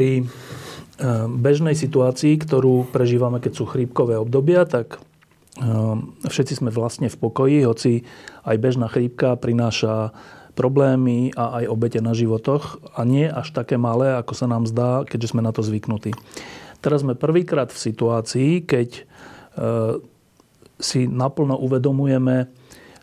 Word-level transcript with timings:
Pri 0.00 0.24
eh, 0.24 0.26
bežnej 1.28 1.76
situácii, 1.76 2.40
ktorú 2.40 2.88
prežívame, 2.88 3.36
keď 3.36 3.52
sú 3.52 3.68
chrípkové 3.68 4.16
obdobia, 4.16 4.64
tak 4.64 4.96
eh, 4.96 5.04
všetci 6.24 6.64
sme 6.64 6.72
vlastne 6.72 7.12
v 7.12 7.20
pokoji, 7.20 7.68
hoci 7.68 8.08
aj 8.48 8.56
bežná 8.56 8.88
chrípka 8.88 9.36
prináša 9.36 10.16
problémy 10.56 11.36
a 11.36 11.60
aj 11.60 11.64
obete 11.68 12.00
na 12.00 12.16
životoch 12.16 12.80
a 12.96 13.04
nie 13.04 13.28
až 13.28 13.52
také 13.52 13.76
malé, 13.76 14.16
ako 14.16 14.32
sa 14.32 14.48
nám 14.48 14.64
zdá, 14.64 15.04
keďže 15.04 15.36
sme 15.36 15.44
na 15.44 15.52
to 15.52 15.60
zvyknutí. 15.60 16.16
Teraz 16.80 17.04
sme 17.04 17.12
prvýkrát 17.12 17.68
v 17.68 17.76
situácii, 17.92 18.64
keď 18.64 18.88
eh, 18.96 20.00
si 20.80 21.04
naplno 21.04 21.60
uvedomujeme 21.60 22.48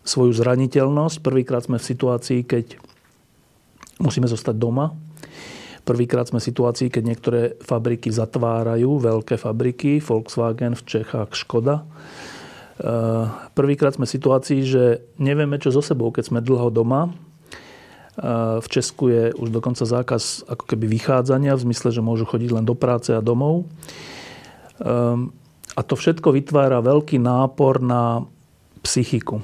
svoju 0.01 0.33
zraniteľnosť. 0.33 1.21
Prvýkrát 1.21 1.61
sme 1.61 1.77
v 1.77 1.85
situácii, 1.93 2.41
keď 2.41 2.81
musíme 4.01 4.25
zostať 4.25 4.57
doma, 4.57 4.97
Prvýkrát 5.87 6.27
sme 6.27 6.43
v 6.43 6.47
situácii, 6.51 6.91
keď 6.91 7.03
niektoré 7.07 7.41
fabriky 7.63 8.11
zatvárajú, 8.11 8.99
veľké 8.99 9.39
fabriky, 9.39 10.03
Volkswagen 10.03 10.75
v 10.75 10.83
Čechách, 10.83 11.31
Škoda. 11.31 11.79
E, 11.79 11.85
prvýkrát 13.55 13.95
sme 13.95 14.03
v 14.03 14.11
situácii, 14.19 14.67
že 14.67 15.07
nevieme, 15.15 15.55
čo 15.55 15.71
so 15.71 15.79
sebou, 15.79 16.11
keď 16.11 16.27
sme 16.27 16.43
dlho 16.43 16.67
doma. 16.75 17.07
E, 17.07 17.11
v 18.59 18.67
Česku 18.67 19.07
je 19.07 19.31
už 19.39 19.47
dokonca 19.47 19.87
zákaz 19.87 20.51
ako 20.51 20.67
keby 20.67 20.91
vychádzania, 20.91 21.55
v 21.55 21.71
zmysle, 21.71 21.95
že 21.95 22.03
môžu 22.03 22.27
chodiť 22.27 22.51
len 22.51 22.67
do 22.67 22.75
práce 22.75 23.15
a 23.15 23.23
domov. 23.23 23.63
E, 23.63 24.91
a 25.71 25.81
to 25.87 25.95
všetko 25.95 26.35
vytvára 26.35 26.83
veľký 26.83 27.15
nápor 27.15 27.79
na 27.79 28.27
psychiku. 28.83 29.39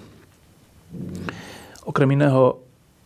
Okrem 1.88 2.20
iného 2.20 2.60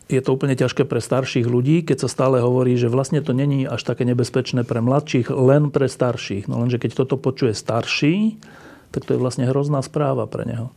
je 0.08 0.20
to 0.24 0.32
úplne 0.32 0.56
ťažké 0.56 0.88
pre 0.88 1.04
starších 1.04 1.44
ľudí, 1.44 1.84
keď 1.84 2.04
sa 2.04 2.08
stále 2.08 2.40
hovorí, 2.40 2.80
že 2.80 2.88
vlastne 2.88 3.20
to 3.20 3.36
není 3.36 3.68
až 3.68 3.84
také 3.84 4.08
nebezpečné 4.08 4.64
pre 4.64 4.80
mladších, 4.80 5.28
len 5.28 5.68
pre 5.68 5.84
starších. 5.84 6.48
No 6.48 6.64
lenže 6.64 6.80
keď 6.80 7.04
toto 7.04 7.20
počuje 7.20 7.52
starší, 7.52 8.40
tak 8.88 9.04
to 9.04 9.14
je 9.14 9.20
vlastne 9.20 9.44
hrozná 9.44 9.84
správa 9.84 10.24
pre 10.24 10.48
neho. 10.48 10.72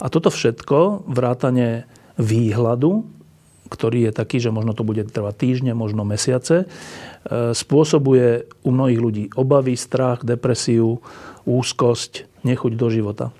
A 0.00 0.08
toto 0.08 0.32
všetko, 0.32 1.04
vrátane 1.04 1.84
výhľadu, 2.16 3.04
ktorý 3.68 4.08
je 4.08 4.12
taký, 4.16 4.40
že 4.40 4.48
možno 4.48 4.72
to 4.72 4.88
bude 4.88 5.04
trvať 5.12 5.34
týždne, 5.36 5.76
možno 5.76 6.08
mesiace, 6.08 6.64
e, 6.64 6.66
spôsobuje 7.52 8.48
u 8.64 8.70
mnohých 8.72 9.00
ľudí 9.00 9.24
obavy, 9.36 9.76
strach, 9.76 10.24
depresiu, 10.24 11.04
úzkosť, 11.44 12.24
nechuť 12.42 12.72
do 12.74 12.88
života. 12.88 13.26
E, 13.28 13.32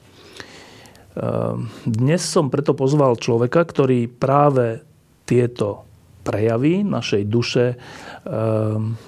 dnes 1.89 2.21
som 2.21 2.53
preto 2.53 2.77
pozval 2.77 3.17
človeka, 3.17 3.65
ktorý 3.65 4.06
práve 4.06 4.84
tieto 5.31 5.86
prejavy 6.27 6.83
našej 6.83 7.23
duše 7.31 7.78
um, 8.27 8.98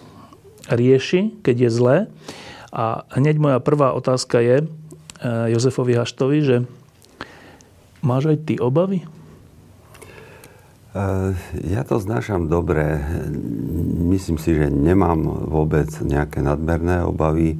rieši, 0.70 1.42
keď 1.42 1.66
je 1.66 1.70
zlé. 1.74 1.96
A 2.70 3.02
hneď 3.18 3.42
moja 3.42 3.58
prvá 3.58 3.90
otázka 3.92 4.38
je 4.38 4.62
uh, 4.62 4.66
Jozefovi 5.50 5.98
Haštovi, 5.98 6.38
že 6.46 6.56
máš 8.06 8.30
aj 8.30 8.38
ty 8.46 8.54
obavy? 8.62 9.02
Uh, 10.94 11.34
ja 11.66 11.82
to 11.82 11.98
znášam 11.98 12.46
dobre. 12.46 13.02
Myslím 14.06 14.38
si, 14.38 14.54
že 14.54 14.70
nemám 14.70 15.50
vôbec 15.50 15.90
nejaké 16.04 16.38
nadmerné 16.44 17.02
obavy. 17.02 17.58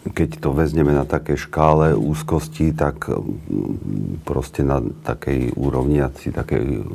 Keď 0.00 0.40
to 0.40 0.56
vezmeme 0.56 0.96
na 0.96 1.04
také 1.04 1.36
škále 1.36 1.92
úzkosti, 1.92 2.72
tak 2.72 3.12
mm, 3.12 4.24
proste 4.24 4.64
na 4.64 4.80
takej 4.80 5.52
úrovni, 5.60 6.00
asi 6.00 6.32
takej 6.32 6.88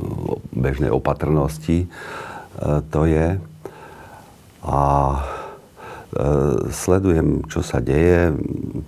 bežnej 0.49 0.89
opatrnosti 0.89 1.85
e, 1.85 1.87
to 2.89 3.05
je. 3.05 3.37
A 4.65 4.81
e, 4.81 5.19
sledujem, 6.73 7.45
čo 7.45 7.61
sa 7.61 7.77
deje. 7.77 8.33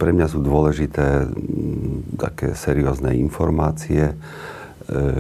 Pre 0.02 0.10
mňa 0.10 0.28
sú 0.34 0.42
dôležité 0.42 1.30
mm, 1.30 2.18
také 2.18 2.58
seriózne 2.58 3.14
informácie, 3.14 4.12
e, 4.12 4.16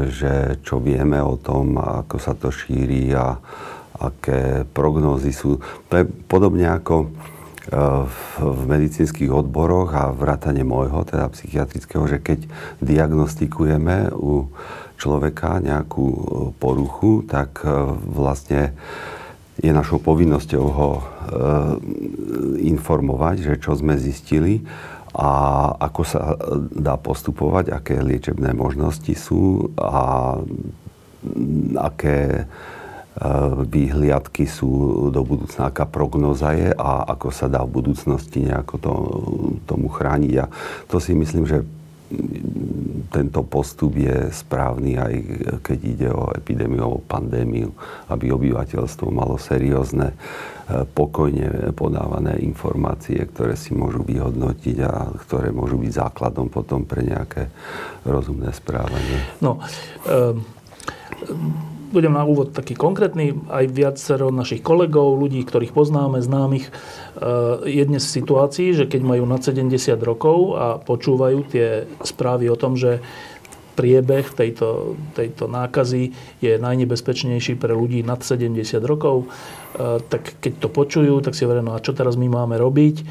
že 0.09 0.57
čo 0.65 0.81
vieme 0.81 1.21
o 1.21 1.37
tom, 1.37 1.77
ako 1.77 2.17
sa 2.17 2.33
to 2.33 2.49
šíri 2.49 3.13
a 3.13 3.37
aké 3.97 4.65
prognózy 4.73 5.29
sú. 5.29 5.61
To 5.89 5.93
je 6.01 6.05
podobne 6.25 6.65
ako 6.65 7.13
v 8.37 8.61
medicínskych 8.63 9.27
odboroch 9.27 9.91
a 9.91 10.15
vrátane 10.15 10.63
môjho, 10.63 11.03
teda 11.03 11.27
psychiatrického, 11.31 12.07
že 12.07 12.23
keď 12.23 12.39
diagnostikujeme 12.79 14.15
u 14.15 14.47
človeka 14.97 15.61
nejakú 15.61 16.07
e, 16.09 16.19
poruchu, 16.57 17.23
tak 17.29 17.61
e, 17.61 17.69
vlastne 18.09 18.73
je 19.57 19.69
našou 19.69 20.01
povinnosťou 20.01 20.65
ho 20.65 20.91
e, 20.97 21.01
informovať, 22.65 23.35
že 23.45 23.53
čo 23.61 23.77
sme 23.77 23.97
zistili 23.97 24.65
a 25.17 25.29
ako 25.81 26.01
sa 26.05 26.37
dá 26.73 26.97
postupovať, 26.97 27.73
aké 27.73 28.01
liečebné 28.01 28.53
možnosti 28.53 29.13
sú 29.17 29.73
a 29.77 30.37
aké 31.81 32.45
výhliadky 33.65 34.45
sú 34.45 34.69
do 35.09 35.21
budúcna, 35.25 35.73
aká 35.73 35.89
prognoza 35.89 36.53
je 36.53 36.69
a 36.69 37.05
ako 37.17 37.33
sa 37.33 37.49
dá 37.49 37.65
v 37.65 37.81
budúcnosti 37.81 38.45
nejako 38.45 38.75
to, 38.77 38.93
tomu 39.65 39.89
chrániť. 39.89 40.33
A 40.37 40.45
to 40.85 41.01
si 41.01 41.17
myslím, 41.17 41.49
že 41.49 41.65
tento 43.11 43.43
postup 43.43 43.99
je 43.99 44.31
správny 44.31 44.95
aj 44.95 45.13
keď 45.59 45.79
ide 45.83 46.07
o 46.07 46.31
epidémiu, 46.31 46.79
o 46.87 47.03
pandémiu, 47.03 47.75
aby 48.07 48.31
obyvateľstvo 48.31 49.11
malo 49.11 49.35
seriózne, 49.35 50.15
e, 50.15 50.15
pokojne 50.87 51.75
podávané 51.75 52.39
informácie, 52.47 53.19
ktoré 53.27 53.59
si 53.59 53.75
môžu 53.75 54.07
vyhodnotiť 54.07 54.77
a 54.87 55.11
ktoré 55.19 55.51
môžu 55.51 55.75
byť 55.83 55.91
základom 55.91 56.47
potom 56.47 56.87
pre 56.87 57.03
nejaké 57.03 57.51
rozumné 58.07 58.55
správanie. 58.55 59.19
No, 59.43 59.59
um 60.07 61.75
budem 61.91 62.13
na 62.13 62.23
úvod 62.27 62.51
taký 62.51 62.75
konkrétny, 62.75 63.35
aj 63.47 63.65
viacero 63.71 64.27
našich 64.29 64.61
kolegov, 64.61 65.17
ľudí, 65.17 65.43
ktorých 65.43 65.71
poznáme, 65.71 66.19
známych, 66.19 66.67
eh, 66.67 66.73
je 67.63 67.83
dnes 67.87 68.03
v 68.03 68.15
situácii, 68.21 68.69
že 68.75 68.85
keď 68.85 69.01
majú 69.03 69.23
nad 69.25 69.41
70 69.41 70.03
rokov 70.03 70.59
a 70.59 70.67
počúvajú 70.79 71.39
tie 71.47 71.87
správy 72.03 72.51
o 72.51 72.59
tom, 72.59 72.75
že 72.75 72.99
priebeh 73.77 74.33
tejto, 74.33 74.97
tejto 75.13 75.45
nákazy 75.45 76.09
je 76.41 76.57
najnebezpečnejší 76.57 77.61
pre 77.61 77.77
ľudí 77.77 78.01
nad 78.01 78.25
70 78.25 78.57
rokov, 78.81 79.29
e, 79.77 80.01
tak 80.01 80.41
keď 80.41 80.53
to 80.65 80.67
počujú, 80.73 81.21
tak 81.21 81.37
si 81.37 81.45
hovoria, 81.45 81.61
no 81.61 81.77
a 81.77 81.83
čo 81.85 81.93
teraz 81.93 82.17
my 82.17 82.25
máme 82.25 82.57
robiť? 82.57 82.95
E, 82.97 83.05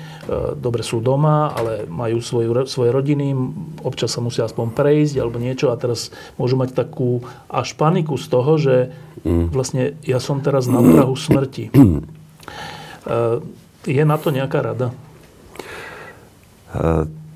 dobre 0.58 0.82
sú 0.82 0.98
doma, 0.98 1.54
ale 1.54 1.86
majú 1.86 2.18
svoju, 2.18 2.66
svoje 2.66 2.90
rodiny, 2.90 3.30
občas 3.86 4.10
sa 4.10 4.18
musia 4.18 4.42
aspoň 4.42 4.74
prejsť 4.74 5.22
alebo 5.22 5.38
niečo 5.38 5.70
a 5.70 5.78
teraz 5.78 6.10
môžu 6.34 6.58
mať 6.58 6.74
takú 6.74 7.22
až 7.46 7.78
paniku 7.78 8.18
z 8.18 8.26
toho, 8.26 8.58
že 8.58 8.90
mm. 9.22 9.54
vlastne 9.54 9.94
ja 10.02 10.18
som 10.18 10.42
teraz 10.42 10.66
na 10.66 10.82
prahu 10.82 11.14
smrti. 11.14 11.70
E, 13.06 13.38
je 13.86 14.02
na 14.02 14.18
to 14.18 14.34
nejaká 14.34 14.66
rada? 14.66 14.90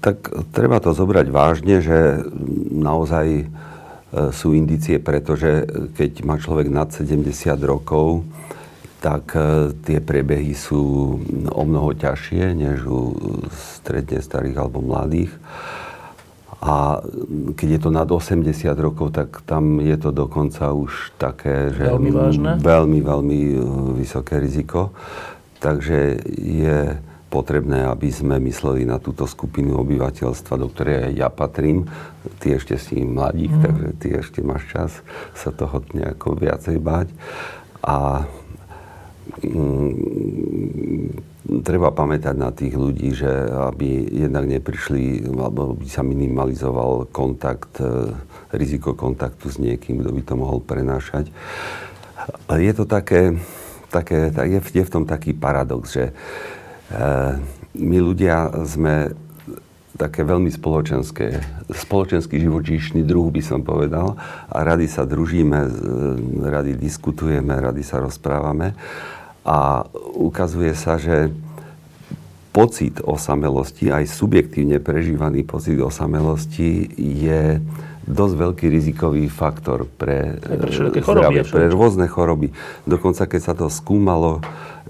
Tak 0.01 0.33
treba 0.57 0.81
to 0.81 0.97
zobrať 0.97 1.27
vážne, 1.29 1.85
že 1.85 2.25
naozaj 2.73 3.27
e, 3.37 3.45
sú 4.33 4.57
indície, 4.57 4.97
pretože 4.97 5.69
keď 5.93 6.25
má 6.25 6.41
človek 6.41 6.73
nad 6.73 6.89
70 6.89 7.29
rokov, 7.61 8.25
tak 9.05 9.37
e, 9.37 9.77
tie 9.85 10.01
prebehy 10.01 10.57
sú 10.57 11.17
o 11.53 11.63
mnoho 11.69 11.93
ťažšie 11.93 12.57
než 12.57 12.85
u 12.89 13.13
stredne 13.53 14.25
starých 14.25 14.57
alebo 14.57 14.81
mladých. 14.81 15.37
A 16.61 17.01
keď 17.57 17.69
je 17.77 17.81
to 17.81 17.91
nad 17.93 18.05
80 18.05 18.45
rokov, 18.77 19.17
tak 19.17 19.41
tam 19.49 19.81
je 19.81 19.97
to 19.97 20.13
dokonca 20.13 20.77
už 20.77 21.17
také, 21.17 21.73
že 21.73 21.89
veľmi 21.89 22.13
vážne? 22.13 22.51
Veľmi, 22.57 23.01
veľmi 23.05 23.41
e, 23.53 23.57
vysoké 24.01 24.41
riziko. 24.41 24.97
Takže 25.61 26.25
je 26.41 26.97
potrebné, 27.31 27.87
aby 27.87 28.11
sme 28.11 28.43
mysleli 28.43 28.83
na 28.83 28.99
túto 28.99 29.23
skupinu 29.25 29.79
obyvateľstva, 29.81 30.59
do 30.59 30.67
ktorej 30.67 31.09
aj 31.09 31.13
ja 31.15 31.29
patrím. 31.31 31.87
Ty 32.43 32.59
ešte 32.59 32.75
si 32.75 33.07
mladík, 33.07 33.55
mm. 33.55 33.63
takže 33.63 33.89
ty 34.03 34.09
ešte 34.19 34.43
máš 34.43 34.67
čas 34.69 34.91
sa 35.39 35.55
toho 35.55 35.79
nejako 35.95 36.35
viacej 36.35 36.83
báť. 36.83 37.15
A 37.87 38.27
mm, 39.47 41.63
treba 41.63 41.95
pamätať 41.95 42.35
na 42.35 42.51
tých 42.51 42.75
ľudí, 42.75 43.15
že 43.15 43.31
aby 43.71 44.11
jednak 44.27 44.51
neprišli, 44.51 45.31
alebo 45.31 45.79
by 45.79 45.87
sa 45.87 46.03
minimalizoval 46.03 47.15
kontakt, 47.15 47.79
e, 47.79 48.11
riziko 48.51 48.99
kontaktu 48.99 49.47
s 49.47 49.63
niekým, 49.63 50.03
kto 50.03 50.11
by 50.11 50.23
to 50.27 50.35
mohol 50.35 50.59
prenášať. 50.59 51.31
Je 52.51 52.73
to 52.75 52.85
také, 52.85 53.39
také 53.89 54.35
je, 54.35 54.61
je 54.61 54.85
v 54.85 54.93
tom 54.93 55.07
taký 55.07 55.33
paradox, 55.33 55.95
že 55.95 56.11
my 57.75 57.97
ľudia 58.03 58.51
sme 58.67 59.15
také 60.01 60.25
veľmi 60.25 60.49
spoločenské, 60.49 61.45
spoločenský 61.69 62.41
živočíšny 62.41 63.05
druh 63.05 63.29
by 63.29 63.43
som 63.45 63.61
povedal 63.61 64.17
a 64.49 64.59
rady 64.65 64.89
sa 64.89 65.05
družíme, 65.05 65.59
rady 66.41 66.73
diskutujeme, 66.81 67.53
rady 67.53 67.85
sa 67.85 68.01
rozprávame. 68.01 68.73
A 69.45 69.85
ukazuje 70.17 70.73
sa, 70.73 70.97
že 70.97 71.29
pocit 72.51 72.99
osamelosti, 73.05 73.93
aj 73.93 74.09
subjektívne 74.09 74.81
prežívaný 74.81 75.45
pocit 75.45 75.79
osamelosti 75.79 76.89
je 76.99 77.63
dosť 78.09 78.35
veľký 78.37 78.67
rizikový 78.73 79.29
faktor 79.29 79.85
pre, 79.85 80.41
pre, 80.41 81.01
choroby, 81.05 81.45
pre 81.45 81.65
rôzne 81.69 82.07
choroby. 82.09 82.49
Dokonca 82.89 83.29
keď 83.29 83.41
sa 83.41 83.55
to 83.57 83.69
skúmalo, 83.69 84.41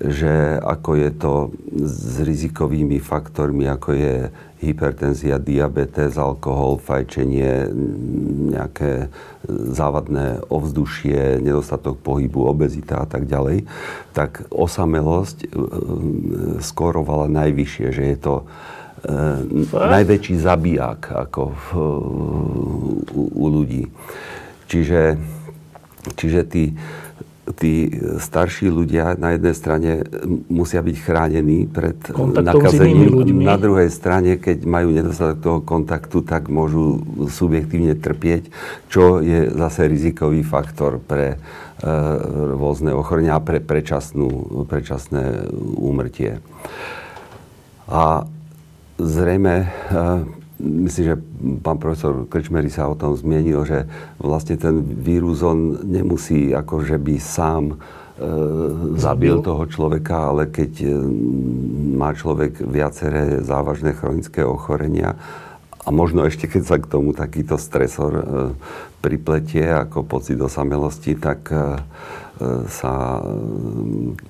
že 0.01 0.57
ako 0.65 0.91
je 0.97 1.11
to 1.13 1.33
s 1.77 2.25
rizikovými 2.25 2.97
faktormi, 3.03 3.69
ako 3.69 3.91
je 3.93 4.15
hypertenzia, 4.61 5.41
diabetes, 5.41 6.21
alkohol, 6.21 6.77
fajčenie, 6.81 7.69
nejaké 8.53 9.09
závadné 9.49 10.45
ovzdušie, 10.53 11.41
nedostatok 11.41 11.97
pohybu, 12.01 12.45
obezita 12.49 13.05
a 13.05 13.07
tak 13.09 13.25
ďalej, 13.25 13.65
tak 14.13 14.45
osamelosť 14.53 15.39
e, 15.45 15.47
e, 15.49 15.53
skorovala 16.61 17.29
najvyššie, 17.33 17.87
že 17.89 18.05
je 18.05 18.19
to 18.21 18.35
e, 18.41 18.45
najväčší 19.71 20.35
zabijak 20.37 21.13
ako 21.13 21.43
v, 21.53 21.67
u, 23.17 23.23
u 23.33 23.47
ľudí. 23.49 23.89
Čiže, 24.71 25.19
čiže 26.17 26.41
tí 26.47 26.65
tí 27.55 27.91
starší 28.19 28.71
ľudia 28.71 29.19
na 29.19 29.35
jednej 29.35 29.55
strane 29.55 29.91
musia 30.47 30.83
byť 30.83 30.97
chránení 31.03 31.67
pred 31.67 31.99
nakazením. 32.15 33.43
Na 33.43 33.59
druhej 33.59 33.91
strane, 33.91 34.39
keď 34.39 34.67
majú 34.67 34.95
nedostatok 34.95 35.39
toho 35.43 35.59
kontaktu, 35.63 36.23
tak 36.23 36.47
môžu 36.47 37.03
subjektívne 37.31 37.99
trpieť, 37.99 38.51
čo 38.87 39.19
je 39.19 39.51
zase 39.51 39.91
rizikový 39.91 40.47
faktor 40.47 41.03
pre 41.03 41.35
e, 41.35 41.37
rôzne 42.55 42.95
ochorenia 42.95 43.39
a 43.39 43.43
pre 43.43 43.59
predčasnú, 43.59 44.63
predčasné 44.71 45.51
úmrtie. 45.75 46.39
A 47.91 48.31
zrejme 49.07 49.55
e, 49.65 49.69
myslím, 50.61 51.05
že 51.15 51.17
pán 51.65 51.81
profesor 51.81 52.29
Krčmery 52.29 52.69
sa 52.69 52.89
o 52.89 52.99
tom 52.99 53.17
zmienil, 53.17 53.65
že 53.65 53.89
vlastne 54.21 54.61
ten 54.61 54.85
vírus 54.85 55.41
on 55.41 55.81
nemusí 55.85 56.53
akože 56.53 57.01
by 57.01 57.15
sám 57.17 57.65
e, 57.73 57.77
zabil 59.01 59.41
toho 59.41 59.65
človeka, 59.65 60.33
ale 60.33 60.53
keď 60.53 60.73
e, 60.85 60.89
má 61.97 62.13
človek 62.13 62.61
viaceré 62.61 63.41
závažné 63.41 63.97
chronické 63.97 64.45
ochorenia 64.45 65.17
a 65.81 65.89
možno 65.89 66.29
ešte 66.29 66.45
keď 66.45 66.63
sa 66.65 66.77
k 66.77 66.91
tomu 66.93 67.17
takýto 67.17 67.57
stresor 67.57 68.13
pripletie 69.01 69.65
ako 69.65 70.05
pocit 70.05 70.37
osamelosti, 70.37 71.17
tak 71.17 71.49
sa 72.69 73.25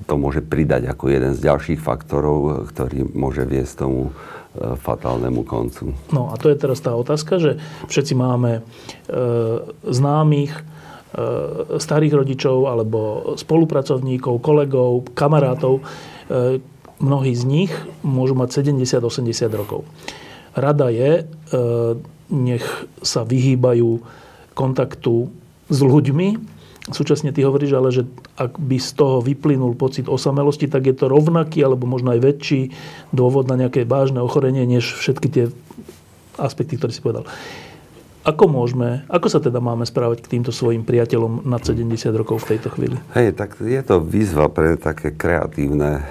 to 0.06 0.14
môže 0.14 0.46
pridať 0.46 0.86
ako 0.94 1.10
jeden 1.10 1.34
z 1.34 1.42
ďalších 1.42 1.82
faktorov, 1.82 2.70
ktorý 2.70 3.02
môže 3.18 3.42
viesť 3.42 3.82
tomu 3.82 4.14
fatálnemu 4.58 5.46
koncu. 5.46 5.94
No 6.10 6.34
a 6.34 6.34
to 6.34 6.50
je 6.50 6.58
teraz 6.58 6.82
tá 6.82 6.90
otázka, 6.98 7.38
že 7.38 7.62
všetci 7.86 8.18
máme 8.18 8.58
e, 8.58 8.62
známych, 9.86 10.52
e, 10.58 10.62
starých 11.78 12.14
rodičov 12.18 12.66
alebo 12.66 13.32
spolupracovníkov, 13.38 14.42
kolegov, 14.42 15.06
kamarátov. 15.14 15.78
E, 15.78 16.58
mnohí 16.98 17.32
z 17.32 17.44
nich 17.46 17.72
môžu 18.02 18.34
mať 18.34 18.66
70-80 18.66 19.30
rokov. 19.54 19.86
Rada 20.58 20.90
je, 20.90 21.22
e, 21.22 21.62
nech 22.34 22.66
sa 23.06 23.22
vyhýbajú 23.22 24.02
kontaktu 24.58 25.30
s 25.70 25.78
ľuďmi, 25.78 26.58
Súčasne 26.88 27.28
ty 27.28 27.44
hovoríš 27.44 27.72
ale, 27.76 27.92
že 27.92 28.08
ak 28.40 28.56
by 28.56 28.80
z 28.80 28.90
toho 28.96 29.20
vyplynul 29.20 29.76
pocit 29.76 30.08
osamelosti, 30.08 30.64
tak 30.64 30.88
je 30.88 30.96
to 30.96 31.12
rovnaký 31.12 31.60
alebo 31.60 31.84
možno 31.84 32.16
aj 32.16 32.24
väčší 32.24 32.72
dôvod 33.12 33.52
na 33.52 33.60
nejaké 33.60 33.84
vážne 33.84 34.24
ochorenie, 34.24 34.64
než 34.64 34.96
všetky 34.96 35.28
tie 35.28 35.44
aspekty, 36.40 36.80
ktoré 36.80 36.96
si 36.96 37.04
povedal. 37.04 37.28
Ako 38.20 38.52
môžeme, 38.52 39.00
ako 39.08 39.32
sa 39.32 39.40
teda 39.40 39.64
máme 39.64 39.88
správať 39.88 40.20
k 40.20 40.36
týmto 40.36 40.52
svojim 40.52 40.84
priateľom 40.84 41.48
nad 41.48 41.64
70 41.64 41.88
rokov 42.12 42.44
v 42.44 42.56
tejto 42.56 42.68
chvíli? 42.76 43.00
Hej, 43.16 43.32
tak 43.32 43.56
je 43.64 43.80
to 43.80 43.96
výzva 43.96 44.52
pre 44.52 44.76
také 44.76 45.08
kreatívne 45.08 45.90
e, 45.96 46.02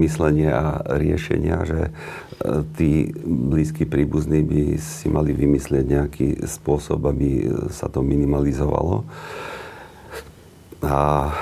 myslenie 0.00 0.48
a 0.48 0.80
riešenia, 0.96 1.56
že 1.68 1.80
e, 1.84 1.90
tí 2.80 3.12
blízki 3.20 3.84
príbuzní 3.84 4.40
by 4.48 4.60
si 4.80 5.12
mali 5.12 5.36
vymyslieť 5.36 5.84
nejaký 5.84 6.28
spôsob, 6.40 7.04
aby 7.04 7.52
sa 7.68 7.92
to 7.92 8.00
minimalizovalo. 8.00 9.04
A 10.84 11.32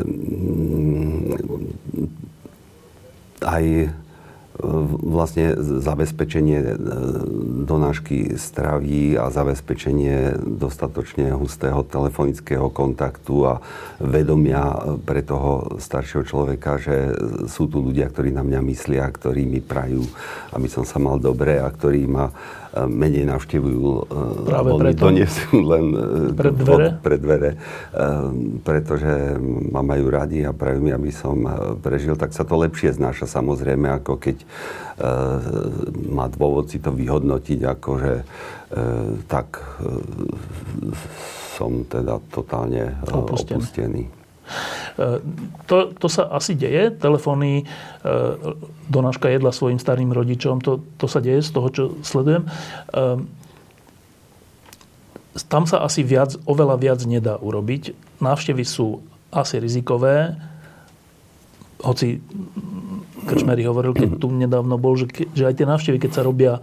mm, 0.00 1.36
aj 3.44 3.64
vlastne 5.04 5.52
zabezpečenie 5.60 6.58
e, 6.64 6.68
donášky 7.68 8.40
straví 8.40 9.12
a 9.18 9.28
zabezpečenie 9.28 10.40
dostatočne 10.40 11.36
hustého 11.36 11.84
telefonického 11.84 12.72
kontaktu 12.72 13.34
a 13.44 13.54
vedomia 14.00 14.96
pre 15.04 15.20
toho 15.20 15.76
staršieho 15.76 16.24
človeka, 16.24 16.80
že 16.80 17.12
sú 17.52 17.68
tu 17.68 17.84
ľudia, 17.84 18.08
ktorí 18.08 18.32
na 18.32 18.40
mňa 18.40 18.60
myslia, 18.64 19.04
ktorí 19.12 19.44
mi 19.44 19.60
prajú, 19.60 20.08
aby 20.56 20.68
som 20.72 20.88
sa 20.88 20.96
mal 20.96 21.20
dobre 21.20 21.60
a 21.60 21.68
ktorí 21.68 22.08
ma 22.08 22.32
menej 22.84 23.24
navštevujú, 23.24 23.80
e, 23.80 24.02
Práve 24.44 24.68
alebo 24.76 24.76
preto? 24.84 25.08
donesú 25.08 25.56
len 25.64 25.86
e, 25.96 26.04
pred 26.36 26.52
dvere? 26.52 26.86
Pod, 26.92 27.00
pred 27.00 27.20
dvere, 27.24 27.50
e, 27.56 27.58
pretože 28.60 29.12
ma 29.72 29.80
majú 29.80 30.12
radi 30.12 30.44
a 30.44 30.52
prajú 30.52 30.84
mi, 30.84 30.92
aby 30.92 31.08
som 31.08 31.40
prežil, 31.80 32.20
tak 32.20 32.36
sa 32.36 32.44
to 32.44 32.60
lepšie 32.60 32.92
znáša 32.92 33.24
samozrejme, 33.24 33.88
ako 34.02 34.20
keď 34.20 34.36
má 36.08 36.24
dôvod 36.32 36.72
si 36.72 36.80
to 36.80 36.88
vyhodnotiť, 36.88 37.60
ako 37.68 37.90
že 38.00 38.14
tak 39.28 39.60
som 41.52 41.84
teda 41.84 42.16
totálne 42.32 42.96
opustený. 43.04 43.60
opustený. 43.60 44.02
To, 45.66 45.76
to 45.92 46.08
sa 46.08 46.30
asi 46.32 46.56
deje. 46.56 46.88
Telefóny, 46.94 47.60
e, 47.60 47.64
donáška 48.88 49.28
jedla 49.28 49.52
svojim 49.52 49.76
starým 49.76 50.08
rodičom, 50.14 50.64
to, 50.64 50.80
to 50.96 51.04
sa 51.10 51.20
deje 51.20 51.44
z 51.44 51.50
toho, 51.52 51.68
čo 51.68 51.82
sledujem. 52.00 52.46
E, 52.46 52.50
tam 55.52 55.68
sa 55.68 55.84
asi 55.84 56.00
viac, 56.00 56.32
oveľa 56.48 56.80
viac 56.80 57.00
nedá 57.04 57.36
urobiť. 57.36 57.92
Návštevy 58.24 58.64
sú 58.64 59.04
asi 59.28 59.60
rizikové, 59.60 60.32
hoci 61.84 62.24
Krčmery 63.26 63.68
hovoril, 63.68 63.92
keď 63.92 64.08
tu 64.16 64.32
nedávno 64.32 64.80
bol, 64.80 64.96
že, 64.96 65.10
že 65.34 65.44
aj 65.44 65.54
tie 65.60 65.66
návštevy, 65.68 65.98
keď 66.00 66.10
sa 66.14 66.22
robia 66.24 66.62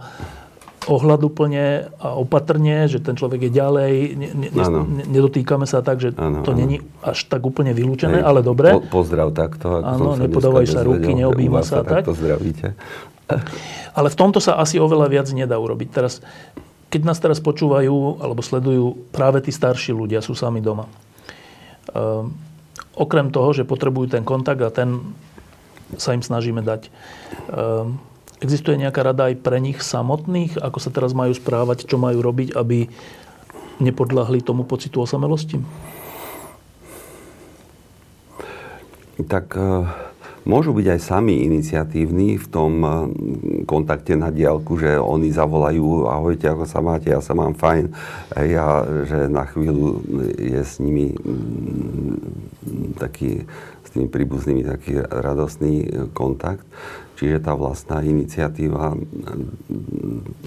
ohľaduplne 0.84 1.96
a 1.96 2.08
opatrne, 2.16 2.86
že 2.86 3.00
ten 3.00 3.16
človek 3.16 3.48
je 3.48 3.52
ďalej, 3.52 3.92
ne, 4.16 4.28
ne, 4.36 4.48
ne, 4.52 5.04
nedotýkame 5.08 5.64
sa 5.64 5.80
tak, 5.80 6.00
že 6.00 6.12
ano, 6.16 6.44
to 6.44 6.52
není 6.52 6.84
až 7.00 7.24
tak 7.28 7.44
úplne 7.44 7.72
vylúčené, 7.72 8.20
Hej, 8.20 8.26
ale 8.26 8.40
dobre. 8.44 8.76
Po, 8.76 9.02
pozdrav 9.02 9.32
takto. 9.32 9.80
Áno, 9.80 10.16
nepodávajú 10.16 10.66
sa 10.68 10.84
ruky, 10.84 11.16
neobjíma 11.16 11.64
sa 11.64 11.80
tak. 11.84 12.08
zdravíte. 12.08 12.76
Ale 13.96 14.08
v 14.12 14.16
tomto 14.16 14.38
sa 14.38 14.60
asi 14.60 14.76
oveľa 14.76 15.08
viac 15.08 15.28
nedá 15.32 15.56
urobiť. 15.56 15.88
Teraz, 15.88 16.20
keď 16.92 17.00
nás 17.08 17.18
teraz 17.18 17.40
počúvajú 17.40 18.20
alebo 18.20 18.44
sledujú 18.44 19.08
práve 19.14 19.40
tí 19.40 19.50
starší 19.50 19.96
ľudia, 19.96 20.20
sú 20.20 20.36
sami 20.36 20.60
doma. 20.60 20.84
Um, 21.94 22.36
okrem 22.92 23.32
toho, 23.32 23.56
že 23.56 23.64
potrebujú 23.64 24.12
ten 24.12 24.24
kontakt 24.26 24.60
a 24.60 24.68
ten 24.68 25.00
sa 25.96 26.12
im 26.12 26.20
snažíme 26.20 26.60
dať. 26.60 26.88
Um, 27.48 28.00
Existuje 28.44 28.76
nejaká 28.76 29.00
rada 29.00 29.32
aj 29.32 29.40
pre 29.40 29.56
nich 29.56 29.80
samotných, 29.80 30.60
ako 30.60 30.76
sa 30.76 30.92
teraz 30.92 31.16
majú 31.16 31.32
správať, 31.32 31.88
čo 31.88 31.96
majú 31.96 32.20
robiť, 32.20 32.52
aby 32.52 32.92
nepodľahli 33.80 34.44
tomu 34.44 34.68
pocitu 34.68 35.00
osamelosti? 35.00 35.64
Tak 39.24 39.56
e, 39.56 39.88
môžu 40.44 40.76
byť 40.76 40.86
aj 40.92 41.00
sami 41.00 41.40
iniciatívni 41.48 42.36
v 42.36 42.46
tom 42.52 42.72
eh, 42.84 42.92
kontakte 43.64 44.12
na 44.12 44.28
diálku, 44.28 44.76
že 44.76 45.00
oni 45.00 45.32
zavolajú, 45.32 46.04
ahojte, 46.04 46.44
ako 46.44 46.64
sa 46.68 46.84
máte, 46.84 47.08
ja 47.08 47.24
sa 47.24 47.32
mám 47.32 47.56
fajn. 47.56 47.96
Ja, 48.36 48.84
že 49.08 49.32
na 49.32 49.48
chvíľu 49.48 50.04
je 50.36 50.60
s 50.60 50.76
nimi 50.84 51.16
mm, 51.16 53.00
taký, 53.00 53.48
s 53.80 53.88
tými 53.88 54.12
príbuznými 54.12 54.68
taký 54.68 55.00
radostný 55.00 56.10
kontakt. 56.12 56.68
Čiže 57.14 57.46
tá 57.46 57.54
vlastná 57.54 58.02
iniciatíva 58.02 58.98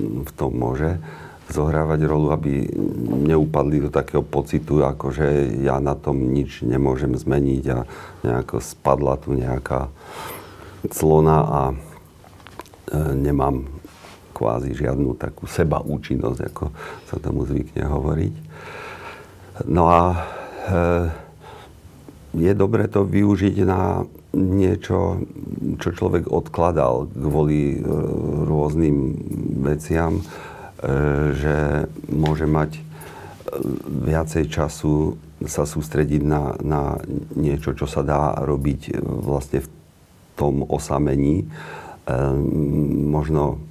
v 0.02 0.32
tom 0.36 0.52
môže 0.52 1.00
zohrávať 1.48 2.00
rolu, 2.04 2.36
aby 2.36 2.68
neupadli 3.24 3.80
do 3.80 3.88
takého 3.88 4.20
pocitu, 4.20 4.84
ako 4.84 5.16
že 5.16 5.28
ja 5.64 5.80
na 5.80 5.96
tom 5.96 6.20
nič 6.36 6.60
nemôžem 6.68 7.16
zmeniť 7.16 7.64
a 7.72 7.80
nejako 8.28 8.60
spadla 8.60 9.16
tu 9.16 9.32
nejaká 9.32 9.88
clona 10.92 11.38
a 11.48 11.62
e, 11.72 11.76
nemám 13.16 13.64
kvázi 14.36 14.76
žiadnu 14.76 15.16
takú 15.16 15.48
seba 15.48 15.80
účinnosť, 15.80 16.40
ako 16.52 16.66
sa 17.08 17.16
tomu 17.18 17.48
zvykne 17.48 17.88
hovoriť. 17.88 18.36
No 19.72 19.88
a 19.88 20.02
e, 20.12 20.18
je 22.36 22.52
dobre 22.54 22.92
to 22.92 23.08
využiť 23.08 23.56
na 23.64 24.04
niečo, 24.36 25.24
čo 25.80 25.90
človek 25.96 26.28
odkladal 26.28 27.08
kvôli 27.12 27.78
e, 27.78 27.80
rôznym 28.44 28.98
veciam 29.64 30.20
E, 30.78 31.34
že 31.34 31.90
môže 32.06 32.46
mať 32.46 32.78
e, 32.78 32.82
viacej 34.06 34.46
času 34.46 35.18
sa 35.50 35.66
sústrediť 35.66 36.22
na, 36.22 36.54
na 36.62 37.02
niečo, 37.34 37.74
čo 37.74 37.90
sa 37.90 38.06
dá 38.06 38.38
robiť 38.46 39.02
vlastne 39.02 39.62
v 39.66 39.70
tom 40.34 40.66
osamení. 40.66 41.46
Možno, 43.06 43.62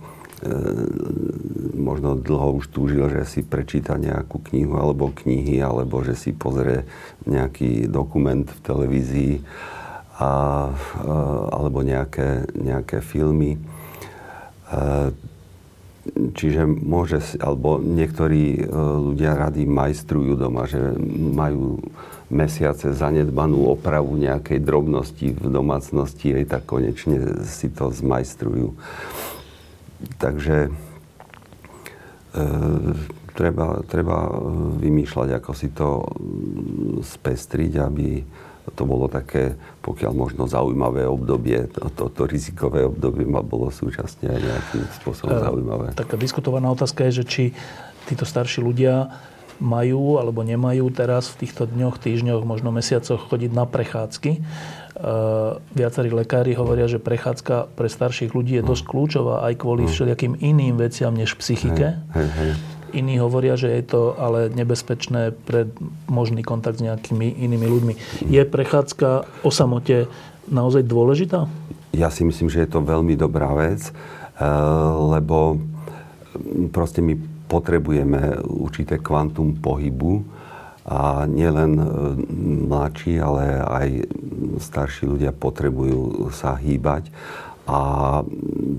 možno 1.75 2.15
dlho 2.15 2.63
už 2.63 2.71
túžil, 2.71 3.11
že 3.11 3.27
si 3.27 3.41
prečíta 3.43 3.99
nejakú 3.99 4.47
knihu 4.47 4.79
alebo 4.79 5.11
knihy, 5.11 5.59
alebo 5.59 6.07
že 6.07 6.15
si 6.15 6.31
pozrie 6.31 6.87
nejaký 7.27 7.91
dokument 7.91 8.47
v 8.47 8.61
televízii 8.63 9.35
a, 10.17 10.73
alebo 11.53 11.85
nejaké, 11.85 12.49
nejaké 12.57 13.05
filmy 13.05 13.61
Čiže 16.15 16.63
môže, 16.67 17.19
alebo 17.43 17.83
niektorí 17.83 18.63
e, 18.63 18.65
ľudia 19.11 19.35
rady 19.35 19.67
majstrujú 19.67 20.39
doma, 20.39 20.71
že 20.71 20.79
majú 21.35 21.83
mesiace 22.31 22.95
zanedbanú 22.95 23.75
opravu 23.75 24.15
nejakej 24.15 24.63
drobnosti 24.63 25.35
v 25.35 25.47
domácnosti, 25.51 26.31
aj 26.31 26.45
tak 26.47 26.63
konečne 26.71 27.43
si 27.43 27.67
to 27.75 27.91
zmajstrujú. 27.91 28.79
Takže 30.23 30.71
e, 30.71 30.71
treba, 33.35 33.83
treba 33.91 34.31
vymýšľať, 34.79 35.29
ako 35.43 35.53
si 35.59 35.69
to 35.75 36.07
spestriť, 37.03 37.73
aby 37.83 38.23
to 38.75 38.83
bolo 38.83 39.07
také, 39.07 39.55
pokiaľ 39.87 40.13
možno 40.17 40.51
zaujímavé 40.51 41.07
obdobie, 41.07 41.71
toto 41.71 42.11
to, 42.11 42.23
to 42.23 42.23
rizikové 42.27 42.83
obdobie 42.83 43.23
ma 43.23 43.45
bolo 43.45 43.71
súčasne 43.71 44.27
aj 44.27 44.41
nejakým 44.43 44.85
spôsobom 45.03 45.37
e, 45.37 45.43
zaujímavé. 45.43 45.87
Taká 45.95 46.19
diskutovaná 46.19 46.67
otázka 46.75 47.07
je, 47.07 47.23
že 47.23 47.25
či 47.25 47.45
títo 48.11 48.27
starší 48.27 48.63
ľudia 48.63 49.15
majú 49.57 50.21
alebo 50.21 50.45
nemajú 50.45 50.93
teraz 50.93 51.33
v 51.33 51.47
týchto 51.47 51.65
dňoch, 51.65 51.97
týždňoch, 51.97 52.45
možno 52.45 52.75
mesiacoch 52.75 53.25
chodiť 53.33 53.51
na 53.55 53.65
prechádzky. 53.65 54.31
E, 54.37 54.41
viacerí 55.73 56.11
lekári 56.13 56.53
hovoria, 56.59 56.91
že 56.91 57.01
prechádzka 57.01 57.79
pre 57.79 57.89
starších 57.89 58.35
ľudí 58.35 58.59
je 58.61 58.65
dosť 58.67 58.85
kľúčová 58.85 59.47
aj 59.47 59.55
kvôli 59.63 59.87
mm. 59.87 59.91
všelijakým 59.95 60.35
iným 60.43 60.75
veciam 60.77 61.15
než 61.15 61.39
psychike. 61.39 62.03
Hej, 62.13 62.29
hej, 62.35 62.53
hej. 62.53 62.76
Iní 62.95 63.19
hovoria, 63.19 63.59
že 63.59 63.71
je 63.71 63.83
to 63.83 64.15
ale 64.19 64.53
nebezpečné 64.53 65.35
pre 65.47 65.67
možný 66.07 66.47
kontakt 66.47 66.79
s 66.79 66.87
nejakými 66.87 67.43
inými 67.43 67.67
ľuďmi. 67.67 67.95
Je 68.31 68.43
prechádzka 68.47 69.27
o 69.43 69.51
samote 69.51 70.07
naozaj 70.47 70.87
dôležitá? 70.87 71.51
Ja 71.97 72.13
si 72.13 72.23
myslím, 72.23 72.53
že 72.53 72.63
je 72.63 72.71
to 72.71 72.85
veľmi 72.85 73.17
dobrá 73.17 73.51
vec, 73.57 73.91
eh, 73.91 73.93
lebo 75.17 75.59
proste 76.71 77.01
my 77.01 77.17
potrebujeme 77.47 78.43
určité 78.43 78.99
kvantum 78.99 79.57
pohybu 79.59 80.23
a 80.87 81.27
nielen 81.27 81.73
eh, 81.79 81.87
mladší, 82.69 83.19
ale 83.19 83.43
aj 83.65 83.89
starší 84.61 85.11
ľudia 85.11 85.33
potrebujú 85.35 86.31
sa 86.31 86.55
hýbať 86.55 87.11
a 87.67 88.23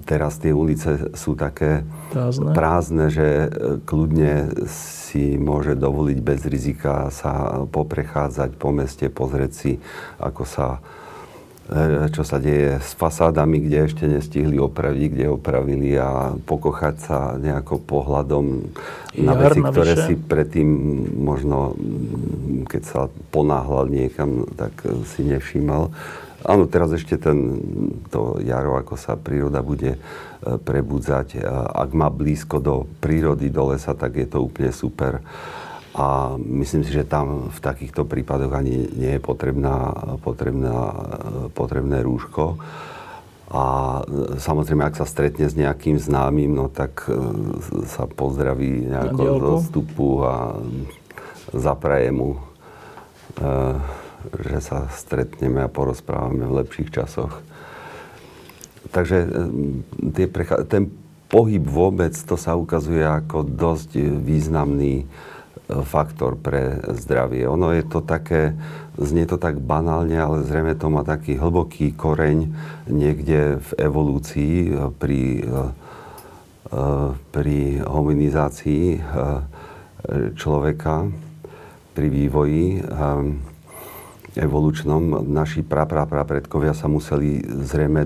teraz 0.07 0.39
tie 0.39 0.55
ulice 0.55 1.11
sú 1.11 1.35
také 1.35 1.83
prázdne, 2.15 2.55
prázdne 2.55 3.05
že 3.11 3.27
e, 3.27 3.47
kľudne 3.83 4.63
si 4.71 5.35
môže 5.35 5.75
dovoliť 5.75 6.17
bez 6.23 6.47
rizika 6.47 7.11
sa 7.11 7.67
poprechádzať 7.67 8.55
po 8.55 8.71
meste, 8.71 9.11
pozrieť 9.11 9.51
si, 9.51 9.71
ako 10.23 10.43
sa 10.47 10.79
e, 11.67 12.07
čo 12.15 12.23
sa 12.23 12.39
deje 12.39 12.79
s 12.79 12.95
fasádami, 12.95 13.59
kde 13.59 13.91
ešte 13.91 14.07
nestihli 14.07 14.55
opraviť, 14.55 15.07
kde 15.11 15.35
opravili 15.35 15.91
a 15.99 16.31
pokochať 16.39 16.95
sa 16.95 17.35
nejako 17.35 17.83
pohľadom 17.83 18.71
na 19.19 19.35
Jar 19.35 19.51
veci, 19.51 19.59
ktoré 19.67 19.93
si 19.99 20.15
predtým 20.15 20.69
možno, 21.19 21.75
keď 22.71 22.81
sa 22.87 23.01
ponáhľal 23.35 23.91
niekam, 23.91 24.47
tak 24.55 24.79
si 25.11 25.27
nevšímal. 25.27 25.91
Áno, 26.45 26.69
teraz 26.69 26.93
ešte 26.93 27.17
ten, 27.17 27.57
to 28.13 28.37
jaro, 28.45 28.77
ako 28.77 28.93
sa 28.93 29.17
príroda 29.17 29.65
bude 29.65 29.97
e, 29.97 29.99
prebudzať. 30.61 31.41
Ak 31.73 31.97
má 31.97 32.13
blízko 32.13 32.61
do 32.61 32.85
prírody, 33.01 33.49
do 33.49 33.73
lesa, 33.73 33.97
tak 33.97 34.21
je 34.21 34.27
to 34.29 34.45
úplne 34.45 34.69
super. 34.69 35.25
A 35.97 36.37
myslím 36.37 36.85
si, 36.85 36.93
že 36.93 37.09
tam 37.09 37.49
v 37.49 37.57
takýchto 37.57 38.05
prípadoch 38.05 38.53
ani 38.53 38.85
nie 38.85 39.17
je 39.17 39.21
potrebná, 39.21 39.97
potrebná, 40.21 40.77
potrebné 41.57 42.05
rúško. 42.05 42.61
A 43.49 43.65
e, 44.05 44.37
samozrejme, 44.37 44.85
ak 44.85 45.01
sa 45.01 45.09
stretne 45.09 45.49
s 45.49 45.57
nejakým 45.57 45.97
známym, 45.97 46.53
no 46.53 46.69
tak 46.69 47.09
e, 47.09 47.17
sa 47.89 48.05
pozdraví 48.05 48.93
nejako 48.93 49.23
zo 49.41 49.53
vstupu 49.65 50.09
a 50.21 50.53
zapraje 51.49 52.13
mu 52.13 52.37
že 54.25 54.59
sa 54.59 54.89
stretneme 54.91 55.63
a 55.63 55.71
porozprávame 55.71 56.43
v 56.45 56.57
lepších 56.63 56.89
časoch. 56.91 57.41
Takže 58.91 59.17
e, 59.27 60.65
ten 60.67 60.89
pohyb 61.27 61.63
vôbec, 61.63 62.15
to 62.15 62.39
sa 62.39 62.55
ukazuje 62.55 63.03
ako 63.03 63.43
dosť 63.43 63.99
významný 64.23 65.03
e, 65.03 65.05
faktor 65.83 66.39
pre 66.39 66.79
zdravie. 66.95 67.45
Ono 67.47 67.75
je 67.75 67.83
to 67.83 67.99
také, 67.99 68.55
znie 68.95 69.27
to 69.27 69.35
tak 69.35 69.59
banálne, 69.59 70.15
ale 70.15 70.47
zrejme 70.47 70.73
to 70.79 70.87
má 70.87 71.03
taký 71.03 71.35
hlboký 71.35 71.93
koreň 71.93 72.47
niekde 72.87 73.59
v 73.59 73.69
evolúcii 73.75 74.55
e, 74.65 74.69
pri, 74.95 75.21
pri 77.31 77.79
hominizácii 77.79 78.99
človeka, 80.35 81.07
pri 81.95 82.07
vývoji 82.11 82.83
evolučnom 84.37 85.25
naši 85.25 85.65
predkovia 85.65 86.77
sa 86.77 86.85
museli 86.85 87.41
zrejme 87.41 88.05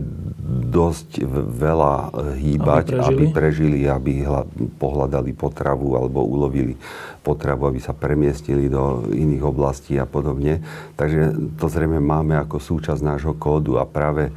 dosť 0.72 1.28
veľa 1.60 1.96
hýbať, 2.40 2.86
aby 2.96 3.30
prežili, 3.30 3.30
aby, 3.30 3.36
prežili, 3.36 3.80
aby 3.88 4.12
hla, 4.24 4.44
pohľadali 4.80 5.32
potravu 5.36 6.00
alebo 6.00 6.24
ulovili 6.24 6.80
potravu, 7.22 7.68
aby 7.68 7.80
sa 7.84 7.92
premiestnili 7.92 8.72
do 8.72 9.06
iných 9.12 9.44
oblastí 9.44 10.00
a 10.00 10.08
podobne. 10.08 10.64
Takže 10.96 11.56
to 11.60 11.66
zrejme 11.68 12.00
máme 12.00 12.40
ako 12.40 12.58
súčasť 12.58 13.02
nášho 13.04 13.36
kódu 13.36 13.78
a 13.78 13.86
práve 13.86 14.32
e, 14.32 14.34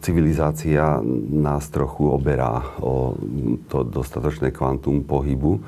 civilizácia 0.00 1.02
nás 1.30 1.68
trochu 1.68 2.08
oberá 2.08 2.62
o 2.80 3.18
to 3.66 3.82
dostatočné 3.82 4.54
kvantum 4.54 5.04
pohybu. 5.04 5.60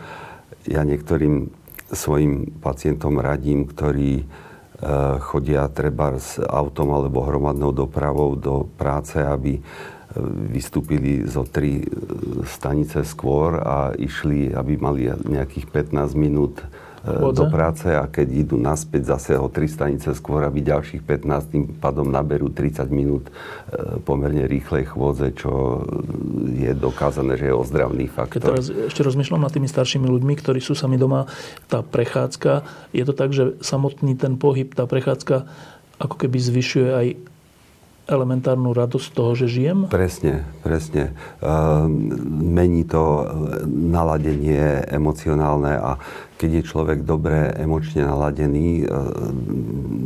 Ja 0.71 0.87
niektorým 0.87 1.62
svojim 1.93 2.59
pacientom 2.59 3.21
radím, 3.21 3.69
ktorí 3.69 4.13
e, 4.21 4.25
chodia 5.21 5.69
treba 5.69 6.17
s 6.17 6.41
autom 6.41 6.97
alebo 6.97 7.23
hromadnou 7.23 7.71
dopravou 7.71 8.35
do 8.35 8.65
práce, 8.81 9.21
aby 9.21 9.61
e, 9.61 9.63
vystúpili 10.49 11.29
zo 11.29 11.45
tri 11.45 11.85
e, 11.85 11.87
stanice 12.49 13.05
skôr 13.05 13.61
a 13.61 13.93
išli, 13.93 14.57
aby 14.57 14.81
mali 14.81 15.13
nejakých 15.13 15.93
15 15.93 16.17
minút 16.17 16.65
Vodze. 17.03 17.43
do 17.43 17.45
práce 17.51 17.91
a 17.91 18.07
keď 18.07 18.47
idú 18.47 18.55
naspäť 18.55 19.19
zase 19.19 19.35
o 19.35 19.51
3 19.51 19.67
stanice 19.67 20.09
skôr, 20.15 20.47
aby 20.47 20.63
ďalších 20.63 21.03
15 21.03 21.51
tým 21.51 21.65
pádom 21.83 22.07
naberú 22.07 22.47
30 22.47 22.87
minút 22.95 23.27
e, 23.27 23.33
pomerne 24.07 24.47
rýchlej 24.47 24.87
chôdze, 24.95 25.35
čo 25.35 25.83
je 26.55 26.71
dokázané, 26.79 27.35
že 27.35 27.51
je 27.51 27.55
ozdravný 27.59 28.07
faktor. 28.07 28.39
Keď 28.39 28.47
teraz 28.55 28.67
ešte 28.71 29.03
rozmýšľam 29.03 29.43
nad 29.43 29.51
tými 29.51 29.67
staršími 29.67 30.07
ľuďmi, 30.07 30.35
ktorí 30.39 30.63
sú 30.63 30.79
sami 30.79 30.95
doma, 30.95 31.27
tá 31.67 31.83
prechádzka, 31.83 32.63
je 32.95 33.03
to 33.03 33.15
tak, 33.19 33.35
že 33.35 33.59
samotný 33.59 34.15
ten 34.15 34.39
pohyb, 34.39 34.71
tá 34.71 34.87
prechádzka 34.87 35.51
ako 35.99 36.17
keby 36.19 36.39
zvyšuje 36.39 36.89
aj 36.91 37.07
elementárnu 38.11 38.75
radosť 38.75 39.09
toho, 39.15 39.33
že 39.39 39.47
žijem? 39.47 39.87
Presne, 39.87 40.43
presne. 40.67 41.15
Uh, 41.39 41.87
mení 42.27 42.83
to 42.83 43.27
naladenie 43.67 44.83
emocionálne 44.91 45.79
a 45.79 45.91
keď 46.37 46.51
je 46.59 46.69
človek 46.69 46.99
dobre 47.07 47.55
emočne 47.55 48.03
naladený 48.03 48.83
uh, 48.83 49.11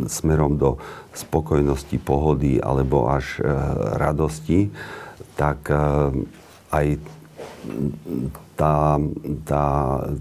smerom 0.07 0.61
do 0.61 0.76
spokojnosti, 1.17 1.97
pohody 2.00 2.61
alebo 2.61 3.09
až 3.09 3.41
uh, 3.41 3.47
radosti, 3.97 4.69
tak 5.37 5.69
aj 6.73 6.97
tá, 8.57 8.97
tá, 9.45 9.65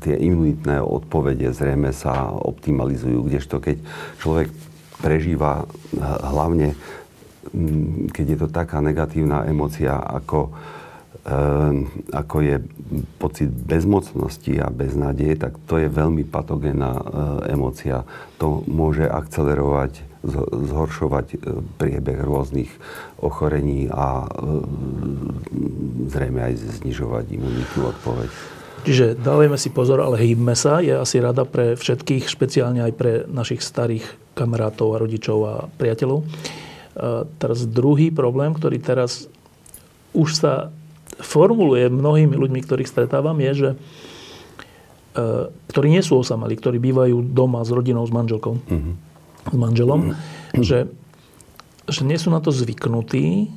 tie 0.04 0.16
imunitné 0.20 0.84
odpovede 0.84 1.56
zrejme 1.56 1.96
sa 1.96 2.36
optimalizujú, 2.36 3.24
kdežto 3.24 3.64
keď 3.64 3.80
človek 4.20 4.52
prežíva 5.00 5.68
hlavne 6.04 6.76
keď 8.10 8.26
je 8.26 8.38
to 8.42 8.48
taká 8.50 8.82
negatívna 8.82 9.46
emocia, 9.46 9.98
ako, 9.98 10.54
ako 12.14 12.38
je 12.42 12.56
pocit 13.18 13.50
bezmocnosti 13.50 14.62
a 14.62 14.70
beznádeje, 14.70 15.42
tak 15.42 15.58
to 15.66 15.82
je 15.82 15.90
veľmi 15.90 16.22
patogénna 16.28 16.92
eh, 16.94 17.02
emocia. 17.58 18.06
To 18.38 18.62
môže 18.70 19.10
akcelerovať, 19.10 20.06
zhoršovať 20.70 21.28
eh, 21.34 21.38
priebeh 21.82 22.22
rôznych 22.22 22.70
ochorení 23.18 23.90
a 23.90 24.26
eh, 24.26 24.32
zrejme 26.14 26.40
aj 26.46 26.54
znižovať 26.84 27.26
imunitnú 27.34 27.82
odpoveď. 27.90 28.30
Čiže 28.86 29.18
dávajme 29.18 29.58
si 29.58 29.74
pozor, 29.74 29.98
ale 29.98 30.22
hýbme 30.22 30.54
sa. 30.54 30.78
Je 30.78 30.94
asi 30.94 31.18
rada 31.18 31.42
pre 31.42 31.74
všetkých, 31.74 32.30
špeciálne 32.30 32.86
aj 32.86 32.94
pre 32.94 33.12
našich 33.26 33.66
starých 33.66 34.06
kamarátov 34.38 34.94
a 34.94 35.02
rodičov 35.02 35.38
a 35.42 35.54
priateľov. 35.82 36.22
Teraz 37.40 37.68
druhý 37.68 38.08
problém, 38.08 38.56
ktorý 38.56 38.80
teraz 38.80 39.28
už 40.16 40.40
sa 40.40 40.54
formuluje 41.20 41.92
mnohými 41.92 42.36
ľuďmi, 42.36 42.60
ktorých 42.64 42.88
stretávam, 42.88 43.36
je, 43.40 43.52
že 43.52 43.70
e, 43.72 43.78
ktorí 45.72 45.88
nie 45.92 46.04
sú 46.04 46.20
osamelí, 46.20 46.56
ktorí 46.60 46.80
bývajú 46.80 47.36
doma 47.36 47.64
s 47.64 47.72
rodinou, 47.72 48.04
s 48.08 48.12
manželkou, 48.12 48.60
mm-hmm. 48.60 48.94
s 49.52 49.56
manželom, 49.56 50.00
mm-hmm. 50.12 50.64
že, 50.64 50.88
že 51.88 52.02
nie 52.04 52.20
sú 52.20 52.32
na 52.32 52.40
to 52.40 52.52
zvyknutí 52.52 53.52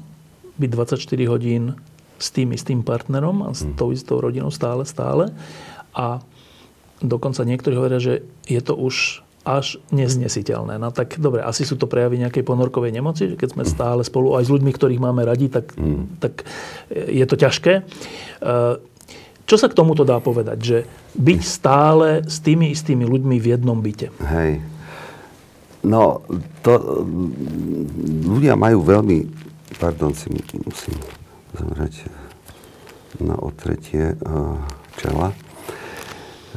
byť 0.58 0.70
24 0.74 1.32
hodín 1.32 1.78
s 2.18 2.34
tým 2.34 2.50
istým 2.50 2.82
partnerom 2.82 3.46
a 3.46 3.54
s 3.54 3.62
mm. 3.62 3.78
tou 3.78 3.94
istou 3.94 4.18
rodinou 4.18 4.50
stále, 4.50 4.82
stále. 4.82 5.30
A 5.94 6.18
dokonca 6.98 7.46
niektorí 7.46 7.78
hovoria, 7.78 8.02
že 8.02 8.26
je 8.50 8.58
to 8.58 8.74
už 8.74 9.22
až 9.48 9.80
neznesiteľné. 9.88 10.76
No 10.76 10.92
tak 10.92 11.16
dobre, 11.16 11.40
asi 11.40 11.64
sú 11.64 11.80
to 11.80 11.88
prejavy 11.88 12.20
nejakej 12.20 12.44
ponorkovej 12.44 12.92
nemoci, 12.92 13.32
že 13.32 13.40
keď 13.40 13.56
sme 13.56 13.64
stále 13.64 14.04
spolu 14.04 14.36
aj 14.36 14.44
s 14.44 14.52
ľuďmi, 14.52 14.70
ktorých 14.76 15.00
máme 15.00 15.24
radi, 15.24 15.48
tak, 15.48 15.72
mm. 15.72 16.20
tak 16.20 16.44
je 16.92 17.24
to 17.24 17.36
ťažké. 17.40 17.72
E, 17.80 17.82
čo 19.48 19.56
sa 19.56 19.72
k 19.72 19.76
tomuto 19.78 20.04
dá 20.04 20.20
povedať? 20.20 20.58
Že 20.60 20.78
byť 21.16 21.40
stále 21.40 22.28
s 22.28 22.44
tými 22.44 22.68
istými 22.76 23.08
ľuďmi 23.08 23.40
v 23.40 23.46
jednom 23.56 23.80
byte. 23.80 24.12
Hej. 24.20 24.60
No, 25.88 26.20
to, 26.60 27.04
ľudia 28.28 28.52
majú 28.60 28.84
veľmi... 28.84 29.48
Pardon, 29.80 30.12
si 30.12 30.28
musím 30.32 30.96
zomrieť 31.56 32.08
na 33.24 33.36
otretie 33.40 34.12
e, 34.12 34.16
čela. 35.00 35.32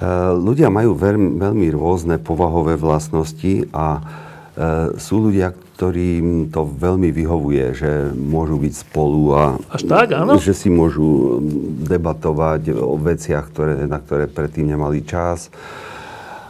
Eh, 0.02 0.34
ľudia 0.34 0.74
majú 0.74 0.98
veľmi, 0.98 1.70
rôzne 1.70 2.18
povahové 2.18 2.74
vlastnosti 2.74 3.70
a 3.70 4.02
eh, 4.02 4.98
sú 4.98 5.30
ľudia, 5.30 5.54
ktorým 5.54 6.50
to 6.50 6.66
veľmi 6.66 7.14
vyhovuje, 7.14 7.66
že 7.78 7.92
môžu 8.18 8.58
byť 8.58 8.74
spolu 8.82 9.22
a 9.38 9.44
Až 9.70 9.86
tak, 9.86 10.18
áno? 10.18 10.42
že 10.42 10.58
si 10.58 10.74
môžu 10.74 11.38
mm, 11.38 11.86
debatovať 11.86 12.74
o 12.74 12.98
veciach, 12.98 13.46
ktoré, 13.54 13.86
na 13.86 14.02
ktoré 14.02 14.26
predtým 14.26 14.74
nemali 14.74 15.06
čas 15.06 15.54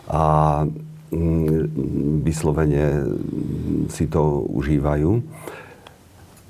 a 0.08 0.63
mm, 1.12 2.24
vyslovene 2.24 3.03
si 3.91 4.08
to 4.08 4.48
užívajú. 4.48 5.20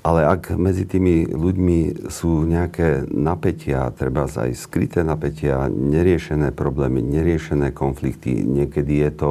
Ale 0.02 0.26
ak 0.26 0.58
medzi 0.58 0.82
tými 0.82 1.30
ľuďmi 1.30 2.10
sú 2.10 2.42
nejaké 2.42 3.06
napätia, 3.06 3.86
treba 3.94 4.26
aj 4.26 4.50
skryté 4.58 5.06
napätia, 5.06 5.70
neriešené 5.70 6.50
problémy, 6.50 6.98
neriešené 6.98 7.70
konflikty, 7.70 8.42
niekedy 8.42 8.98
je 9.06 9.10
to 9.14 9.30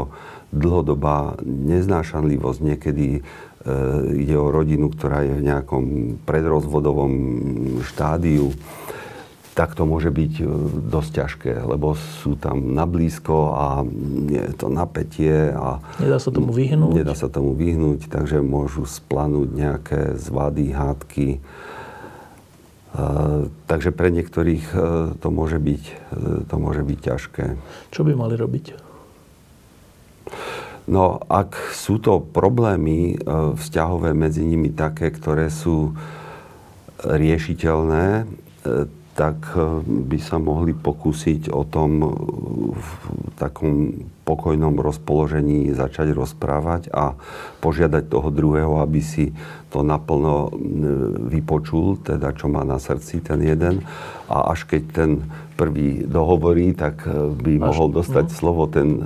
dlhodobá 0.56 1.36
neznášanlivosť, 1.44 2.60
niekedy 2.64 3.20
e, 3.20 3.22
ide 4.16 4.36
o 4.40 4.48
rodinu, 4.48 4.88
ktorá 4.96 5.28
je 5.28 5.44
v 5.44 5.48
nejakom 5.52 5.84
predrozvodovom 6.24 7.14
štádiu, 7.84 8.56
tak 9.52 9.76
to 9.76 9.84
môže 9.84 10.16
byť 10.16 10.34
e, 10.40 10.46
dosť 10.88 11.12
ťažké, 11.12 11.54
lebo 11.68 12.00
sú 12.24 12.40
tam 12.40 12.72
nablízko 12.72 13.36
a 13.52 13.68
je 14.32 14.48
to 14.56 14.72
napätie 14.72 15.52
a... 15.52 15.84
Nedá 16.00 16.18
sa 16.24 16.32
tomu 16.32 16.56
vyhnúť? 16.56 16.94
Nedá 16.96 17.14
sa 17.16 17.28
tomu 17.28 17.52
vyhnúť, 17.52 18.08
takže 18.08 18.40
môžu 18.40 18.88
splanúť 18.88 19.50
nejaké 19.52 20.02
zvady, 20.16 20.72
hádky. 20.72 21.28
E, 21.36 21.40
takže 23.68 23.92
pre 23.92 24.08
niektorých 24.16 24.66
e, 24.72 24.80
to 25.20 25.28
môže, 25.28 25.60
byť, 25.60 25.84
to 26.48 26.56
môže 26.56 26.84
byť 26.88 27.00
ťažké. 27.04 27.46
Čo 27.92 28.08
by 28.08 28.12
mali 28.16 28.40
robiť? 28.40 28.66
No, 30.88 31.22
ak 31.30 31.76
sú 31.78 32.02
to 32.02 32.24
problémy 32.24 33.14
vzťahové 33.30 34.18
medzi 34.18 34.42
nimi 34.42 34.74
také, 34.74 35.14
ktoré 35.14 35.54
sú 35.54 35.94
riešiteľné, 37.06 38.26
tak 39.16 39.38
eh, 39.56 39.64
by 39.86 40.20
sa 40.20 40.40
mohli 40.40 40.72
pokúsiť 40.72 41.52
o 41.52 41.68
tom 41.68 41.92
eh, 42.02 42.12
v 42.76 42.88
takom 43.36 43.92
pokojnom 44.32 44.80
rozpoložení 44.80 45.76
začať 45.76 46.16
rozprávať 46.16 46.88
a 46.96 47.20
požiadať 47.60 48.08
toho 48.08 48.32
druhého, 48.32 48.80
aby 48.80 49.04
si 49.04 49.36
to 49.72 49.84
naplno 49.84 50.52
vypočul, 51.32 52.00
teda 52.04 52.36
čo 52.36 52.52
má 52.52 52.68
na 52.68 52.76
srdci 52.76 53.24
ten 53.24 53.40
jeden. 53.40 53.88
A 54.28 54.52
až 54.56 54.68
keď 54.68 54.84
ten 54.92 55.12
prvý 55.56 56.04
dohovorí, 56.04 56.76
tak 56.76 57.08
by 57.38 57.54
až, 57.56 57.64
mohol 57.72 57.88
dostať 57.94 58.26
no. 58.28 58.36
slovo 58.36 58.64
ten 58.68 59.00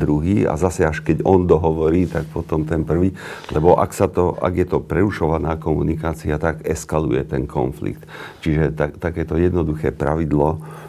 druhý 0.00 0.48
a 0.48 0.58
zase 0.58 0.82
až 0.88 1.04
keď 1.04 1.22
on 1.22 1.46
dohovorí, 1.46 2.10
tak 2.10 2.26
potom 2.32 2.66
ten 2.66 2.82
prvý. 2.82 3.14
Lebo 3.54 3.78
ak, 3.78 3.94
sa 3.94 4.10
to, 4.10 4.34
ak 4.40 4.54
je 4.56 4.66
to 4.66 4.78
prerušovaná 4.82 5.60
komunikácia, 5.60 6.40
tak 6.40 6.66
eskaluje 6.66 7.22
ten 7.28 7.46
konflikt. 7.46 8.02
Čiže 8.42 8.74
tak, 8.74 8.98
takéto 8.98 9.38
jednoduché 9.38 9.92
pravidlo 9.92 10.56
e, 10.56 10.87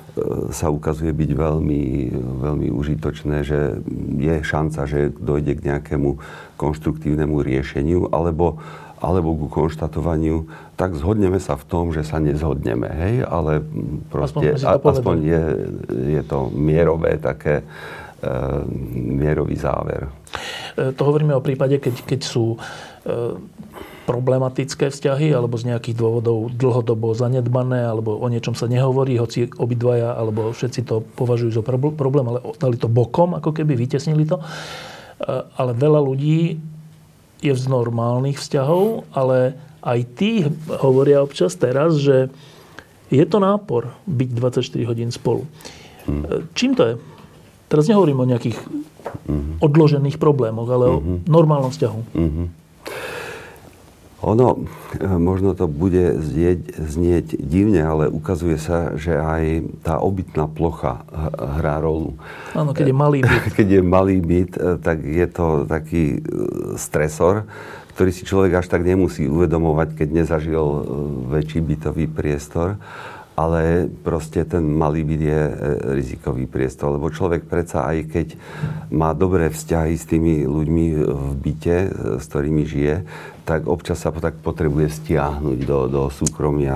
sa 0.51 0.67
ukazuje 0.69 1.11
byť 1.13 1.31
veľmi, 1.35 1.83
veľmi 2.15 2.67
užitočné, 2.73 3.43
že 3.45 3.79
je 4.17 4.35
šanca, 4.41 4.81
že 4.85 5.13
dojde 5.13 5.59
k 5.59 5.65
nejakému 5.73 6.19
konštruktívnemu 6.59 7.39
riešeniu 7.39 8.11
alebo, 8.11 8.59
alebo 8.99 9.35
ku 9.35 9.47
konštatovaniu, 9.47 10.47
tak 10.79 10.95
zhodneme 10.95 11.39
sa 11.39 11.59
v 11.59 11.63
tom, 11.67 11.85
že 11.91 12.07
sa 12.07 12.23
nezhodneme, 12.23 12.87
hej, 12.87 13.15
ale 13.27 13.63
proste 14.07 14.55
aspoň, 14.55 14.91
aspoň 14.95 15.17
je, 15.23 15.43
je 16.19 16.21
to 16.23 16.47
mierové 16.55 17.19
také, 17.19 17.63
e, 18.19 18.31
mierový 18.95 19.55
záver. 19.59 20.07
E, 20.75 20.91
to 20.95 21.01
hovoríme 21.03 21.35
o 21.35 21.43
prípade, 21.43 21.79
keď, 21.83 21.95
keď 22.07 22.19
sú 22.23 22.55
e, 22.55 22.57
problematické 24.09 24.89
vzťahy 24.89 25.29
alebo 25.29 25.53
z 25.53 25.69
nejakých 25.69 25.93
dôvodov 25.93 26.49
dlhodobo 26.49 27.13
zanedbané 27.13 27.85
alebo 27.85 28.17
o 28.17 28.25
niečom 28.25 28.57
sa 28.57 28.65
nehovorí, 28.65 29.21
hoci 29.21 29.45
obidvaja 29.61 30.17
alebo 30.17 30.49
všetci 30.49 30.81
to 30.89 31.05
považujú 31.13 31.53
za 31.53 31.61
problém, 31.61 32.25
ale 32.25 32.41
dali 32.57 32.81
to 32.81 32.89
bokom, 32.89 33.37
ako 33.37 33.53
keby 33.53 33.77
vytesnili 33.77 34.25
to. 34.25 34.41
E, 34.41 34.45
ale 35.45 35.77
veľa 35.77 36.01
ľudí 36.01 36.57
je 37.45 37.53
z 37.53 37.65
normálnych 37.69 38.41
vzťahov, 38.41 39.05
ale 39.13 39.53
aj 39.85 39.99
tí 40.17 40.49
hovoria 40.81 41.21
občas 41.21 41.53
teraz, 41.53 42.01
že 42.01 42.33
je 43.13 43.25
to 43.29 43.37
nápor 43.37 43.93
byť 44.09 44.29
24 44.33 44.89
hodín 44.89 45.13
spolu. 45.13 45.45
Hmm. 46.09 46.49
Čím 46.57 46.73
to 46.73 46.83
je? 46.89 46.93
Teraz 47.69 47.85
nehovorím 47.85 48.25
o 48.25 48.29
nejakých 48.29 48.57
hmm. 49.29 49.61
odložených 49.61 50.17
problémoch, 50.17 50.69
ale 50.73 50.85
o 50.89 50.97
mhm. 50.97 51.29
normálnom 51.29 51.69
vzťahu. 51.69 51.99
Hmm. 52.17 52.49
Ono, 54.19 54.67
e, 54.99 55.07
možno 55.07 55.55
to 55.55 55.71
bude 55.71 56.19
znieť, 56.19 56.75
znieť 56.75 57.27
divne, 57.39 57.79
ale 57.79 58.11
ukazuje 58.11 58.59
sa, 58.59 58.99
že 58.99 59.15
aj 59.15 59.43
tá 59.87 60.03
obytná 60.03 60.43
plocha 60.51 61.07
hrá 61.39 61.79
rolu. 61.79 62.19
Áno, 62.51 62.75
keď 62.75 62.91
je 62.91 62.95
malý 62.95 63.19
byt. 63.23 63.43
Keď 63.57 63.67
je 63.79 63.81
malý 63.81 64.17
byt, 64.19 64.53
e, 64.59 64.75
tak 64.75 64.97
je 65.07 65.27
to 65.31 65.63
taký 65.63 66.19
stresor, 66.75 67.47
ktorý 67.95 68.11
si 68.11 68.23
človek 68.27 68.63
až 68.63 68.67
tak 68.71 68.87
nemusí 68.87 69.27
uvedomovať, 69.27 69.91
keď 69.91 70.23
nezažil 70.23 70.63
väčší 71.35 71.59
bytový 71.59 72.07
priestor. 72.07 72.79
Ale 73.39 73.87
proste 74.03 74.43
ten 74.43 74.67
malý 74.67 75.07
byt 75.07 75.21
je 75.23 75.41
e, 75.47 75.53
rizikový 75.95 76.43
priestor, 76.43 76.99
lebo 76.99 77.07
človek 77.07 77.47
predsa 77.47 77.87
aj 77.87 78.11
keď 78.11 78.27
má 78.91 79.15
dobré 79.15 79.47
vzťahy 79.47 79.95
s 79.95 80.03
tými 80.03 80.43
ľuďmi 80.43 80.85
v 81.07 81.33
byte, 81.39 81.77
e, 81.87 81.89
s 82.19 82.25
ktorými 82.27 82.67
žije, 82.67 83.07
tak 83.47 83.65
občas 83.65 84.03
sa 84.03 84.11
tak 84.11 84.43
potrebuje 84.43 84.91
stiahnuť 84.91 85.59
do, 85.63 85.79
do 85.87 86.03
súkromia, 86.11 86.75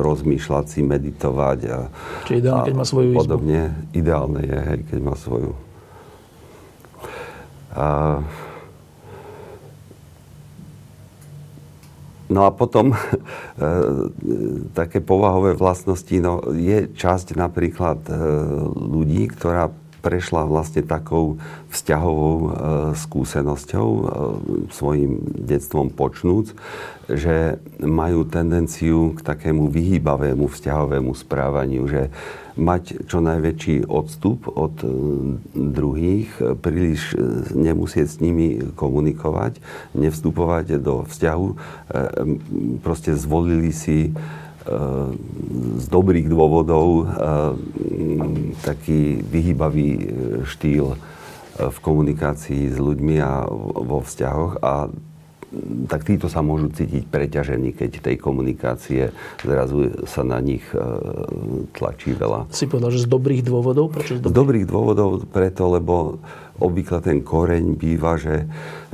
rozmýšľať 0.00 0.64
si, 0.70 0.80
meditovať 0.86 1.58
a, 1.68 1.78
Čiže 2.24 2.38
ideálne, 2.38 2.64
keď 2.70 2.74
má 2.78 2.84
svoju 2.86 3.10
podobne. 3.12 3.60
Izbu. 3.66 3.98
Ideálne 3.98 4.40
je, 4.46 4.58
hej, 4.62 4.80
keď 4.86 5.00
má 5.02 5.14
svoju. 5.18 5.52
A, 7.74 7.86
No 12.26 12.46
a 12.46 12.50
potom 12.50 12.92
e, 12.96 12.98
také 14.74 14.98
povahové 14.98 15.54
vlastnosti, 15.54 16.16
no 16.18 16.42
je 16.54 16.90
časť 16.90 17.38
napríklad 17.38 18.02
e, 18.06 18.12
ľudí, 18.74 19.30
ktorá 19.30 19.70
prešla 20.06 20.46
vlastne 20.46 20.86
takou 20.86 21.42
vzťahovou 21.74 22.36
e, 22.38 22.48
skúsenosťou, 22.94 23.88
e, 23.90 24.02
svojim 24.70 25.18
detstvom 25.34 25.90
počnúc, 25.90 26.54
že 27.10 27.58
majú 27.82 28.22
tendenciu 28.22 29.18
k 29.18 29.20
takému 29.26 29.66
vyhýbavému 29.66 30.46
vzťahovému 30.46 31.10
správaniu, 31.10 31.90
že 31.90 32.14
mať 32.54 33.10
čo 33.10 33.18
najväčší 33.18 33.90
odstup 33.90 34.46
od 34.46 34.78
e, 34.86 34.88
druhých, 35.58 36.30
príliš 36.62 37.18
nemusieť 37.50 38.06
s 38.06 38.22
nimi 38.22 38.62
komunikovať, 38.78 39.58
nevstupovať 39.98 40.78
do 40.78 41.02
vzťahu. 41.02 41.48
Proste 42.86 43.18
zvolili 43.18 43.74
si 43.74 44.14
z 45.76 45.86
dobrých 45.86 46.26
dôvodov 46.26 47.06
taký 48.62 49.22
vyhýbavý 49.22 49.88
e, 49.94 50.02
štýl 50.46 50.94
e, 50.94 50.98
v 51.70 51.78
komunikácii 51.78 52.72
s 52.72 52.78
ľuďmi 52.78 53.16
a 53.20 53.46
vo 53.82 54.02
vzťahoch 54.02 54.62
a 54.62 54.90
tak 55.86 56.02
títo 56.04 56.26
sa 56.26 56.42
môžu 56.42 56.68
cítiť 56.74 57.06
preťažení, 57.06 57.70
keď 57.70 58.02
tej 58.02 58.16
komunikácie 58.18 59.14
zrazu 59.40 60.04
sa 60.04 60.26
na 60.26 60.42
nich 60.42 60.66
e, 60.74 60.82
tlačí 61.72 62.12
veľa. 62.12 62.50
Si 62.50 62.66
povedal, 62.66 62.92
že 62.92 63.06
z 63.06 63.08
dobrých 63.08 63.42
dôvodov? 63.46 63.94
Prečo 63.94 64.18
z 64.18 64.26
dobrých? 64.26 64.34
Z 64.34 64.36
dobrých 64.36 64.66
dôvodov 64.66 65.10
preto, 65.30 65.70
lebo 65.70 66.18
obvykle 66.58 66.98
ten 67.04 67.22
koreň 67.22 67.78
býva, 67.78 68.18
že 68.18 68.48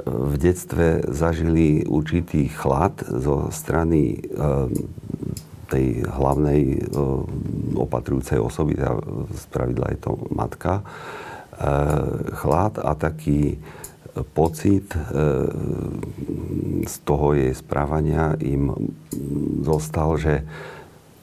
v 0.04 0.35
detstve 0.37 1.08
zažili 1.08 1.87
určitý 1.88 2.50
chlad 2.50 3.00
zo 3.00 3.48
strany 3.54 4.18
tej 5.72 6.04
hlavnej 6.04 6.61
e, 6.62 6.78
opatrujúcej 7.80 8.37
osoby, 8.37 8.76
teda 8.76 9.00
z 9.32 9.44
pravidla 9.48 9.87
je 9.96 9.98
to 10.04 10.12
matka, 10.28 10.80
e, 10.80 10.85
chlad 12.37 12.76
a 12.76 12.92
taký 12.92 13.56
pocit 14.37 14.92
e, 14.92 15.00
z 16.85 16.94
toho 17.08 17.32
jej 17.32 17.56
správania 17.56 18.37
im 18.44 18.92
zostal, 19.64 20.20
že 20.20 20.44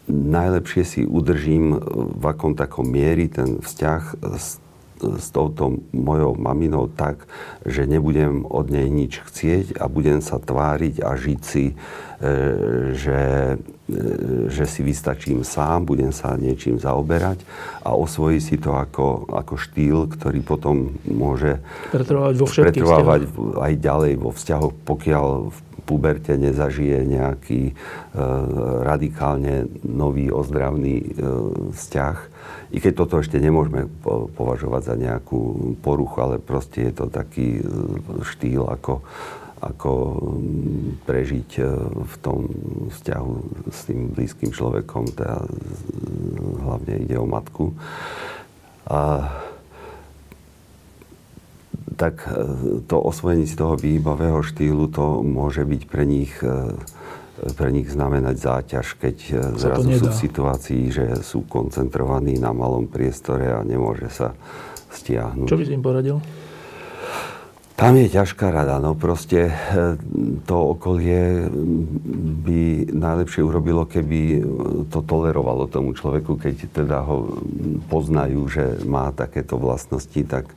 najlepšie 0.09 0.83
si 0.83 1.01
udržím 1.05 1.77
v 2.17 2.23
akom 2.25 2.57
takom 2.57 2.89
miery 2.89 3.29
ten 3.29 3.61
vzťah 3.61 4.03
s 4.33 4.57
s 4.99 5.31
touto 5.31 5.79
mojou 5.95 6.35
maminou 6.35 6.91
tak, 6.91 7.23
že 7.63 7.87
nebudem 7.87 8.43
od 8.43 8.67
nej 8.67 8.91
nič 8.91 9.23
chcieť 9.23 9.79
a 9.79 9.87
budem 9.87 10.19
sa 10.19 10.43
tváriť 10.43 10.99
a 10.99 11.15
žiť 11.15 11.39
si, 11.39 11.71
že, 12.99 13.21
že 14.49 14.65
si 14.69 14.85
vystačím 14.85 15.41
sám, 15.41 15.89
budem 15.89 16.13
sa 16.13 16.37
niečím 16.37 16.77
zaoberať 16.77 17.41
a 17.81 17.97
osvojí 17.97 18.37
si 18.37 18.61
to 18.61 18.77
ako, 18.77 19.25
ako 19.33 19.57
štýl, 19.57 20.05
ktorý 20.09 20.39
potom 20.45 20.93
môže 21.09 21.57
pretrvávať, 21.89 22.33
vo 22.37 22.47
pretrvávať 22.47 23.21
aj 23.57 23.73
ďalej 23.81 24.13
vo 24.21 24.29
vzťahoch, 24.29 24.73
pokiaľ 24.85 25.27
v 25.49 25.57
puberte 25.89 26.37
nezažije 26.37 27.01
nejaký 27.09 27.61
e, 27.65 27.73
radikálne 28.85 29.65
nový 29.81 30.29
ozdravný 30.29 31.01
e, 31.01 31.05
vzťah. 31.73 32.17
I 32.69 32.77
keď 32.77 32.93
toto 32.93 33.17
ešte 33.17 33.41
nemôžeme 33.41 33.89
považovať 34.37 34.81
za 34.85 34.95
nejakú 35.01 35.73
poruchu, 35.81 36.21
ale 36.21 36.35
proste 36.37 36.85
je 36.85 36.93
to 36.93 37.05
taký 37.09 37.57
e, 37.57 37.61
štýl, 38.21 38.69
ako, 38.69 39.01
ako 39.59 39.91
prežiť 41.03 41.49
e, 41.59 41.63
v 42.03 42.15
tom 42.23 42.47
vzťahu 42.91 43.31
s 43.69 43.79
tým 43.85 44.11
blízkym 44.15 44.51
človekom, 44.55 45.11
teda 45.13 45.43
hlavne 46.63 46.93
ide 47.03 47.15
o 47.19 47.27
matku. 47.27 47.75
A 48.89 49.29
tak 51.99 52.23
e, 52.23 52.31
to 52.87 52.95
osvojenie 52.95 53.43
si 53.43 53.59
toho 53.59 53.75
výbavého 53.75 54.39
štýlu, 54.39 54.87
to 54.87 55.19
môže 55.19 55.67
byť 55.67 55.81
pre 55.91 56.07
nich, 56.07 56.31
e, 56.39 56.71
pre 57.59 57.69
nich 57.75 57.91
znamenať 57.91 58.35
záťaž, 58.39 58.95
keď 58.95 59.17
e, 59.27 59.31
zrazu 59.59 59.89
sú 59.99 60.07
v 60.07 60.21
situácii, 60.23 60.83
že 60.95 61.05
sú 61.19 61.43
koncentrovaní 61.43 62.39
na 62.39 62.55
malom 62.55 62.87
priestore 62.87 63.51
a 63.51 63.59
nemôže 63.67 64.07
sa 64.07 64.31
stiahnuť. 64.95 65.51
Čo 65.51 65.59
by 65.59 65.65
si 65.67 65.75
im 65.75 65.83
poradil? 65.83 66.17
Tam 67.79 67.95
je 67.95 68.11
ťažká 68.11 68.51
rada, 68.51 68.75
no 68.83 68.91
proste 68.91 69.47
e, 69.47 69.53
to 70.43 70.75
okolie 70.75 71.47
by 72.43 72.91
najlepšie 72.91 73.39
urobilo, 73.39 73.87
keby 73.87 74.43
to 74.91 74.99
tolerovalo 74.99 75.63
tomu 75.71 75.95
človeku, 75.95 76.35
keď 76.35 76.75
teda 76.75 77.07
ho 77.07 77.39
poznajú, 77.87 78.51
že 78.51 78.83
má 78.83 79.15
takéto 79.15 79.55
vlastnosti, 79.55 80.19
tak 80.27 80.51
e, 80.51 80.55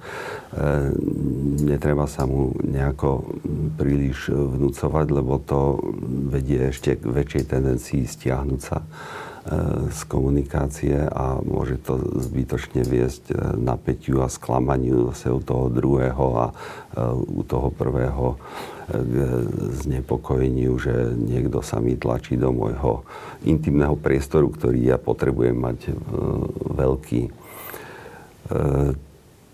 netreba 1.62 2.10
sa 2.10 2.26
mu 2.26 2.58
nejako 2.58 3.38
príliš 3.78 4.26
vnúcovať, 4.26 5.06
lebo 5.14 5.38
to 5.38 5.78
vedie 6.26 6.74
ešte 6.74 6.98
k 6.98 7.06
väčšej 7.06 7.44
tendencii 7.54 8.02
stiahnuť 8.02 8.60
sa 8.66 8.82
z 9.90 10.00
komunikácie 10.06 10.94
a 11.02 11.42
môže 11.42 11.82
to 11.82 11.98
zbytočne 11.98 12.86
viesť 12.86 13.34
e, 13.34 13.36
napätiu 13.58 14.22
a 14.22 14.30
sklamaniu 14.30 15.10
zase 15.10 15.34
u 15.34 15.42
toho 15.42 15.66
druhého 15.66 16.26
a 16.38 16.46
e, 16.46 16.54
u 17.26 17.42
toho 17.42 17.74
prvého 17.74 18.38
k 18.86 19.14
e, 19.18 19.26
znepokojeniu, 19.82 20.78
že 20.78 21.18
niekto 21.18 21.58
sa 21.58 21.82
mi 21.82 21.98
tlačí 21.98 22.38
do 22.38 22.54
môjho 22.54 23.02
intimného 23.42 23.98
priestoru, 23.98 24.46
ktorý 24.46 24.94
ja 24.94 24.98
potrebujem 25.02 25.58
mať 25.58 25.78
veľký. 26.78 27.22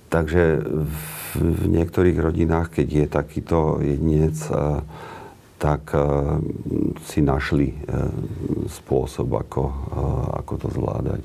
Takže 0.09 0.45
v 1.39 1.63
niektorých 1.65 2.19
rodinách, 2.21 2.77
keď 2.77 2.89
je 2.89 3.07
takýto 3.09 3.81
jedinec, 3.81 4.37
tak 5.59 5.91
eh, 5.93 6.01
si 7.03 7.21
našli 7.21 7.75
eh, 7.75 7.83
spôsob, 8.71 9.27
ako, 9.27 9.63
eh, 9.67 10.39
ako 10.39 10.53
to 10.55 10.69
zvládať. 10.71 11.23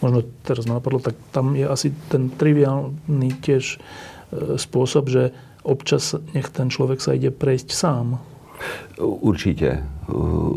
Možno 0.00 0.24
teraz 0.42 0.64
napadlo, 0.64 0.98
tak 0.98 1.14
tam 1.30 1.52
je 1.54 1.68
asi 1.68 1.92
ten 2.08 2.32
triviálny 2.32 3.36
tiež 3.44 3.78
spôsob, 4.58 5.06
že 5.06 5.30
občas 5.62 6.18
nech 6.34 6.50
ten 6.50 6.66
človek 6.66 6.98
sa 6.98 7.14
ide 7.14 7.30
prejsť 7.30 7.68
sám. 7.70 8.18
Určite. 8.98 9.86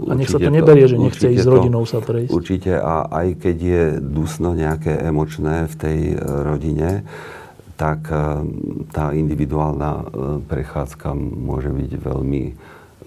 A 0.09 0.11
nech 0.17 0.25
sa 0.25 0.41
to 0.41 0.49
neberie, 0.49 0.89
že 0.89 0.97
nechce 0.97 1.29
ísť 1.29 1.45
s 1.45 1.49
rodinou 1.49 1.85
sa 1.85 2.01
prejsť. 2.01 2.33
Určite 2.33 2.73
a 2.81 3.05
aj 3.05 3.27
keď 3.37 3.57
je 3.61 3.83
dusno 4.01 4.57
nejaké 4.57 4.89
emočné 5.05 5.69
v 5.69 5.75
tej 5.77 5.99
rodine, 6.17 7.05
tak 7.77 8.09
tá 8.89 9.05
individuálna 9.13 10.09
prechádzka 10.49 11.13
môže 11.13 11.69
byť 11.69 11.91
veľmi 11.93 12.43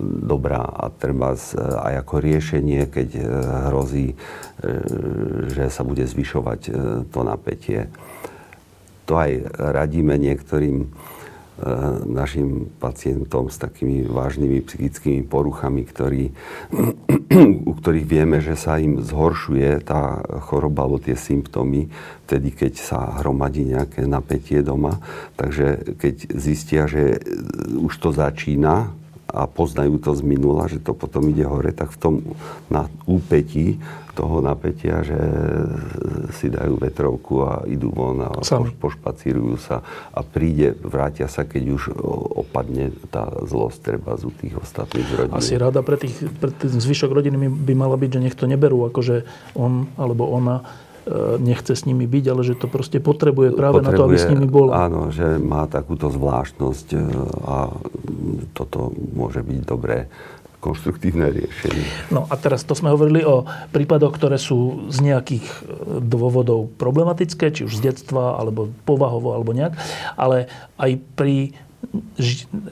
dobrá 0.00 0.64
a 0.64 0.88
treba 0.88 1.36
aj 1.60 1.94
ako 2.04 2.14
riešenie, 2.20 2.88
keď 2.88 3.08
e, 3.16 3.22
hrozí, 3.68 4.08
e, 4.12 4.16
že 5.52 5.68
sa 5.68 5.84
bude 5.84 6.08
zvyšovať 6.08 6.60
e, 6.68 6.70
to 7.12 7.20
napätie. 7.20 7.92
To 9.04 9.18
aj 9.18 9.30
radíme 9.58 10.16
niektorým 10.16 10.88
našim 12.08 12.74
pacientom 12.82 13.46
s 13.46 13.60
takými 13.60 14.02
vážnymi 14.08 14.66
psychickými 14.66 15.22
poruchami, 15.22 15.86
ktorí, 15.86 16.34
u 17.70 17.72
ktorých 17.76 18.06
vieme, 18.08 18.42
že 18.42 18.58
sa 18.58 18.82
im 18.82 18.98
zhoršuje 18.98 19.84
tá 19.86 20.26
choroba 20.48 20.88
alebo 20.88 20.98
tie 20.98 21.14
symptómy 21.14 21.86
vtedy, 22.26 22.50
keď 22.50 22.72
sa 22.82 22.98
hromadí 23.22 23.68
nejaké 23.68 24.10
napätie 24.10 24.64
doma. 24.64 24.98
Takže 25.38 25.98
keď 26.02 26.14
zistia, 26.34 26.90
že 26.90 27.22
už 27.78 27.94
to 28.00 28.10
začína, 28.10 28.90
a 29.32 29.48
poznajú 29.48 29.96
to 29.96 30.12
z 30.12 30.22
minula, 30.22 30.68
že 30.68 30.78
to 30.78 30.92
potom 30.92 31.32
ide 31.32 31.48
hore, 31.48 31.72
tak 31.72 31.88
v 31.88 31.98
tom 31.98 32.14
na 32.68 32.92
úpetí 33.08 33.80
toho 34.12 34.44
napätia, 34.44 35.00
že 35.00 35.16
si 36.36 36.52
dajú 36.52 36.76
vetrovku 36.76 37.34
a 37.48 37.64
idú 37.64 37.88
von 37.88 38.20
a 38.20 38.28
Sami. 38.44 38.68
pošpacírujú 38.76 39.56
sa 39.56 39.80
a 40.12 40.20
príde, 40.20 40.76
vrátia 40.84 41.32
sa, 41.32 41.48
keď 41.48 41.62
už 41.72 41.82
opadne 42.36 42.92
tá 43.08 43.24
zlosť 43.48 43.78
treba 43.80 44.20
z 44.20 44.28
tých 44.36 44.54
ostatných 44.60 45.08
rodín. 45.16 45.40
Asi 45.40 45.56
rada 45.56 45.80
pre, 45.80 45.96
tých, 45.96 46.28
pre 46.36 46.52
tých 46.52 46.76
zvyšok 46.76 47.08
rodiny 47.08 47.48
by 47.48 47.72
mala 47.72 47.96
byť, 47.96 48.10
že 48.12 48.20
nech 48.20 48.36
to 48.36 48.44
neberú, 48.44 48.84
akože 48.92 49.24
on 49.56 49.88
alebo 49.96 50.28
ona 50.28 50.60
nechce 51.42 51.74
s 51.74 51.82
nimi 51.82 52.06
byť, 52.06 52.24
ale 52.30 52.42
že 52.46 52.54
to 52.54 52.70
proste 52.70 53.02
potrebuje 53.02 53.58
práve 53.58 53.82
potrebuje, 53.82 53.90
na 53.90 53.98
to, 53.98 54.02
aby 54.06 54.16
s 54.18 54.26
nimi 54.30 54.46
bol. 54.46 54.70
Áno, 54.70 55.10
že 55.10 55.38
má 55.42 55.66
takúto 55.66 56.14
zvláštnosť 56.14 56.86
e, 56.94 56.98
a 57.42 57.56
toto 58.54 58.94
môže 58.94 59.42
byť 59.42 59.58
dobré 59.66 60.06
konštruktívne 60.62 61.26
riešenie. 61.34 62.14
No 62.14 62.30
a 62.30 62.38
teraz 62.38 62.62
to 62.62 62.78
sme 62.78 62.94
hovorili 62.94 63.26
o 63.26 63.42
prípadoch, 63.74 64.14
ktoré 64.14 64.38
sú 64.38 64.86
z 64.94 65.02
nejakých 65.02 65.42
e, 65.42 65.58
dôvodov 65.98 66.70
problematické, 66.78 67.50
či 67.50 67.66
už 67.66 67.82
z 67.82 67.90
detstva, 67.90 68.38
alebo 68.38 68.70
povahovo, 68.86 69.34
alebo 69.34 69.50
nejak, 69.50 69.74
ale 70.14 70.46
aj 70.78 71.02
pri 71.18 71.50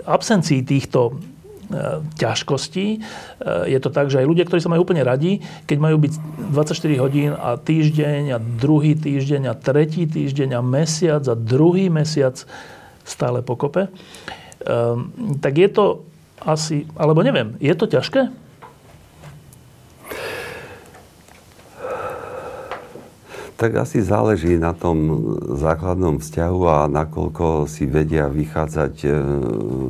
absencii 0.06 0.62
týchto 0.62 1.10
e, 1.10 1.39
ťažkostí. 2.18 2.86
E, 2.96 2.98
je 3.70 3.78
to 3.78 3.90
tak, 3.94 4.10
že 4.10 4.20
aj 4.22 4.26
ľudia, 4.26 4.44
ktorí 4.46 4.60
sa 4.60 4.70
majú 4.70 4.82
úplne 4.82 5.06
radi, 5.06 5.40
keď 5.64 5.78
majú 5.78 5.96
byť 6.02 6.12
24 6.50 7.02
hodín 7.02 7.30
a 7.34 7.54
týždeň 7.56 8.22
a 8.34 8.38
druhý 8.38 8.98
týždeň 8.98 9.50
a 9.50 9.54
tretí 9.54 10.04
týždeň 10.06 10.58
a 10.58 10.60
mesiac 10.60 11.22
a 11.26 11.34
druhý 11.38 11.86
mesiac 11.88 12.36
stále 13.06 13.42
pokope, 13.42 13.90
tak 15.40 15.54
je 15.56 15.68
to 15.72 16.04
asi, 16.40 16.88
alebo 16.96 17.24
neviem, 17.24 17.56
je 17.60 17.72
to 17.76 17.88
ťažké? 17.88 18.28
Tak 23.60 23.76
asi 23.76 24.00
záleží 24.00 24.56
na 24.56 24.72
tom 24.72 25.36
základnom 25.52 26.16
vzťahu 26.16 26.60
a 26.64 26.78
nakoľko 26.88 27.68
si 27.68 27.84
vedia 27.84 28.24
vychádzať 28.24 28.94
e, 29.04 29.08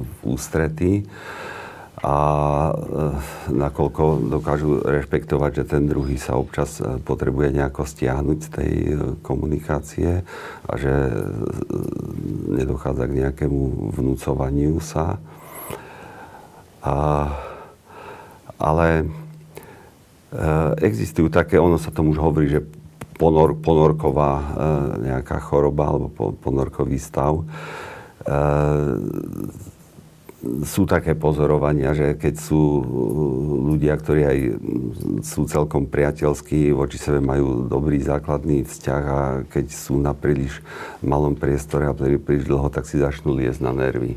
v 0.03 0.19
ústrety 0.27 1.07
a 2.01 2.17
e, 2.17 2.73
nakoľko 3.53 4.33
dokážu 4.33 4.81
rešpektovať, 4.81 5.51
že 5.53 5.65
ten 5.69 5.85
druhý 5.85 6.17
sa 6.17 6.41
občas 6.41 6.81
e, 6.81 6.97
potrebuje 6.97 7.53
nejako 7.53 7.85
stiahnuť 7.85 8.39
z 8.41 8.49
tej 8.49 8.73
komunikácie 9.21 10.25
a 10.65 10.73
že 10.81 10.93
nedochádza 12.57 13.05
k 13.05 13.17
nejakému 13.21 13.93
vnúcovaniu 13.93 14.81
sa. 14.81 15.21
A, 16.81 16.97
ale 18.57 19.05
existujú 20.81 21.29
také, 21.29 21.61
ono 21.61 21.77
sa 21.77 21.93
tomu 21.93 22.17
už 22.17 22.23
hovorí, 22.23 22.49
že 22.49 22.65
ponor, 23.19 23.59
ponorková 23.59 24.33
nejaká 25.03 25.43
choroba 25.43 25.91
alebo 25.93 26.33
ponorkový 26.39 26.97
stav. 26.97 27.45
Sú 30.65 30.89
také 30.89 31.13
pozorovania, 31.13 31.93
že 31.93 32.17
keď 32.17 32.35
sú 32.41 32.81
ľudia, 33.69 33.93
ktorí 34.01 34.23
aj 34.25 34.39
sú 35.21 35.45
celkom 35.45 35.85
priateľskí, 35.85 36.73
voči 36.73 36.97
sebe 36.97 37.21
majú 37.21 37.69
dobrý 37.69 38.01
základný 38.01 38.65
vzťah 38.65 39.03
a 39.05 39.21
keď 39.45 39.67
sú 39.69 40.01
na 40.01 40.17
príliš 40.17 40.65
malom 41.05 41.37
priestore 41.37 41.85
a 41.85 41.93
príliš 41.93 42.49
dlho, 42.49 42.73
tak 42.73 42.89
si 42.89 42.97
začnú 42.97 43.37
liesť 43.37 43.61
na 43.61 43.73
nervy. 43.77 44.17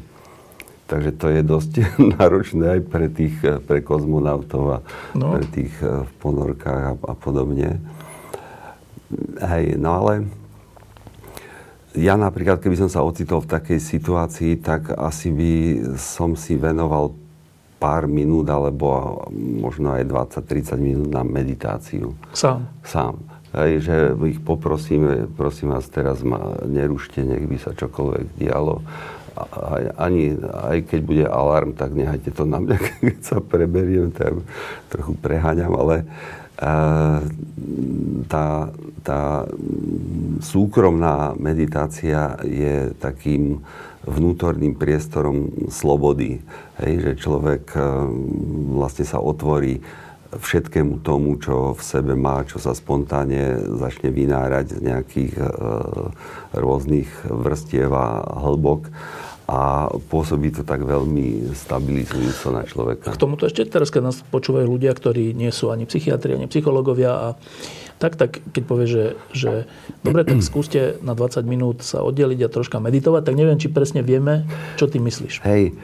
Takže 0.87 1.11
to 1.15 1.27
je 1.31 1.41
dosť 1.43 1.71
náročné 2.19 2.79
aj 2.79 2.81
pre 2.87 3.07
tých, 3.11 3.35
eh, 3.43 3.59
pre 3.59 3.83
kozmonautov 3.83 4.63
a 4.69 4.77
no. 5.15 5.35
pre 5.35 5.43
tých 5.47 5.73
eh, 5.83 6.07
v 6.07 6.11
ponorkách 6.23 6.83
a, 6.87 6.93
a 6.95 7.13
podobne. 7.19 7.83
Hej, 9.43 9.75
no 9.75 9.89
ale 10.03 10.27
ja 11.93 12.17
napríklad, 12.17 12.57
keby 12.57 12.75
som 12.77 12.89
sa 12.89 13.05
ocitol 13.05 13.45
v 13.45 13.51
takej 13.53 13.79
situácii, 13.79 14.61
tak 14.61 14.93
asi 14.93 15.29
by 15.29 15.51
som 15.97 16.33
si 16.33 16.57
venoval 16.57 17.13
pár 17.77 18.07
minút 18.07 18.47
alebo 18.47 19.19
možno 19.37 19.93
aj 19.93 20.07
20-30 20.41 20.79
minút 20.79 21.09
na 21.11 21.21
meditáciu. 21.21 22.15
Sám? 22.31 22.63
Sám. 22.81 23.19
Hej, 23.53 23.85
že 23.85 23.95
ich 24.33 24.41
poprosím, 24.41 25.29
prosím 25.37 25.77
vás, 25.77 25.85
teraz 25.85 26.25
ma 26.25 26.57
nerušte, 26.65 27.21
nech 27.21 27.45
by 27.45 27.57
sa 27.61 27.77
čokoľvek 27.77 28.41
dialo 28.41 28.81
aj, 29.37 29.83
ani, 29.97 30.37
aj 30.45 30.77
keď 30.89 30.99
bude 31.01 31.25
alarm, 31.25 31.73
tak 31.73 31.97
nehajte 31.97 32.29
to 32.33 32.45
na 32.45 32.61
mňa, 32.61 32.77
keď 33.05 33.19
sa 33.21 33.37
preberiem, 33.41 34.13
tak 34.13 34.37
trochu 34.93 35.13
preháňam, 35.17 35.73
ale 35.73 36.05
tá, 38.29 38.47
tá 39.01 39.21
súkromná 40.39 41.33
meditácia 41.35 42.37
je 42.45 42.93
takým 43.01 43.65
vnútorným 44.03 44.75
priestorom 44.75 45.69
slobody. 45.71 46.43
Hej, 46.77 46.93
že 47.01 47.21
človek 47.25 47.73
vlastne 48.75 49.05
sa 49.07 49.17
otvorí 49.23 49.81
všetkému 50.33 51.05
tomu, 51.05 51.37
čo 51.37 51.77
v 51.77 51.81
sebe 51.81 52.13
má, 52.17 52.41
čo 52.45 52.57
sa 52.57 52.73
spontánne 52.73 53.77
začne 53.77 54.09
vynárať 54.09 54.65
z 54.77 54.79
nejakých 54.81 55.33
e, 55.37 55.45
rôznych 56.57 57.09
vrstiev 57.29 57.93
a 57.93 58.25
hlbok 58.41 58.89
a 59.43 59.91
pôsobí 60.07 60.55
to 60.55 60.63
tak 60.63 60.87
veľmi 60.87 61.51
stabilizujúco 61.51 62.47
na 62.55 62.63
človeka. 62.63 63.11
K 63.11 63.19
tomuto 63.19 63.43
ešte 63.43 63.67
teraz, 63.67 63.91
keď 63.91 64.01
nás 64.11 64.17
počúvajú 64.31 64.63
ľudia, 64.63 64.95
ktorí 64.95 65.35
nie 65.35 65.51
sú 65.51 65.67
ani 65.67 65.83
psychiatri, 65.83 66.39
ani 66.39 66.47
psychológovia 66.47 67.11
a 67.11 67.27
tak, 67.99 68.15
tak 68.15 68.39
keď 68.55 68.63
povie, 68.63 68.87
že, 68.87 69.05
že 69.35 69.51
dobre, 70.03 70.23
tak 70.23 70.39
skúste 70.43 70.99
na 71.03 71.15
20 71.15 71.43
minút 71.43 71.83
sa 71.83 72.03
oddeliť 72.03 72.39
a 72.47 72.51
troška 72.51 72.79
meditovať, 72.79 73.21
tak 73.27 73.35
neviem, 73.35 73.59
či 73.59 73.67
presne 73.67 73.99
vieme, 73.99 74.47
čo 74.79 74.87
ty 74.87 74.99
myslíš. 75.03 75.43
Hej, 75.43 75.75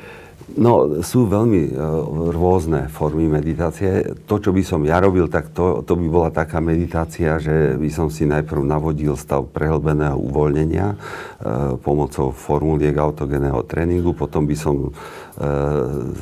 No, 0.57 1.03
sú 1.05 1.29
veľmi 1.29 1.69
uh, 1.69 2.33
rôzne 2.33 2.89
formy 2.89 3.29
meditácie. 3.29 4.17
To, 4.25 4.41
čo 4.41 4.49
by 4.49 4.63
som 4.65 4.81
ja 4.81 4.97
robil, 4.97 5.29
tak 5.29 5.53
to, 5.53 5.85
to 5.85 5.93
by 5.93 6.07
bola 6.09 6.29
taká 6.33 6.57
meditácia, 6.57 7.37
že 7.37 7.77
by 7.77 7.89
som 7.93 8.07
si 8.09 8.25
najprv 8.25 8.65
navodil 8.65 9.13
stav 9.13 9.45
prehlbeného 9.53 10.17
uvoľnenia 10.17 10.87
uh, 10.95 11.77
pomocou 11.77 12.33
formuliek 12.33 12.97
autogeného 12.97 13.61
tréningu, 13.69 14.17
potom 14.17 14.49
by 14.49 14.57
som 14.57 14.89
uh, 14.89 14.91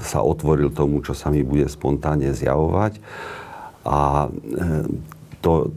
sa 0.03 0.19
otvoril 0.19 0.75
tomu, 0.75 0.99
čo 1.05 1.15
sa 1.15 1.31
mi 1.31 1.45
bude 1.45 1.69
spontánne 1.71 2.33
zjavovať. 2.35 2.99
A 3.87 4.27
to, 5.39 5.71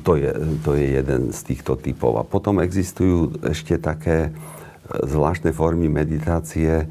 to, 0.00 0.12
je, 0.16 0.32
to 0.64 0.70
je 0.80 0.86
jeden 0.96 1.28
z 1.28 1.40
týchto 1.44 1.76
typov. 1.76 2.16
A 2.16 2.24
potom 2.24 2.56
existujú 2.64 3.36
ešte 3.44 3.76
také 3.76 4.32
zvláštne 4.88 5.52
formy 5.52 5.92
meditácie, 5.92 6.88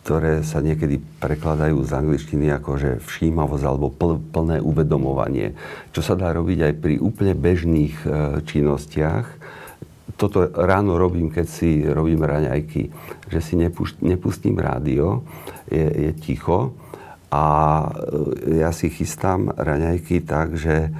ktoré 0.00 0.40
sa 0.40 0.64
niekedy 0.64 0.96
prekladajú 1.20 1.84
z 1.84 1.92
angličtiny 1.92 2.48
ako 2.56 2.70
že 2.80 2.90
všímavosť 3.04 3.64
alebo 3.68 3.92
pl- 3.92 4.18
plné 4.32 4.58
uvedomovanie. 4.64 5.52
Čo 5.92 6.00
sa 6.00 6.14
dá 6.16 6.32
robiť 6.32 6.72
aj 6.72 6.74
pri 6.80 6.94
úplne 6.96 7.36
bežných 7.36 7.94
e, 8.02 8.08
činnostiach. 8.48 9.26
Toto 10.16 10.48
ráno 10.50 10.96
robím, 10.96 11.28
keď 11.28 11.46
si 11.46 11.84
robím 11.84 12.24
raňajky, 12.24 12.90
že 13.28 13.38
si 13.44 13.60
nepust- 13.60 14.00
nepustím 14.00 14.56
rádio, 14.56 15.22
je, 15.68 15.84
je 15.84 16.10
ticho 16.16 16.72
a 17.28 17.44
e, 18.48 18.64
ja 18.64 18.72
si 18.72 18.88
chystám 18.88 19.52
raňajky 19.52 20.24
tak, 20.24 20.56
že 20.56 20.90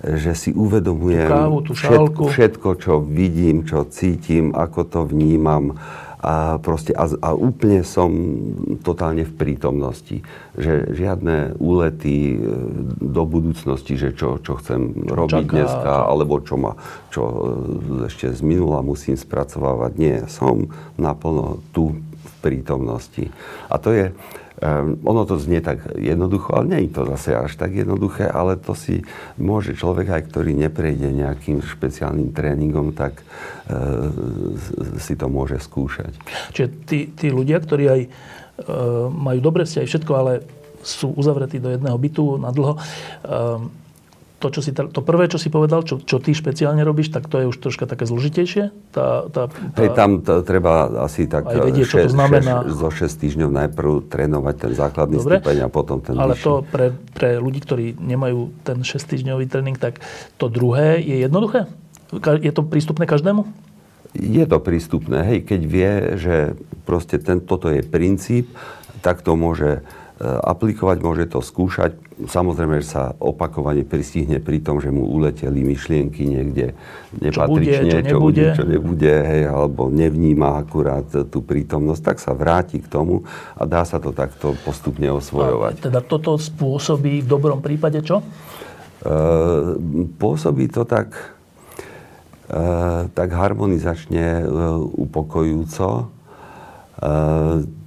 že 0.00 0.32
si 0.32 0.48
uvedomujem 0.56 1.28
tú 1.28 1.36
kávu, 1.36 1.58
tú 1.60 1.72
všetko, 1.76 2.22
všetko, 2.32 2.68
čo 2.80 2.92
vidím, 3.04 3.68
čo 3.68 3.84
cítim, 3.84 4.56
ako 4.56 4.80
to 4.88 5.00
vnímam, 5.04 5.76
a, 6.20 6.60
proste, 6.60 6.92
a, 6.92 7.08
a 7.08 7.30
úplne 7.32 7.80
som 7.80 8.12
totálne 8.84 9.24
v 9.24 9.34
prítomnosti. 9.34 10.20
Že 10.52 10.92
žiadne 10.92 11.56
úlety 11.56 12.36
e, 12.36 12.38
do 13.00 13.24
budúcnosti, 13.24 13.96
že 13.96 14.12
čo, 14.12 14.36
čo 14.36 14.60
chcem 14.60 15.08
robiť 15.08 15.48
Čaká. 15.48 15.54
dneska, 15.56 15.92
alebo 16.04 16.44
čo, 16.44 16.60
ma, 16.60 16.76
čo 17.08 17.22
e, 17.24 17.34
ešte 18.12 18.36
z 18.36 18.40
minula 18.44 18.84
musím 18.84 19.16
spracovávať. 19.16 19.92
Nie, 19.96 20.16
som 20.28 20.68
naplno 21.00 21.64
tu 21.72 21.96
v 21.96 22.32
prítomnosti. 22.44 23.32
A 23.72 23.80
to 23.80 23.96
je, 23.96 24.12
Um, 24.60 25.00
ono 25.08 25.24
to 25.24 25.40
znie 25.40 25.64
tak 25.64 25.80
jednoducho, 25.96 26.52
ale 26.52 26.64
nie 26.68 26.80
je 26.84 27.00
to 27.00 27.08
zase 27.16 27.32
až 27.32 27.56
tak 27.56 27.72
jednoduché, 27.72 28.28
ale 28.28 28.60
to 28.60 28.76
si 28.76 29.00
môže 29.40 29.72
človek 29.72 30.12
aj, 30.12 30.22
ktorý 30.28 30.52
neprejde 30.52 31.16
nejakým 31.16 31.64
špeciálnym 31.64 32.36
tréningom, 32.36 32.92
tak 32.92 33.24
uh, 33.24 34.12
si 35.00 35.16
to 35.16 35.32
môže 35.32 35.64
skúšať. 35.64 36.12
Čiže 36.52 36.68
tí, 36.84 37.08
tí 37.08 37.32
ľudia, 37.32 37.56
ktorí 37.56 37.84
aj 37.88 38.00
uh, 38.04 39.08
majú 39.08 39.40
dobre 39.40 39.64
vzťahy, 39.64 39.88
všetko, 39.88 40.12
ale 40.12 40.44
sú 40.84 41.16
uzavretí 41.16 41.56
do 41.56 41.72
jedného 41.72 41.96
bytu 41.96 42.36
na 42.36 42.52
dlho, 42.52 42.76
uh, 42.76 43.64
to, 44.40 44.48
čo 44.48 44.60
si, 44.64 44.72
to 44.72 45.00
prvé, 45.04 45.28
čo 45.28 45.36
si 45.36 45.52
povedal, 45.52 45.84
čo, 45.84 46.00
čo 46.00 46.16
ty 46.16 46.32
špeciálne 46.32 46.80
robíš, 46.80 47.12
tak 47.12 47.28
to 47.28 47.44
je 47.44 47.46
už 47.52 47.60
troška 47.60 47.84
také 47.84 48.08
zložitejšie? 48.08 48.72
Tá, 48.88 49.28
tá, 49.28 49.52
tá... 49.52 49.76
Hej, 49.76 49.92
tam 49.92 50.24
to, 50.24 50.40
treba 50.40 50.88
asi 51.04 51.28
tak 51.28 51.44
vedieť, 51.52 51.84
6, 51.84 51.92
čo 51.92 51.96
to 52.08 52.10
znamená. 52.16 52.64
6, 52.64 52.72
zo 52.72 52.88
6 52.88 53.04
týždňov 53.20 53.50
najprv 53.52 53.90
trénovať 54.08 54.54
ten 54.56 54.72
základný 54.72 55.20
Dobre, 55.20 55.44
stupeň 55.44 55.56
a 55.60 55.68
potom 55.68 56.00
ten 56.00 56.16
Ale 56.16 56.32
vyšší. 56.32 56.46
to 56.48 56.52
pre, 56.72 56.86
pre 57.12 57.36
ľudí, 57.36 57.60
ktorí 57.60 57.86
nemajú 58.00 58.64
ten 58.64 58.80
6 58.80 58.96
týždňový 58.96 59.44
tréning, 59.44 59.76
tak 59.76 60.00
to 60.40 60.48
druhé 60.48 61.04
je 61.04 61.20
jednoduché? 61.20 61.68
Je 62.40 62.52
to 62.56 62.64
prístupné 62.64 63.04
každému? 63.04 63.44
Je 64.16 64.42
to 64.48 64.58
prístupné. 64.58 65.22
Hej, 65.22 65.38
keď 65.46 65.60
vie, 65.68 65.90
že 66.16 66.36
proste 66.88 67.20
ten, 67.20 67.44
toto 67.44 67.68
je 67.68 67.84
princíp, 67.84 68.50
tak 69.04 69.20
to 69.20 69.36
môže 69.36 69.84
aplikovať, 70.20 70.98
môže 71.00 71.24
to 71.32 71.40
skúšať. 71.40 71.96
Samozrejme, 72.28 72.84
že 72.84 72.92
sa 72.92 73.16
opakovane 73.16 73.88
pristihne 73.88 74.36
pri 74.36 74.60
tom, 74.60 74.76
že 74.76 74.92
mu 74.92 75.08
uleteli 75.08 75.64
myšlienky 75.64 76.28
niekde 76.28 76.76
nepatrične, 77.16 78.04
čo, 78.04 78.20
bude, 78.20 78.52
čo, 78.52 78.60
čo 78.60 78.64
nebude, 78.68 79.08
hej, 79.08 79.48
alebo 79.48 79.88
nevníma 79.88 80.60
akurát 80.60 81.08
tú 81.08 81.40
prítomnosť, 81.40 82.02
tak 82.04 82.16
sa 82.20 82.36
vráti 82.36 82.84
k 82.84 82.92
tomu 82.92 83.24
a 83.56 83.64
dá 83.64 83.88
sa 83.88 83.96
to 83.96 84.12
takto 84.12 84.52
postupne 84.60 85.08
osvojovať. 85.08 85.80
A 85.80 85.84
teda 85.88 86.00
toto 86.04 86.36
spôsobí 86.36 87.24
v 87.24 87.26
dobrom 87.26 87.64
prípade 87.64 88.04
čo? 88.04 88.20
E, 88.20 88.24
pôsobí 90.20 90.68
to 90.68 90.84
tak, 90.84 91.16
e, 92.52 93.08
tak 93.08 93.28
harmonizačne 93.32 94.44
e, 94.44 94.46
upokojúco. 95.00 96.12
E, 97.00 97.79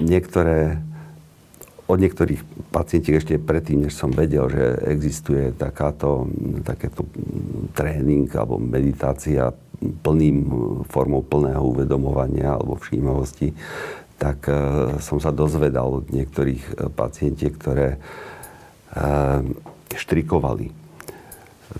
niektoré, 0.00 0.78
od 1.88 1.98
niektorých 1.98 2.68
pacientiek 2.68 3.16
ešte 3.16 3.40
predtým, 3.40 3.88
než 3.88 3.96
som 3.96 4.12
vedel, 4.12 4.48
že 4.52 4.64
existuje 4.92 5.56
takáto, 5.56 6.28
takéto 6.62 7.08
tréning 7.72 8.28
alebo 8.36 8.60
meditácia 8.60 9.52
plným 9.78 10.36
formou 10.90 11.22
plného 11.22 11.62
uvedomovania 11.62 12.58
alebo 12.58 12.76
všímavosti, 12.76 13.54
tak 14.18 14.50
uh, 14.50 14.98
som 14.98 15.22
sa 15.22 15.30
dozvedal 15.30 16.02
od 16.02 16.10
niektorých 16.10 16.62
e, 16.74 16.90
pacientiek, 16.90 17.54
ktoré 17.54 17.94
uh, 17.94 19.46
štrikovali. 19.94 20.74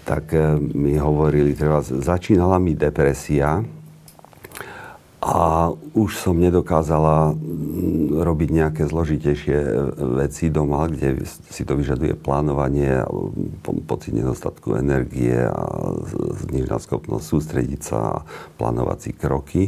Tak 0.06 0.30
mi 0.76 1.00
hovorili, 1.00 1.56
treba, 1.56 1.80
začínala 1.82 2.60
mi 2.60 2.76
depresia, 2.78 3.64
a 5.18 5.74
už 5.98 6.14
som 6.14 6.38
nedokázala 6.38 7.34
mm, 7.34 8.22
robiť 8.22 8.48
nejaké 8.54 8.82
zložitejšie 8.86 9.58
e, 9.58 9.72
veci 10.22 10.46
doma, 10.46 10.86
kde 10.86 11.26
si 11.26 11.66
to 11.66 11.74
vyžaduje 11.74 12.14
plánovanie, 12.14 13.02
pocit 13.82 14.14
nedostatku 14.14 14.78
energie 14.78 15.34
a 15.34 15.64
znižená 16.46 16.78
schopnosť 16.78 17.24
sústrediť 17.26 17.80
sa 17.82 17.98
a 17.98 18.16
plánovať 18.62 18.98
si 19.02 19.10
kroky. 19.10 19.62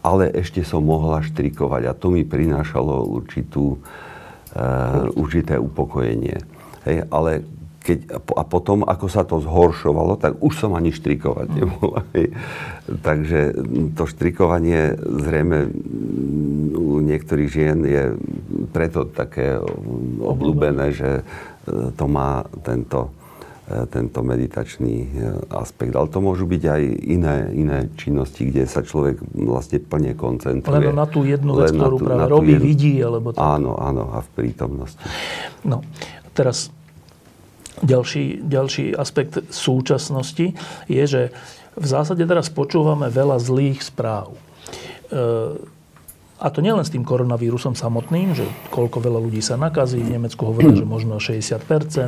Ale 0.00 0.32
ešte 0.32 0.64
som 0.64 0.84
mohla 0.84 1.20
štrikovať 1.20 1.82
a 1.88 1.96
to 1.96 2.12
mi 2.12 2.28
prinášalo 2.28 3.08
určitú, 3.08 3.80
uh, 3.80 5.08
určité 5.16 5.56
upokojenie. 5.56 6.44
Hej, 6.84 7.08
ale 7.08 7.40
keď, 7.84 8.16
a 8.16 8.42
potom, 8.48 8.80
ako 8.80 9.06
sa 9.12 9.28
to 9.28 9.44
zhoršovalo, 9.44 10.16
tak 10.16 10.40
už 10.40 10.56
som 10.56 10.72
ani 10.72 10.88
štrikovať 10.88 11.52
mm. 11.52 11.56
nemohla. 11.60 12.00
Takže 13.04 13.40
to 13.92 14.08
štrikovanie 14.08 14.96
zrejme 14.96 15.68
u 16.72 17.04
niektorých 17.04 17.50
žien 17.52 17.84
je 17.84 18.16
preto 18.72 19.04
také 19.04 19.60
obľúbené, 20.16 20.96
že 20.96 21.10
e, 21.20 21.92
to 21.92 22.04
má 22.08 22.48
tento, 22.64 23.12
e, 23.68 23.84
tento 23.92 24.24
meditačný 24.24 24.94
e, 25.04 25.08
aspekt. 25.52 25.92
Ale 25.92 26.08
to 26.08 26.24
môžu 26.24 26.48
byť 26.48 26.62
aj 26.64 26.82
iné, 27.04 27.36
iné 27.52 27.78
činnosti, 28.00 28.48
kde 28.48 28.64
sa 28.64 28.80
človek 28.80 29.20
vlastne 29.36 29.76
plne 29.84 30.16
koncentruje. 30.16 30.88
Len 30.88 30.96
na 30.96 31.04
tú 31.04 31.28
jednu 31.28 31.52
vec, 31.60 31.68
ktorú 31.68 32.00
tú, 32.00 32.08
práve 32.08 32.32
robí, 32.32 32.56
jednu... 32.56 32.64
vidí, 32.64 32.94
alebo 33.04 33.36
tak. 33.36 33.44
Áno, 33.44 33.76
áno, 33.76 34.08
a 34.16 34.24
v 34.24 34.28
prítomnosti. 34.32 35.04
No, 35.68 35.84
teraz 36.32 36.72
ďalší, 37.82 38.44
ďalší 38.44 38.94
aspekt 38.94 39.50
súčasnosti 39.50 40.54
je, 40.86 41.04
že 41.08 41.22
v 41.74 41.86
zásade 41.86 42.22
teraz 42.22 42.52
počúvame 42.52 43.10
veľa 43.10 43.42
zlých 43.42 43.82
správ. 43.82 44.34
E, 44.34 44.38
a 46.38 46.46
to 46.50 46.60
nielen 46.62 46.84
s 46.84 46.92
tým 46.92 47.06
koronavírusom 47.06 47.74
samotným, 47.74 48.34
že 48.34 48.46
koľko 48.70 49.00
veľa 49.00 49.20
ľudí 49.22 49.40
sa 49.42 49.58
nakazí. 49.58 50.02
V 50.02 50.18
Nemecku 50.18 50.44
hovoria, 50.50 50.74
že 50.74 50.86
možno 50.86 51.18
60%, 51.22 51.62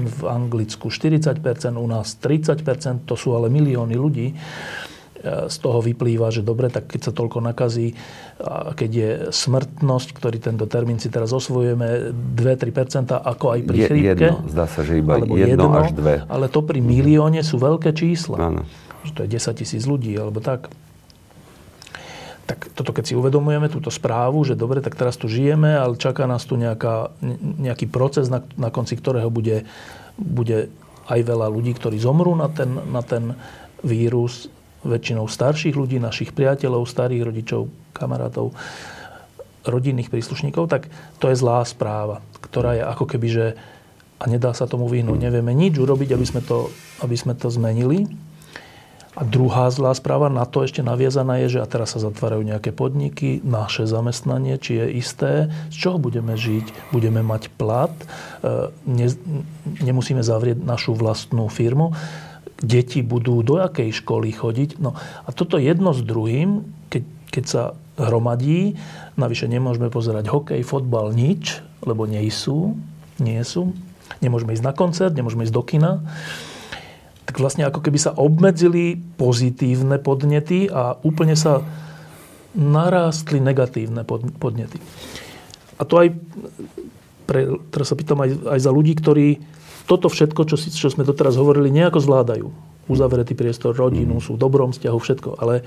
v 0.06 0.22
Anglicku 0.26 0.90
40%, 0.90 1.40
u 1.74 1.88
nás 1.88 2.18
30%, 2.18 3.08
to 3.08 3.14
sú 3.14 3.34
ale 3.34 3.50
milióny 3.50 3.94
ľudí. 3.96 4.36
Z 5.46 5.56
toho 5.58 5.82
vyplýva, 5.82 6.30
že 6.30 6.46
dobre, 6.46 6.70
tak 6.70 6.86
keď 6.86 7.10
sa 7.10 7.12
toľko 7.12 7.42
nakazí, 7.42 7.96
keď 8.76 8.90
je 8.90 9.10
smrtnosť, 9.32 10.08
ktorý 10.14 10.38
tento 10.38 10.64
termín 10.70 11.00
si 11.02 11.08
teraz 11.10 11.32
osvojujeme, 11.32 12.12
2-3%, 12.36 13.16
ako 13.16 13.44
aj 13.56 13.60
pri 13.64 13.76
je, 13.76 13.86
chrípke. 13.88 14.26
Jedno, 14.30 14.46
zdá 14.52 14.66
sa, 14.68 14.80
že 14.84 15.00
iba 15.00 15.18
jedno, 15.18 15.34
jedno 15.36 15.68
až 15.72 15.90
dve. 15.96 16.22
Ale 16.28 16.46
to 16.46 16.60
pri 16.62 16.78
milióne 16.78 17.40
sú 17.42 17.56
veľké 17.58 17.96
čísla. 17.96 18.38
Áno. 18.38 18.62
Že 19.08 19.12
to 19.12 19.20
je 19.24 19.28
10 19.38 19.60
tisíc 19.60 19.82
ľudí, 19.88 20.12
alebo 20.14 20.38
tak. 20.38 20.68
Tak 22.46 22.70
toto 22.78 22.94
keď 22.94 23.10
si 23.10 23.18
uvedomujeme, 23.18 23.66
túto 23.66 23.90
správu, 23.90 24.46
že 24.46 24.54
dobre, 24.54 24.78
tak 24.78 24.94
teraz 24.94 25.18
tu 25.18 25.26
žijeme, 25.26 25.74
ale 25.74 25.98
čaká 25.98 26.30
nás 26.30 26.46
tu 26.46 26.54
nejaká, 26.54 27.10
nejaký 27.58 27.90
proces, 27.90 28.30
na, 28.30 28.46
na 28.54 28.70
konci 28.70 28.94
ktorého 28.94 29.26
bude, 29.34 29.66
bude 30.14 30.70
aj 31.10 31.20
veľa 31.26 31.50
ľudí, 31.50 31.74
ktorí 31.74 31.98
zomrú 31.98 32.38
na 32.38 32.46
ten, 32.46 32.70
na 32.70 33.02
ten 33.02 33.34
vírus, 33.82 34.46
väčšinou 34.86 35.26
starších 35.26 35.74
ľudí, 35.74 35.98
našich 35.98 36.30
priateľov, 36.32 36.86
starých 36.86 37.26
rodičov, 37.26 37.68
kamarátov, 37.92 38.54
rodinných 39.66 40.08
príslušníkov, 40.08 40.70
tak 40.70 40.86
to 41.18 41.28
je 41.28 41.36
zlá 41.36 41.66
správa, 41.66 42.22
ktorá 42.38 42.78
je 42.78 42.82
ako 42.86 43.04
keby, 43.10 43.28
že 43.28 43.46
a 44.16 44.24
nedá 44.24 44.56
sa 44.56 44.64
tomu 44.64 44.88
vyhnúť. 44.88 45.28
Nevieme 45.28 45.52
nič 45.52 45.76
urobiť, 45.76 46.16
aby 46.16 46.24
sme 46.24 46.40
to, 46.40 46.72
aby 47.04 47.16
sme 47.20 47.36
to 47.36 47.52
zmenili. 47.52 48.08
A 49.16 49.24
druhá 49.24 49.72
zlá 49.72 49.96
správa, 49.96 50.28
na 50.28 50.44
to 50.44 50.60
ešte 50.60 50.84
naviazaná 50.84 51.40
je, 51.44 51.56
že 51.56 51.64
a 51.64 51.68
teraz 51.68 51.96
sa 51.96 52.04
zatvárajú 52.04 52.44
nejaké 52.44 52.68
podniky, 52.68 53.40
naše 53.40 53.88
zamestnanie, 53.88 54.60
či 54.60 54.76
je 54.76 54.86
isté, 55.00 55.32
z 55.72 55.76
čoho 55.76 55.96
budeme 55.96 56.36
žiť, 56.36 56.92
budeme 56.92 57.24
mať 57.24 57.48
plat, 57.56 57.96
e, 57.96 58.68
ne, 58.84 59.08
nemusíme 59.80 60.20
zavrieť 60.20 60.60
našu 60.60 60.92
vlastnú 60.92 61.48
firmu 61.48 61.96
deti 62.60 63.04
budú 63.04 63.44
do 63.44 63.60
akej 63.60 63.92
školy 64.04 64.32
chodiť. 64.32 64.80
No 64.80 64.96
a 64.98 65.28
toto 65.32 65.60
jedno 65.60 65.92
s 65.92 66.00
druhým, 66.00 66.64
keď, 66.88 67.02
keď 67.32 67.44
sa 67.44 67.62
hromadí, 67.96 68.76
navyše 69.16 69.48
nemôžeme 69.48 69.88
pozerať 69.88 70.28
hokej, 70.28 70.60
fotbal, 70.64 71.12
nič, 71.12 71.60
lebo 71.84 72.04
nie 72.04 72.24
sú, 72.28 72.76
nie 73.20 73.40
sú. 73.44 73.72
Nemôžeme 74.20 74.56
ísť 74.56 74.64
na 74.64 74.74
koncert, 74.76 75.12
nemôžeme 75.12 75.44
ísť 75.44 75.56
do 75.56 75.64
kina. 75.64 76.00
Tak 77.26 77.42
vlastne 77.42 77.66
ako 77.66 77.82
keby 77.82 77.98
sa 77.98 78.14
obmedzili 78.14 78.96
pozitívne 79.18 79.98
podnety 79.98 80.70
a 80.70 80.94
úplne 81.02 81.34
sa 81.34 81.64
narástli 82.56 83.42
negatívne 83.42 84.06
podnety. 84.40 84.80
A 85.76 85.82
to 85.84 86.00
aj, 86.00 86.08
pre, 87.28 87.60
teraz 87.68 87.92
sa 87.92 87.98
pýtam 87.98 88.24
aj, 88.24 88.56
aj 88.56 88.60
za 88.64 88.70
ľudí, 88.72 88.96
ktorí 88.96 89.28
toto 89.86 90.10
všetko, 90.10 90.42
čo, 90.44 90.58
si, 90.58 90.74
čo 90.74 90.90
sme 90.90 91.06
doteraz 91.06 91.38
hovorili, 91.38 91.70
nejako 91.70 92.02
zvládajú. 92.02 92.46
Uzavretý 92.86 93.34
priestor, 93.34 93.74
rodinu, 93.74 94.18
mm. 94.18 94.22
sú 94.22 94.34
v 94.34 94.42
dobrom 94.42 94.70
vzťahu, 94.74 94.98
všetko. 94.98 95.30
Ale 95.38 95.66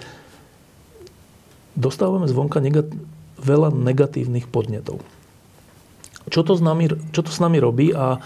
dostávame 1.75 2.27
zvonka 2.27 2.59
negat- 2.59 2.91
veľa 3.39 3.71
negatívnych 3.71 4.51
podnetov. 4.51 4.99
Čo 6.29 6.43
to, 6.43 6.53
s 6.53 6.61
nami, 6.61 6.91
čo 7.15 7.23
to 7.23 7.31
s 7.31 7.39
nami 7.41 7.57
robí 7.57 7.95
a 7.95 8.19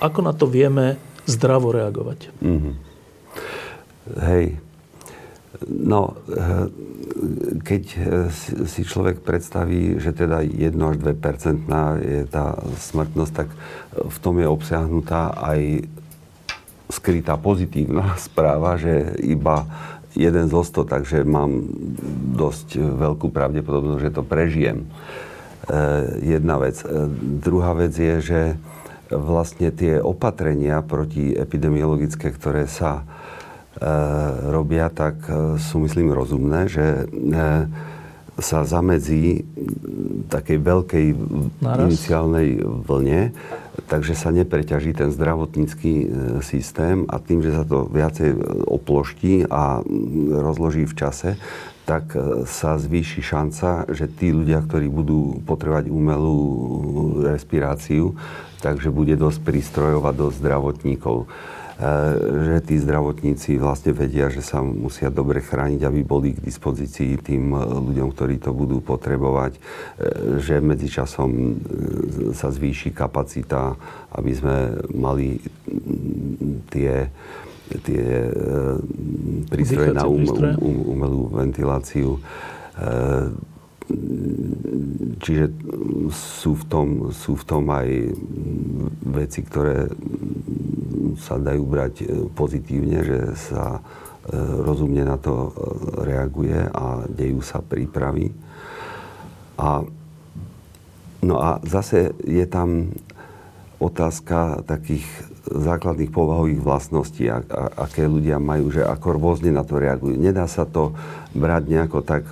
ako 0.00 0.20
na 0.24 0.32
to 0.32 0.48
vieme 0.48 0.96
zdravo 1.28 1.70
reagovať? 1.70 2.32
Mm-hmm. 2.42 2.74
Hej, 4.16 4.44
No, 5.64 6.16
eh, 6.28 6.68
keď 7.64 7.84
eh, 7.96 8.00
si 8.68 8.82
človek 8.84 9.24
predstaví, 9.24 9.96
že 9.96 10.12
teda 10.12 10.44
1 10.44 10.76
až 10.76 10.96
2 11.00 11.16
je 12.02 12.20
tá 12.28 12.58
smrtnosť, 12.60 13.32
tak 13.32 13.48
eh, 13.48 14.04
v 14.04 14.16
tom 14.20 14.36
je 14.36 14.46
obsiahnutá 14.48 15.32
aj 15.36 15.88
skrytá 16.92 17.34
pozitívna 17.40 18.14
správa, 18.28 18.76
že 18.76 19.16
iba 19.24 19.64
jeden 20.16 20.48
zo 20.48 20.64
100, 20.64 20.92
takže 20.92 21.18
mám 21.28 21.60
dosť 22.36 22.80
veľkú 22.80 23.28
pravdepodobnosť, 23.28 24.00
že 24.00 24.16
to 24.16 24.24
prežijem. 24.24 24.88
Jedna 26.24 26.56
vec. 26.56 26.80
Druhá 27.44 27.76
vec 27.76 27.92
je, 27.92 28.24
že 28.24 28.40
vlastne 29.12 29.68
tie 29.68 30.00
opatrenia 30.00 30.80
protiepidemiologické, 30.80 32.32
ktoré 32.32 32.64
sa 32.64 33.04
robia, 34.50 34.88
tak 34.88 35.20
e, 35.28 35.60
sú, 35.60 35.84
myslím, 35.84 36.12
rozumné, 36.12 36.68
že 36.68 37.04
e, 37.04 37.68
sa 38.36 38.68
zamedzí 38.68 39.48
takej 40.28 40.58
veľkej 40.60 41.06
Naraz. 41.60 41.88
iniciálnej 41.88 42.60
vlne, 42.84 43.32
takže 43.88 44.12
sa 44.12 44.28
nepreťaží 44.28 44.92
ten 44.92 45.08
zdravotnícky 45.08 46.04
systém 46.44 47.08
a 47.08 47.16
tým, 47.16 47.40
že 47.40 47.56
sa 47.56 47.64
to 47.64 47.88
viacej 47.88 48.36
oploští 48.68 49.48
a 49.48 49.80
rozloží 50.36 50.84
v 50.84 50.96
čase, 51.00 51.40
tak 51.88 52.12
sa 52.44 52.76
zvýši 52.76 53.24
šanca, 53.24 53.88
že 53.96 54.04
tí 54.04 54.36
ľudia, 54.36 54.60
ktorí 54.68 54.92
budú 54.92 55.40
potrebovať 55.48 55.88
umelú 55.88 56.40
respiráciu, 57.24 58.20
takže 58.60 58.92
bude 58.92 59.16
dosť 59.16 59.38
prístrojov 59.48 60.02
a 60.04 60.12
dosť 60.12 60.36
zdravotníkov. 60.44 61.24
Eh, 61.76 62.12
že 62.56 62.56
tí 62.64 62.80
zdravotníci 62.80 63.60
vlastne 63.60 63.92
vedia, 63.92 64.32
že 64.32 64.40
sa 64.40 64.64
musia 64.64 65.12
dobre 65.12 65.44
chrániť, 65.44 65.84
aby 65.84 66.00
boli 66.08 66.32
k 66.32 66.40
dispozícii 66.40 67.20
tým 67.20 67.52
eh, 67.52 67.60
ľuďom, 67.68 68.16
ktorí 68.16 68.40
to 68.40 68.56
budú 68.56 68.80
potrebovať, 68.80 69.60
eh, 69.60 70.40
že 70.40 70.64
medzičasom 70.64 71.60
sa 72.32 72.48
zvýši 72.48 72.96
kapacita, 72.96 73.76
aby 74.16 74.32
sme 74.32 74.56
mali 74.96 75.36
tie 76.72 77.12
tie 77.66 78.30
prístroje 79.50 79.90
na 79.90 80.06
um, 80.06 80.22
um, 80.22 80.96
umelú 80.96 81.34
ventiláciu 81.34 82.22
Čiže 85.22 85.46
sú 86.10 86.58
v, 86.58 86.64
tom, 86.66 86.88
sú 87.14 87.38
v 87.38 87.44
tom 87.46 87.64
aj 87.70 87.88
veci, 89.06 89.40
ktoré 89.46 89.86
sa 91.16 91.40
dajú 91.40 91.64
brať 91.64 91.94
e, 92.02 92.06
pozitívne, 92.34 93.00
že 93.00 93.18
sa 93.38 93.78
e, 93.78 93.80
rozumne 94.36 95.06
na 95.06 95.16
to 95.16 95.32
e, 95.32 95.50
reaguje 96.04 96.60
a 96.68 97.06
dejú 97.08 97.40
sa 97.40 97.64
prípravy. 97.64 98.34
A, 99.56 99.86
no 101.24 101.36
a 101.40 101.62
zase 101.64 102.12
je 102.26 102.44
tam 102.44 102.92
otázka 103.80 104.66
takých 104.68 105.06
základných 105.46 106.10
povahových 106.10 106.60
vlastností, 106.60 107.30
a, 107.30 107.38
a, 107.42 107.86
aké 107.86 108.06
ľudia 108.06 108.42
majú, 108.42 108.74
že 108.74 108.82
ako 108.82 109.16
rôzne 109.16 109.54
na 109.54 109.62
to 109.62 109.78
reagujú. 109.78 110.18
Nedá 110.18 110.50
sa 110.50 110.66
to 110.66 110.92
brať 111.32 111.62
nejako 111.70 112.02
tak 112.02 112.26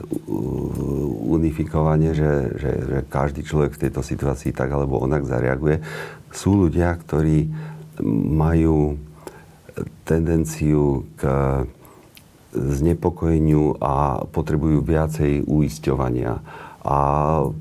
unifikovane, 1.30 2.12
že, 2.12 2.32
že, 2.58 2.72
že 2.74 2.98
každý 3.06 3.46
človek 3.46 3.78
v 3.78 3.82
tejto 3.86 4.02
situácii 4.02 4.50
tak 4.50 4.70
alebo 4.74 4.98
onak 4.98 5.26
zareaguje. 5.26 5.78
Sú 6.34 6.58
ľudia, 6.58 6.94
ktorí 6.98 7.46
majú 8.34 8.98
tendenciu 10.02 11.06
k 11.14 11.22
znepokojeniu 12.54 13.82
a 13.82 14.22
potrebujú 14.30 14.82
viacej 14.82 15.46
uisťovania 15.46 16.38
a 16.84 16.98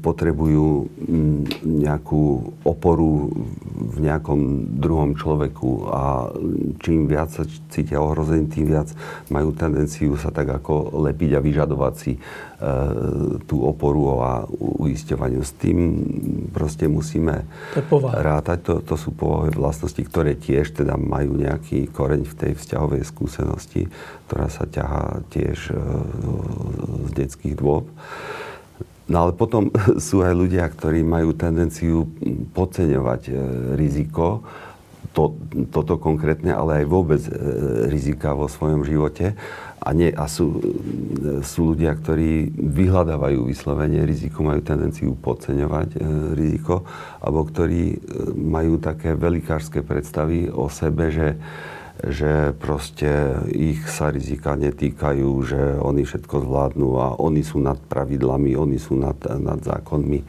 potrebujú 0.03 0.91
mm, 0.99 1.63
nejakú 1.63 2.51
oporu 2.67 3.32
v 3.71 3.97
nejakom 4.03 4.67
druhom 4.84 5.15
človeku 5.15 5.88
a 5.88 6.28
čím 6.84 7.07
viac 7.07 7.32
sa 7.32 7.47
cítia 7.71 8.03
ohrození, 8.03 8.51
tým 8.51 8.67
viac 8.67 8.91
majú 9.32 9.55
tendenciu 9.55 10.19
sa 10.19 10.28
tak 10.28 10.51
ako 10.51 10.99
lepiť 11.07 11.39
a 11.39 11.43
vyžadovať 11.43 11.93
si 11.95 12.19
e, 12.19 12.19
tú 13.47 13.63
oporu 13.63 14.19
a 14.19 14.43
uisťovaniu. 14.59 15.39
S 15.39 15.55
tým 15.55 15.80
proste 16.51 16.91
musíme 16.91 17.47
to 17.80 18.03
rátať. 18.03 18.59
To, 18.67 18.74
to 18.84 18.99
sú 18.99 19.15
povahové 19.15 19.55
vlastnosti, 19.55 20.03
ktoré 20.03 20.36
tiež 20.36 20.76
teda 20.76 20.99
majú 20.99 21.39
nejaký 21.39 21.88
koreň 21.95 22.28
v 22.28 22.34
tej 22.36 22.51
vzťahovej 22.59 23.07
skúsenosti, 23.07 23.88
ktorá 24.28 24.51
sa 24.51 24.67
ťahá 24.67 25.24
tiež 25.32 25.71
e, 25.71 25.80
z 27.07 27.11
detských 27.15 27.55
dôb. 27.55 27.88
No 29.08 29.28
ale 29.28 29.32
potom 29.36 29.68
sú 30.06 30.24
aj 30.24 30.34
ľudia, 30.36 30.64
ktorí 30.68 31.04
majú 31.04 31.36
tendenciu 31.36 32.08
podceňovať 32.56 33.22
e, 33.28 33.34
riziko, 33.76 34.43
to, 35.14 35.38
toto 35.70 36.01
konkrétne, 36.01 36.49
ale 36.56 36.84
aj 36.84 36.86
vôbec 36.89 37.22
e, 37.28 37.32
rizika 37.91 38.34
vo 38.34 38.49
svojom 38.49 38.82
živote. 38.82 39.38
A, 39.84 39.91
nie, 39.91 40.10
a 40.10 40.26
sú, 40.32 40.58
e, 40.58 41.43
sú 41.43 41.76
ľudia, 41.76 41.93
ktorí 41.93 42.56
vyhľadávajú 42.56 43.45
vyslovene 43.45 44.08
riziko, 44.08 44.41
majú 44.41 44.64
tendenciu 44.64 45.14
podceňovať 45.20 45.99
riziko, 46.34 46.88
alebo 47.20 47.45
ktorí 47.45 47.99
majú 48.39 48.80
také 48.80 49.14
velikárske 49.14 49.84
predstavy 49.84 50.47
o 50.47 50.72
sebe, 50.72 51.12
že 51.12 51.36
že 52.04 52.51
proste 52.60 53.39
ich 53.47 53.80
sa 53.88 54.12
rizika 54.12 54.60
netýkajú, 54.60 55.30
že 55.47 55.62
oni 55.80 56.04
všetko 56.04 56.43
zvládnu 56.43 56.89
a 56.99 57.08
oni 57.16 57.39
sú 57.47 57.64
nad 57.64 57.80
pravidlami, 57.80 58.60
oni 58.60 58.76
sú 58.76 58.99
nad, 58.99 59.16
nad 59.39 59.64
zákonmi. 59.64 60.20
E, 60.20 60.26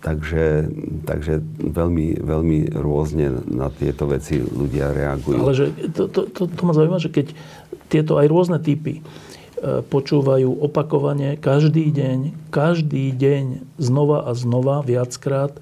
takže, 0.00 0.72
takže 1.04 1.44
veľmi, 1.60 2.16
veľmi 2.24 2.58
rôzne 2.80 3.44
na 3.44 3.68
tieto 3.68 4.08
veci 4.08 4.40
ľudia 4.40 4.96
reagujú. 4.96 5.36
Ale 5.36 5.52
že 5.52 5.66
to, 5.92 6.08
to, 6.08 6.32
to, 6.32 6.48
to 6.48 6.62
ma 6.64 6.72
zaujíma, 6.72 6.96
že 6.96 7.12
keď 7.12 7.36
tieto 7.92 8.16
aj 8.16 8.26
rôzne 8.32 8.56
typy 8.56 8.98
e, 8.98 9.02
počúvajú 9.84 10.64
opakovane 10.64 11.36
každý 11.36 11.92
deň, 11.92 12.48
každý 12.48 13.12
deň 13.12 13.76
znova 13.76 14.24
a 14.24 14.32
znova, 14.32 14.80
viackrát, 14.80 15.52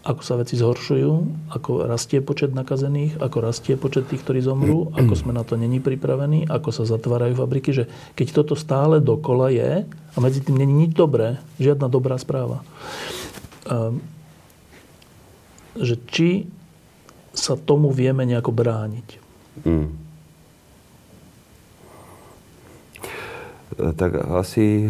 ako 0.00 0.22
sa 0.24 0.40
veci 0.40 0.56
zhoršujú, 0.56 1.12
ako 1.52 1.84
rastie 1.84 2.24
počet 2.24 2.56
nakazených, 2.56 3.20
ako 3.20 3.36
rastie 3.44 3.76
počet 3.76 4.08
tých, 4.08 4.24
ktorí 4.24 4.40
zomrú, 4.40 4.88
ako 4.96 5.12
sme 5.12 5.36
na 5.36 5.44
to 5.44 5.60
není 5.60 5.76
pripravení, 5.76 6.48
ako 6.48 6.72
sa 6.72 6.88
zatvárajú 6.88 7.36
fabriky, 7.36 7.70
že 7.76 7.84
keď 8.16 8.26
toto 8.40 8.56
stále 8.56 9.04
dokola 9.04 9.52
je 9.52 9.84
a 9.84 10.16
medzi 10.24 10.40
tým 10.40 10.56
není 10.56 10.88
nič 10.88 10.96
dobré, 10.96 11.36
žiadna 11.60 11.92
dobrá 11.92 12.16
správa, 12.16 12.64
ehm, 13.68 14.00
že 15.76 16.00
či 16.08 16.48
sa 17.36 17.60
tomu 17.60 17.92
vieme 17.92 18.24
nejako 18.24 18.56
brániť. 18.56 19.08
Mm. 19.68 19.88
Tak 23.80 24.16
asi 24.32 24.88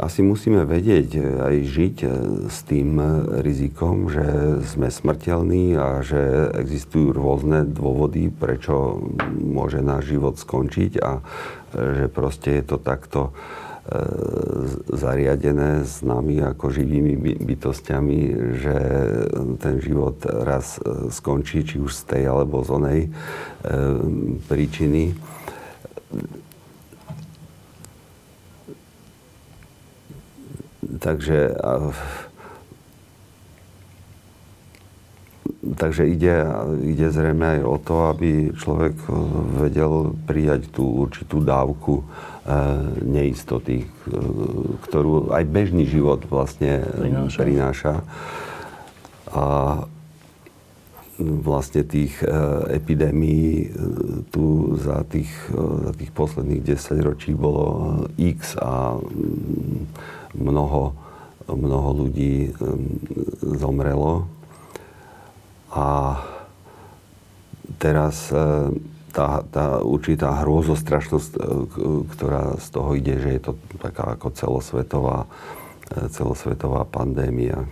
asi 0.00 0.24
musíme 0.24 0.64
vedieť 0.64 1.08
e, 1.12 1.20
aj 1.20 1.54
žiť 1.68 1.96
e, 2.00 2.08
s 2.48 2.58
tým 2.64 2.96
e, 2.96 3.06
rizikom, 3.44 4.08
že 4.08 4.24
sme 4.64 4.88
smrteľní 4.88 5.76
a 5.76 6.00
že 6.00 6.52
existujú 6.56 7.12
rôzne 7.12 7.68
dôvody, 7.68 8.32
prečo 8.32 9.04
môže 9.36 9.84
náš 9.84 10.16
život 10.16 10.40
skončiť 10.40 10.92
a 11.02 11.20
že 11.72 12.06
proste 12.08 12.60
je 12.60 12.64
to 12.64 12.76
takto 12.76 13.32
zariadené 14.94 15.82
s 15.82 16.06
nami 16.06 16.38
ako 16.38 16.70
živými 16.70 17.18
bytostiami, 17.42 18.20
že 18.62 18.76
ten 19.58 19.82
život 19.82 20.22
raz 20.22 20.78
skončí, 21.10 21.66
či 21.66 21.82
už 21.82 21.90
z 21.90 22.02
tej 22.06 22.22
alebo 22.30 22.62
z 22.62 22.78
onej 22.78 23.00
príčiny 24.46 25.18
takže 30.82 31.54
takže 35.62 36.06
ide, 36.08 36.42
ide 36.82 37.08
zrejme 37.10 37.58
aj 37.58 37.60
o 37.62 37.76
to, 37.78 37.94
aby 38.10 38.50
človek 38.54 38.94
vedel 39.62 40.14
prijať 40.26 40.70
tú 40.74 41.06
určitú 41.06 41.38
dávku 41.42 42.02
e, 42.02 42.04
neistoty, 43.06 43.86
ktorú 44.88 45.30
aj 45.30 45.44
bežný 45.46 45.86
život 45.86 46.26
vlastne 46.26 46.82
prináša. 46.82 47.38
prináša. 47.38 47.94
A 49.32 49.44
vlastne 51.22 51.86
tých 51.86 52.18
e, 52.20 52.26
epidémií 52.82 53.48
e, 53.62 53.66
tu 54.34 54.74
za 54.82 55.06
tých, 55.06 55.30
za 55.86 55.92
tých 55.94 56.10
posledných 56.10 56.62
10 56.74 57.06
ročí 57.06 57.30
bolo 57.38 57.96
X 58.18 58.58
a 58.58 58.98
mnoho, 60.36 60.96
mnoho 61.48 61.90
ľudí 62.04 62.52
zomrelo. 63.40 64.28
A 65.72 66.20
teraz 67.80 68.28
e, 68.28 68.36
tá, 69.10 69.42
tá 69.48 69.80
určitá 69.80 70.44
hrôzostrašnosť, 70.44 71.32
e, 71.34 71.40
ktorá 72.12 72.60
z 72.60 72.66
toho 72.68 72.90
ide, 72.94 73.16
že 73.18 73.30
je 73.34 73.40
to 73.40 73.52
taká 73.80 74.14
ako 74.14 74.30
celosvetová, 74.36 75.24
e, 75.90 76.06
celosvetová 76.12 76.84
pandémia. 76.84 77.64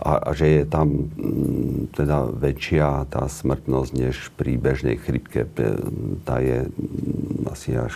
A, 0.00 0.16
a 0.18 0.30
že 0.32 0.48
je 0.48 0.64
tam 0.64 1.12
teda 1.92 2.32
väčšia 2.32 3.04
tá 3.12 3.28
smrtnosť 3.28 3.92
než 3.92 4.16
pri 4.32 4.56
bežnej 4.56 4.96
chrypke. 4.96 5.44
Tá 6.24 6.40
je 6.40 6.72
asi 7.44 7.76
až 7.76 7.92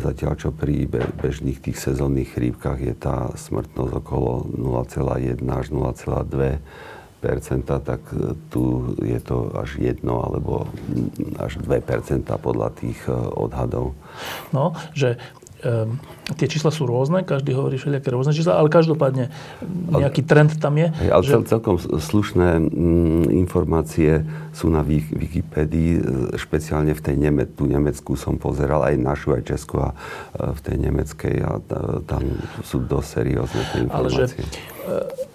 Zatiaľ, 0.00 0.32
čo 0.38 0.48
pri 0.54 0.86
bežných 1.20 1.58
tých 1.60 1.78
sezónnych 1.78 2.38
chrípkach 2.38 2.78
je 2.78 2.94
tá 2.94 3.30
smrtnosť 3.34 3.92
okolo 3.98 4.46
0,1 4.54 5.42
až 5.50 5.66
0,2 5.74 6.58
tak 7.84 8.00
e, 8.16 8.32
tu 8.48 8.96
je 9.04 9.20
to 9.20 9.52
až 9.52 9.76
1 9.76 10.00
alebo 10.08 10.64
až 11.36 11.60
2 11.60 11.84
podľa 12.40 12.72
tých 12.80 12.96
e, 13.04 13.12
odhadov. 13.12 13.92
No, 14.56 14.72
že 14.96 15.20
tie 16.36 16.46
čísla 16.48 16.72
sú 16.72 16.88
rôzne, 16.88 17.22
každý 17.22 17.52
hovorí 17.52 17.76
všelijaké 17.76 18.08
rôzne 18.10 18.32
čísla, 18.32 18.56
ale 18.56 18.72
každopádne 18.72 19.28
nejaký 19.92 20.24
trend 20.24 20.56
tam 20.56 20.80
je. 20.80 20.88
Ale 21.08 21.22
že... 21.22 21.36
celkom 21.44 21.76
slušné 21.80 22.58
mm, 22.60 23.24
informácie 23.34 24.24
sú 24.56 24.72
na 24.72 24.80
Wikipedii, 24.84 26.02
špeciálne 26.36 26.96
v 26.96 27.02
tej 27.02 27.16
Neme- 27.20 27.48
tu 27.48 27.68
Nemecku 27.68 28.16
som 28.16 28.40
pozeral, 28.40 28.82
aj 28.84 28.96
našu, 28.98 29.36
aj 29.36 29.42
Česku 29.46 29.84
a 29.84 29.94
v 30.34 30.60
tej 30.60 30.76
nemeckej 30.80 31.34
a 31.44 31.50
tam 32.04 32.22
sú 32.64 32.82
dosť 32.82 33.08
seriózne 33.20 33.60
tie 33.70 33.78
informácie. 33.84 34.24
Ale 34.26 34.28
že, 34.28 35.29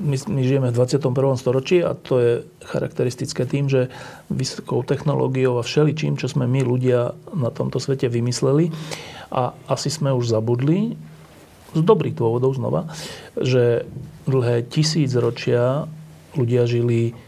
my, 0.00 0.16
my 0.16 0.40
žijeme 0.44 0.68
v 0.70 0.76
21. 0.76 1.40
storočí 1.40 1.80
a 1.80 1.94
to 1.94 2.14
je 2.20 2.32
charakteristické 2.64 3.44
tým, 3.44 3.68
že 3.68 3.92
vysokou 4.32 4.82
technológiou 4.82 5.60
a 5.60 5.66
všeličím, 5.66 6.16
čo 6.16 6.28
sme 6.28 6.48
my 6.48 6.60
ľudia 6.64 7.12
na 7.32 7.50
tomto 7.52 7.78
svete 7.78 8.08
vymysleli 8.08 8.72
a 9.30 9.56
asi 9.68 9.88
sme 9.88 10.12
už 10.14 10.30
zabudli, 10.30 10.96
z 11.74 11.82
dobrých 11.82 12.14
dôvodov 12.14 12.54
znova, 12.54 12.86
že 13.34 13.84
dlhé 14.30 14.62
tisíc 14.70 15.10
ročia 15.18 15.90
ľudia 16.38 16.70
žili 16.70 17.18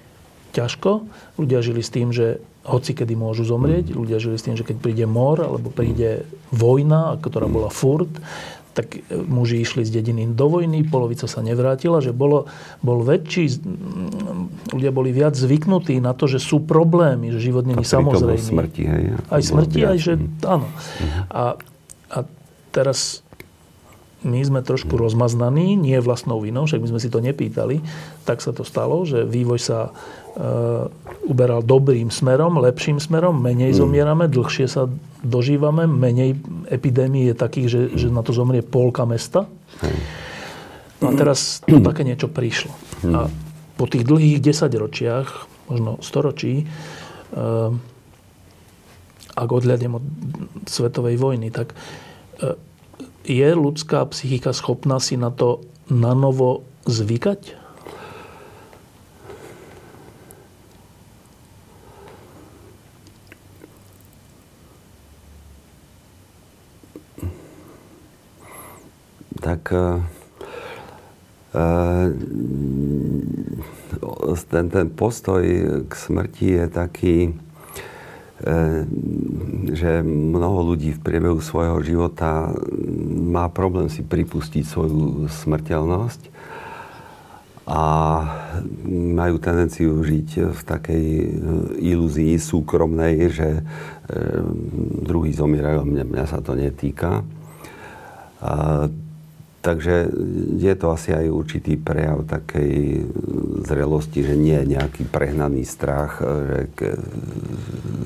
ťažko, 0.54 1.02
ľudia 1.36 1.60
žili 1.60 1.82
s 1.82 1.90
tým, 1.90 2.14
že 2.14 2.38
hoci 2.66 2.98
kedy 2.98 3.14
môžu 3.14 3.46
zomrieť, 3.46 3.94
ľudia 3.94 4.18
žili 4.18 4.38
s 4.38 4.46
tým, 4.46 4.58
že 4.58 4.66
keď 4.66 4.82
príde 4.82 5.06
mor 5.06 5.38
alebo 5.38 5.70
príde 5.70 6.26
vojna, 6.50 7.14
ktorá 7.22 7.46
bola 7.46 7.70
furt, 7.70 8.10
tak 8.76 9.00
muži 9.08 9.64
išli 9.64 9.88
z 9.88 9.90
dediny 9.90 10.28
do 10.36 10.52
vojny, 10.52 10.84
polovica 10.84 11.24
sa 11.24 11.40
nevrátila, 11.40 12.04
že 12.04 12.12
bolo, 12.12 12.44
bol 12.84 13.00
väčší, 13.00 13.56
ľudia 14.76 14.92
boli 14.92 15.16
viac 15.16 15.32
zvyknutí 15.32 15.96
na 15.96 16.12
to, 16.12 16.28
že 16.28 16.36
sú 16.36 16.60
problémy, 16.60 17.32
že 17.32 17.40
život 17.40 17.64
není 17.64 17.80
samozrejmý. 17.80 18.36
smrti, 18.36 18.82
hej? 18.84 19.04
Aj 19.32 19.40
smrti, 19.40 19.80
aj 19.80 19.96
že 19.96 20.12
áno. 20.44 20.68
Mhm. 20.68 21.20
A, 21.32 21.42
a 22.12 22.18
teraz 22.68 23.24
my 24.20 24.44
sme 24.44 24.60
trošku 24.60 24.92
mhm. 24.92 25.02
rozmaznaní, 25.08 25.72
nie 25.72 25.96
vlastnou 26.04 26.36
vinou, 26.44 26.68
však 26.68 26.84
my 26.84 26.88
sme 26.92 27.00
si 27.00 27.08
to 27.08 27.24
nepýtali, 27.24 27.80
tak 28.28 28.44
sa 28.44 28.52
to 28.52 28.60
stalo, 28.60 29.08
že 29.08 29.24
vývoj 29.24 29.56
sa 29.56 29.96
uberal 31.24 31.64
dobrým 31.64 32.12
smerom, 32.12 32.60
lepším 32.60 33.00
smerom, 33.00 33.40
menej 33.40 33.72
mm. 33.72 33.78
zomierame, 33.80 34.24
dlhšie 34.28 34.68
sa 34.68 34.84
dožívame, 35.24 35.88
menej 35.88 36.36
epidémií 36.68 37.32
je 37.32 37.36
takých, 37.36 37.68
že, 37.68 37.80
že 37.96 38.06
na 38.12 38.20
to 38.20 38.36
zomrie 38.36 38.60
polka 38.60 39.08
mesta. 39.08 39.48
No 41.00 41.08
a 41.08 41.12
teraz 41.16 41.64
to 41.64 41.80
také 41.80 42.04
niečo 42.04 42.28
prišlo. 42.28 42.72
A 43.12 43.28
po 43.76 43.84
tých 43.84 44.08
dlhých 44.08 44.40
desaťročiach, 44.40 45.28
možno 45.68 46.00
storočí, 46.00 46.64
eh, 46.64 47.70
ak 49.36 49.48
odhľadnem 49.52 50.00
od 50.00 50.04
svetovej 50.64 51.20
vojny, 51.20 51.52
tak 51.52 51.76
eh, 52.40 52.56
je 53.26 53.48
ľudská 53.52 54.04
psychika 54.12 54.56
schopná 54.56 54.96
si 55.02 55.20
na 55.20 55.28
to 55.28 55.64
nanovo 55.92 56.64
zvykať? 56.88 57.65
Tak 69.40 69.72
e, 69.72 70.00
e, 71.52 71.66
ten, 74.50 74.66
ten 74.72 74.86
postoj 74.90 75.42
k 75.86 75.92
smrti 75.92 76.46
je 76.60 76.64
taký, 76.72 77.16
e, 77.28 77.32
že 79.72 80.00
mnoho 80.04 80.74
ľudí 80.74 80.96
v 80.96 81.02
priebehu 81.04 81.40
svojho 81.40 81.80
života 81.84 82.52
má 83.26 83.48
problém 83.52 83.92
si 83.92 84.00
pripustiť 84.00 84.64
svoju 84.64 85.28
smrteľnosť 85.28 86.34
a 87.66 87.82
majú 88.86 89.42
tendenciu 89.42 89.98
žiť 89.98 90.54
v 90.54 90.60
takej 90.62 91.06
ilúzii 91.82 92.38
súkromnej, 92.38 93.26
že 93.26 93.66
druhý 95.02 95.34
zomierajú 95.34 95.82
a 95.82 95.90
mňa, 95.90 96.04
mňa 96.06 96.24
sa 96.30 96.38
to 96.38 96.54
netýka. 96.54 97.26
A 98.38 98.86
Takže 99.66 100.14
je 100.62 100.74
to 100.78 100.94
asi 100.94 101.10
aj 101.10 101.26
určitý 101.26 101.74
prejav 101.74 102.22
takej 102.22 103.02
zrelosti, 103.66 104.22
že 104.22 104.38
nie 104.38 104.54
je 104.62 104.78
nejaký 104.78 105.10
prehnaný 105.10 105.66
strach 105.66 106.22
e, 106.22 106.24
že 106.24 106.60
k, 106.78 106.78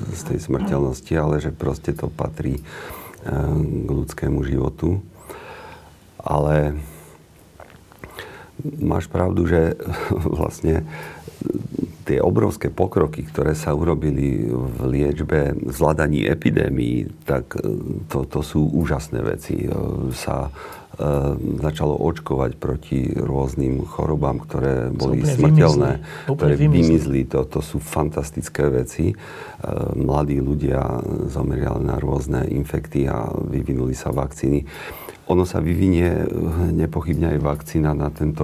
z 0.09 0.21
tej 0.25 0.39
smrteľnosti, 0.41 1.13
ale 1.13 1.37
že 1.37 1.53
proste 1.53 1.93
to 1.93 2.09
patrí 2.09 2.65
k 3.21 3.89
ľudskému 3.93 4.41
životu. 4.41 5.05
Ale 6.17 6.81
máš 8.81 9.05
pravdu, 9.05 9.45
že 9.45 9.77
vlastne 10.37 10.81
tie 12.05 12.19
obrovské 12.19 12.73
pokroky, 12.73 13.25
ktoré 13.25 13.53
sa 13.53 13.71
urobili 13.71 14.49
v 14.49 14.79
liečbe, 14.85 15.53
v 15.55 15.71
zvládaní 15.71 16.25
epidémií, 16.25 17.25
tak 17.25 17.57
e, 17.57 17.65
to, 18.09 18.25
to 18.25 18.41
sú 18.41 18.67
úžasné 18.71 19.21
veci. 19.21 19.69
Sa 20.11 20.49
E, 20.91 21.07
začalo 21.63 21.95
očkovať 21.95 22.59
proti 22.59 23.15
rôznym 23.15 23.87
chorobám, 23.87 24.43
ktoré 24.43 24.91
boli 24.91 25.23
smrteľné, 25.23 26.03
vymizli. 26.03 26.35
ktoré 26.35 26.53
vymizli. 26.59 27.21
To, 27.31 27.47
to 27.47 27.63
sú 27.63 27.79
fantastické 27.79 28.67
veci. 28.67 29.09
E, 29.09 29.15
mladí 29.95 30.43
ľudia 30.43 30.83
zomreli 31.31 31.63
na 31.79 31.95
rôzne 31.95 32.43
infekty 32.51 33.07
a 33.07 33.23
vyvinuli 33.31 33.95
sa 33.95 34.11
vakcíny. 34.11 34.67
Ono 35.31 35.47
sa 35.47 35.63
vyvinie 35.63 36.27
nepochybne 36.75 37.33
aj 37.33 37.39
vakcína 37.39 37.95
na 37.95 38.11
tento 38.11 38.43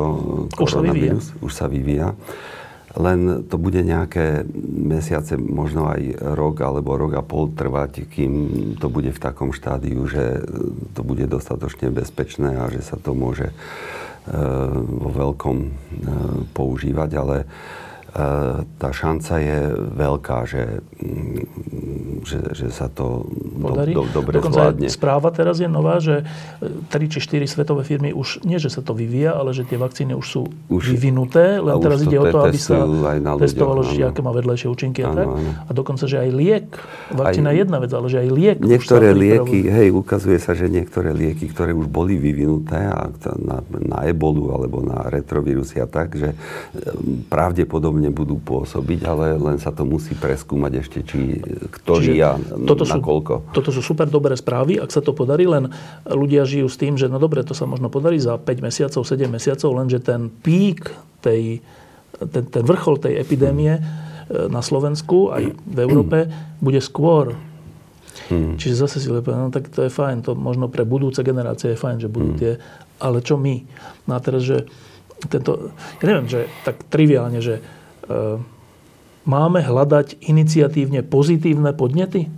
koronavírus. 0.56 1.36
Už 1.44 1.52
sa 1.52 1.68
vyvíja. 1.68 2.08
Už 2.08 2.16
sa 2.16 2.16
vyvíja 2.16 2.57
len 2.96 3.44
to 3.52 3.60
bude 3.60 3.84
nejaké 3.84 4.48
mesiace, 4.64 5.36
možno 5.36 5.92
aj 5.92 6.16
rok 6.38 6.64
alebo 6.64 6.96
rok 6.96 7.20
a 7.20 7.24
pol 7.26 7.52
trvať, 7.52 8.08
kým 8.08 8.34
to 8.80 8.88
bude 8.88 9.12
v 9.12 9.20
takom 9.20 9.52
štádiu, 9.52 10.08
že 10.08 10.48
to 10.96 11.02
bude 11.04 11.28
dostatočne 11.28 11.92
bezpečné 11.92 12.56
a 12.56 12.72
že 12.72 12.80
sa 12.80 12.96
to 12.96 13.12
môže 13.12 13.52
e, 13.52 13.56
vo 14.88 15.10
veľkom 15.12 15.58
e, 15.60 15.70
používať, 16.56 17.10
ale 17.20 17.38
E, 18.18 18.66
tá 18.82 18.90
šanca 18.90 19.34
je 19.38 19.60
veľká, 19.94 20.40
že, 20.50 20.82
že, 22.28 22.40
že 22.58 22.68
sa 22.74 22.90
to 22.90 23.30
Podarí. 23.58 23.94
do, 23.94 24.04
do, 24.10 24.22
dobre 24.22 24.42
Dokonca 24.42 24.74
zvládne. 24.74 24.90
správa 24.90 25.30
teraz 25.30 25.62
je 25.62 25.70
nová, 25.70 26.02
že 26.02 26.26
3 26.60 27.14
či 27.14 27.20
4 27.22 27.46
svetové 27.46 27.86
firmy 27.86 28.12
už, 28.12 28.42
nie 28.44 28.58
že 28.58 28.74
sa 28.74 28.82
to 28.82 28.98
vyvíja, 28.98 29.38
ale 29.38 29.54
že 29.54 29.64
tie 29.64 29.78
vakcíny 29.78 30.18
už 30.18 30.28
sú 30.28 30.42
už, 30.74 30.98
vyvinuté, 30.98 31.62
len 31.62 31.78
teraz 31.78 32.02
ide 32.02 32.18
o 32.18 32.26
to, 32.26 32.40
aby 32.44 32.58
sa 32.58 32.82
testovalo, 33.38 33.86
že 33.86 34.10
aké 34.10 34.26
má 34.26 34.34
vedlejšie 34.34 34.68
účinky 34.68 35.06
a 35.06 35.14
tak. 35.14 35.28
A 35.70 35.72
dokonca, 35.72 36.10
že 36.10 36.18
aj 36.18 36.30
liek, 36.34 36.68
vakcína 37.14 37.54
je 37.54 37.58
jedna 37.62 37.78
vec, 37.78 37.92
ale 37.94 38.08
že 38.10 38.18
aj 38.26 38.30
liek 38.34 38.58
Niektoré 38.58 39.14
lieky, 39.14 39.60
hej, 39.70 39.88
ukazuje 39.94 40.38
sa, 40.42 40.58
že 40.58 40.66
niektoré 40.68 41.14
lieky, 41.14 41.50
ktoré 41.54 41.72
už 41.78 41.86
boli 41.86 42.18
vyvinuté 42.18 42.90
a 42.90 43.10
na, 43.38 43.62
na 43.68 44.00
ebolu 44.10 44.50
alebo 44.50 44.82
na 44.82 45.06
retrovírusy 45.08 45.78
a 45.80 45.88
tak, 45.88 46.18
že 46.18 46.34
e, 46.34 46.38
pravdepodobne 47.30 48.08
nebudú 48.08 48.40
pôsobiť, 48.40 49.00
ale 49.04 49.36
len 49.36 49.58
sa 49.60 49.76
to 49.76 49.84
musí 49.84 50.16
preskúmať 50.16 50.72
ešte, 50.80 50.87
či 50.90 51.20
ktorý 51.70 52.16
Čiže 52.16 52.24
a 52.24 52.32
toto 52.66 52.84
na 52.88 52.98
koľko. 52.98 53.54
Toto 53.54 53.70
sú 53.70 53.82
super 53.84 54.08
dobré 54.08 54.34
správy, 54.40 54.80
ak 54.80 54.90
sa 54.92 55.04
to 55.04 55.12
podarí, 55.12 55.46
len 55.48 55.70
ľudia 56.08 56.48
žijú 56.48 56.68
s 56.68 56.80
tým, 56.80 56.96
že 56.96 57.12
no 57.12 57.20
dobre, 57.20 57.44
to 57.44 57.52
sa 57.52 57.68
možno 57.68 57.92
podarí 57.92 58.18
za 58.18 58.40
5 58.40 58.48
mesiacov, 58.64 59.02
7 59.04 59.28
mesiacov, 59.28 59.70
lenže 59.76 60.00
ten 60.00 60.32
pík, 60.32 60.92
tej, 61.20 61.60
ten, 62.18 62.44
ten 62.48 62.64
vrchol 62.64 63.00
tej 63.04 63.20
epidémie 63.20 63.80
hmm. 63.80 64.50
na 64.52 64.62
Slovensku 64.64 65.32
aj 65.36 65.54
v 65.54 65.78
Európe 65.84 66.28
hmm. 66.28 66.64
bude 66.64 66.80
skôr. 66.80 67.36
Hmm. 68.28 68.58
Čiže 68.58 68.76
zase 68.88 68.98
si 69.00 69.08
lepie, 69.14 69.32
no 69.32 69.54
tak 69.54 69.70
to 69.70 69.86
je 69.86 69.92
fajn, 69.94 70.26
to 70.26 70.34
možno 70.34 70.68
pre 70.68 70.84
budúce 70.84 71.22
generácie 71.22 71.76
je 71.76 71.80
fajn, 71.80 71.98
že 72.02 72.10
budú 72.10 72.34
hmm. 72.34 72.40
tie, 72.40 72.52
ale 72.98 73.22
čo 73.22 73.38
my? 73.38 73.62
No 74.10 74.18
a 74.18 74.20
teraz, 74.20 74.42
že 74.44 74.66
tento, 75.30 75.74
ja 76.02 76.06
neviem, 76.06 76.30
že 76.30 76.46
tak 76.66 76.82
triviálne, 76.90 77.42
že 77.42 77.62
Ehm, 78.08 78.44
máme 79.28 79.60
hľadať 79.60 80.24
iniciatívne 80.24 81.04
pozitívne 81.04 81.76
podnety? 81.76 82.32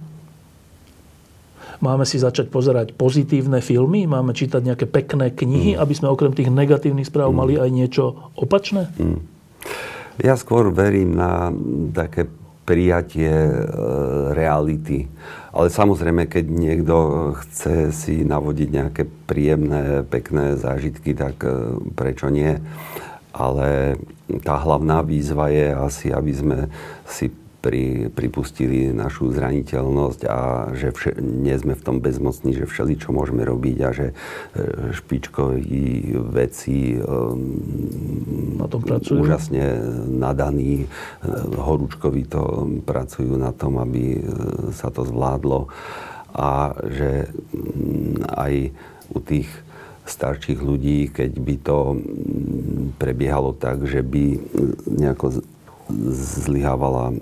Máme 1.80 2.04
si 2.04 2.20
začať 2.20 2.52
pozerať 2.52 2.92
pozitívne 2.92 3.64
filmy? 3.64 4.04
Máme 4.04 4.36
čítať 4.36 4.60
nejaké 4.60 4.84
pekné 4.84 5.32
knihy, 5.32 5.78
mm. 5.78 5.80
aby 5.80 5.94
sme 5.96 6.12
okrem 6.12 6.36
tých 6.36 6.52
negatívnych 6.52 7.08
správ 7.08 7.32
mm. 7.32 7.38
mali 7.40 7.56
aj 7.56 7.70
niečo 7.72 8.36
opačné? 8.36 8.92
Mm. 9.00 9.24
Ja 10.20 10.36
skôr 10.36 10.68
verím 10.76 11.16
na 11.16 11.48
také 11.96 12.28
prijatie 12.68 13.32
e, 13.32 13.54
reality. 14.36 15.08
Ale 15.56 15.72
samozrejme, 15.72 16.28
keď 16.28 16.46
niekto 16.52 16.96
chce 17.40 17.96
si 17.96 18.28
navodiť 18.28 18.70
nejaké 18.70 19.04
príjemné, 19.08 20.04
pekné 20.04 20.60
zážitky, 20.60 21.16
tak 21.16 21.40
e, 21.48 21.80
prečo 21.96 22.28
nie? 22.28 22.60
ale 23.40 23.96
tá 24.46 24.62
hlavná 24.62 25.02
výzva 25.02 25.50
je 25.50 25.74
asi, 25.74 26.08
aby 26.14 26.32
sme 26.34 26.58
si 27.10 27.34
pri, 27.60 28.08
pripustili 28.08 28.96
našu 28.96 29.36
zraniteľnosť 29.36 30.22
a 30.32 30.38
že 30.72 30.96
vše, 30.96 31.12
nie 31.20 31.52
sme 31.60 31.76
v 31.76 31.84
tom 31.84 31.98
bezmocní, 32.00 32.56
že 32.56 32.64
všeli, 32.64 32.96
čo 32.96 33.12
môžeme 33.12 33.44
robiť 33.44 33.78
a 33.84 33.90
že 33.92 34.08
e, 34.12 34.14
špičkoví 34.96 36.16
veci 36.32 36.96
na 38.56 38.66
tom 38.72 38.80
pracujú. 38.80 39.28
úžasne 39.28 39.76
nadaní, 40.08 40.84
e, 40.84 40.88
horúčkoví 41.60 42.32
to 42.32 42.64
pracujú 42.88 43.36
na 43.36 43.52
tom, 43.52 43.76
aby 43.84 44.04
e, 44.16 44.20
sa 44.72 44.88
to 44.88 45.04
zvládlo 45.04 45.68
a 46.32 46.72
že 46.88 47.28
aj 48.32 48.72
u 49.12 49.20
tých 49.20 49.50
starších 50.10 50.60
ľudí, 50.60 51.10
keď 51.14 51.32
by 51.38 51.56
to 51.62 51.78
prebiehalo 52.98 53.54
tak, 53.56 53.86
že 53.86 54.02
by 54.02 54.38
nejako 54.90 55.42
zlyhávala 56.46 57.14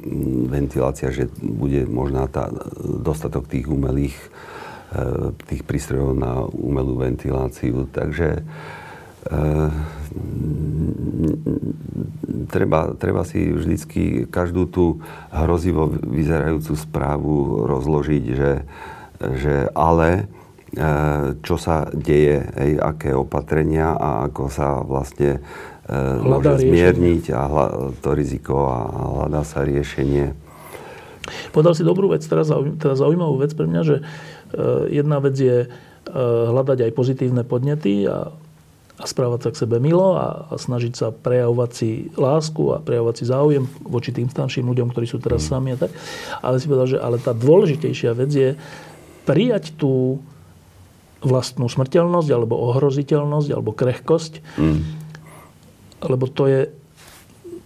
ventilácia, 0.52 1.12
že 1.12 1.32
bude 1.40 1.88
možná 1.88 2.28
tá, 2.28 2.52
dostatok 2.84 3.48
tých 3.48 3.68
umelých 3.72 4.16
e, 4.92 5.32
tých 5.48 5.64
prístrojov 5.64 6.12
na 6.20 6.44
umelú 6.52 7.00
ventiláciu. 7.00 7.88
Takže 7.88 8.44
e, 9.24 9.42
treba, 12.52 12.92
treba 13.00 13.24
si 13.24 13.56
vždycky 13.56 14.28
každú 14.28 14.68
tú 14.68 14.86
hrozivo 15.32 15.88
vyzerajúcu 15.88 16.74
správu 16.76 17.36
rozložiť, 17.72 18.24
že, 18.36 18.54
že 19.40 19.54
ale 19.72 20.28
čo 21.42 21.56
sa 21.58 21.90
deje, 21.90 22.46
hej, 22.54 22.72
aké 22.78 23.18
opatrenia 23.18 23.98
a 23.98 24.30
ako 24.30 24.44
sa 24.54 24.86
vlastne 24.86 25.42
môže 26.22 26.68
zmierniť 26.68 27.32
a 27.32 27.42
hľa, 27.48 27.66
to 28.04 28.10
riziko 28.12 28.68
a 28.68 28.78
hľadá 29.24 29.42
sa 29.48 29.64
riešenie. 29.64 30.36
Podal 31.52 31.76
si 31.76 31.84
dobrú 31.84 32.12
vec, 32.12 32.24
teraz, 32.24 32.52
teraz 32.80 33.00
zaujímavú 33.00 33.40
vec 33.40 33.52
pre 33.56 33.68
mňa, 33.68 33.82
že 33.84 33.96
e, 34.00 34.04
jedna 34.96 35.20
vec 35.20 35.36
je 35.36 35.58
e, 35.64 35.68
hľadať 36.52 36.88
aj 36.88 36.92
pozitívne 36.96 37.44
podnety 37.44 38.08
a, 38.08 38.32
a 38.96 39.04
správať 39.04 39.48
sa 39.48 39.50
k 39.52 39.60
sebe 39.68 39.78
milo 39.84 40.16
a, 40.16 40.48
a 40.48 40.54
snažiť 40.56 40.94
sa 40.96 41.08
prejavovať 41.12 41.72
si 41.76 42.08
lásku 42.16 42.64
a 42.72 42.80
prejavovať 42.80 43.16
si 43.20 43.26
záujem 43.28 43.64
voči 43.84 44.16
tým 44.16 44.32
starším 44.32 44.72
ľuďom, 44.72 44.88
ktorí 44.92 45.08
sú 45.08 45.20
teraz 45.20 45.48
mm. 45.48 45.50
sami 45.52 45.70
a 45.76 45.78
tak. 45.80 45.92
Ale 46.40 46.60
si 46.64 46.68
povedal, 46.72 46.88
že 46.96 46.98
ale 47.00 47.20
tá 47.20 47.36
dôležitejšia 47.36 48.12
vec 48.16 48.32
je 48.32 48.50
prijať 49.28 49.76
tú 49.76 50.24
vlastnú 51.26 51.66
smrteľnosť 51.66 52.30
alebo 52.30 52.60
ohroziteľnosť 52.74 53.50
alebo 53.54 53.74
krehkosť 53.74 54.42
mm 54.58 54.98
lebo 56.06 56.30
to 56.30 56.46
je 56.46 56.62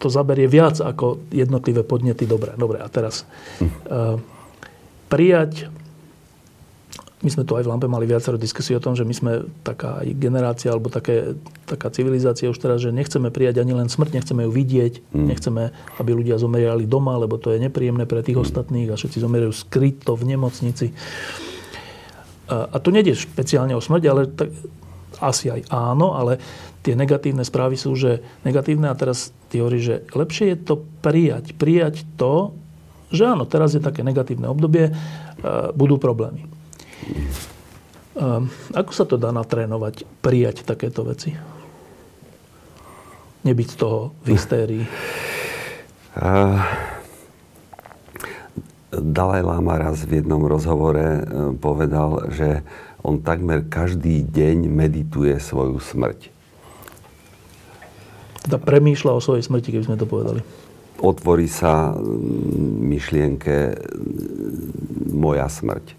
to 0.02 0.08
zaberie 0.10 0.50
viac 0.50 0.82
ako 0.82 1.22
jednotlivé 1.30 1.86
podnety. 1.86 2.26
Dobre, 2.26 2.58
dobre. 2.58 2.82
A 2.82 2.90
teraz 2.90 3.28
uh, 3.62 4.18
prijať 5.12 5.70
my 7.22 7.30
sme 7.30 7.46
tu 7.46 7.54
aj 7.54 7.62
v 7.62 7.70
Lampe 7.70 7.86
mali 7.86 8.10
viacero 8.10 8.34
diskusí 8.34 8.74
o 8.74 8.82
tom, 8.82 8.98
že 8.98 9.06
my 9.06 9.14
sme 9.14 9.32
taká 9.62 10.02
generácia 10.18 10.74
alebo 10.74 10.90
také, 10.90 11.38
taká 11.70 11.94
civilizácia 11.94 12.50
už 12.50 12.58
teraz, 12.58 12.82
že 12.82 12.90
nechceme 12.90 13.30
prijať 13.30 13.62
ani 13.62 13.78
len 13.78 13.94
smrť, 13.94 14.18
nechceme 14.18 14.50
ju 14.50 14.50
vidieť, 14.50 15.14
mm. 15.14 15.28
nechceme, 15.30 15.70
aby 16.02 16.12
ľudia 16.18 16.42
zomierali 16.42 16.90
doma, 16.90 17.22
lebo 17.22 17.38
to 17.38 17.54
je 17.54 17.62
nepríjemné 17.62 18.10
pre 18.10 18.26
tých 18.26 18.42
mm. 18.42 18.46
ostatných 18.50 18.90
a 18.90 18.98
všetci 18.98 19.22
zomierajú 19.22 19.54
skryto 19.54 20.18
v 20.18 20.34
nemocnici. 20.34 20.98
A, 20.98 21.51
a 22.50 22.78
tu 22.82 22.90
nejde 22.90 23.16
špeciálne 23.16 23.78
o 23.78 23.82
smrť, 23.84 24.04
ale 24.10 24.22
tak, 24.28 24.50
asi 25.22 25.54
aj 25.54 25.70
áno, 25.70 26.18
ale 26.18 26.42
tie 26.82 26.98
negatívne 26.98 27.46
správy 27.46 27.78
sú, 27.78 27.94
že 27.94 28.26
negatívne 28.42 28.90
a 28.90 28.98
teraz 28.98 29.30
ty 29.54 29.62
hovoríš, 29.62 29.84
že 29.86 29.96
lepšie 30.18 30.46
je 30.52 30.58
to 30.58 30.76
prijať. 31.06 31.54
Prijať 31.56 32.04
to, 32.18 32.58
že 33.14 33.30
áno, 33.30 33.46
teraz 33.46 33.78
je 33.78 33.84
také 33.84 34.02
negatívne 34.02 34.50
obdobie, 34.50 34.90
e, 34.90 34.94
budú 35.78 36.02
problémy. 36.02 36.42
E, 36.42 36.50
ako 38.74 38.92
sa 38.92 39.06
to 39.06 39.22
dá 39.22 39.30
natrénovať, 39.30 40.10
prijať 40.26 40.66
takéto 40.66 41.06
veci? 41.06 41.38
Nebyť 43.46 43.68
z 43.68 43.78
toho 43.78 44.18
v 44.26 44.28
hystérii. 44.38 44.86
Dalaj 48.92 49.48
Lama 49.48 49.80
raz 49.80 50.04
v 50.04 50.20
jednom 50.20 50.44
rozhovore 50.44 51.00
e, 51.00 51.22
povedal, 51.56 52.28
že 52.28 52.60
on 53.00 53.24
takmer 53.24 53.64
každý 53.64 54.20
deň 54.28 54.68
medituje 54.68 55.40
svoju 55.40 55.80
smrť. 55.80 56.28
Teda 58.44 58.60
premýšľa 58.60 59.12
o 59.16 59.24
svojej 59.24 59.48
smrti, 59.48 59.72
keby 59.72 59.88
sme 59.88 60.02
to 60.02 60.04
povedali. 60.04 60.44
Otvorí 61.00 61.48
sa 61.48 61.96
myšlienke 62.84 63.80
moja 65.08 65.48
smrť. 65.48 65.98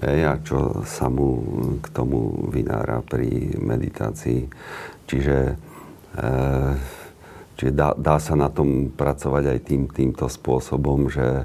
Hej, 0.00 0.20
a 0.24 0.34
čo 0.40 0.80
sa 0.88 1.12
mu 1.12 1.44
k 1.84 1.86
tomu 1.92 2.48
vynára 2.48 3.04
pri 3.04 3.52
meditácii. 3.60 4.48
Čiže, 5.04 5.38
e, 6.16 6.32
čiže 7.60 7.72
dá, 7.76 7.92
dá 7.92 8.16
sa 8.16 8.32
na 8.32 8.48
tom 8.48 8.88
pracovať 8.88 9.44
aj 9.44 9.58
tým, 9.60 9.82
týmto 9.92 10.24
spôsobom, 10.24 11.12
že 11.12 11.44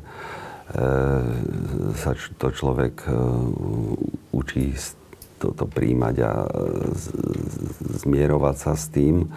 sa 1.95 2.11
to 2.41 2.47
človek 2.49 3.05
e, 3.05 3.13
učí 4.33 4.73
toto 5.37 5.69
príjmať 5.69 6.15
a 6.25 6.31
e, 6.41 6.47
zmierovať 8.01 8.55
sa 8.57 8.73
s 8.73 8.89
tým 8.89 9.29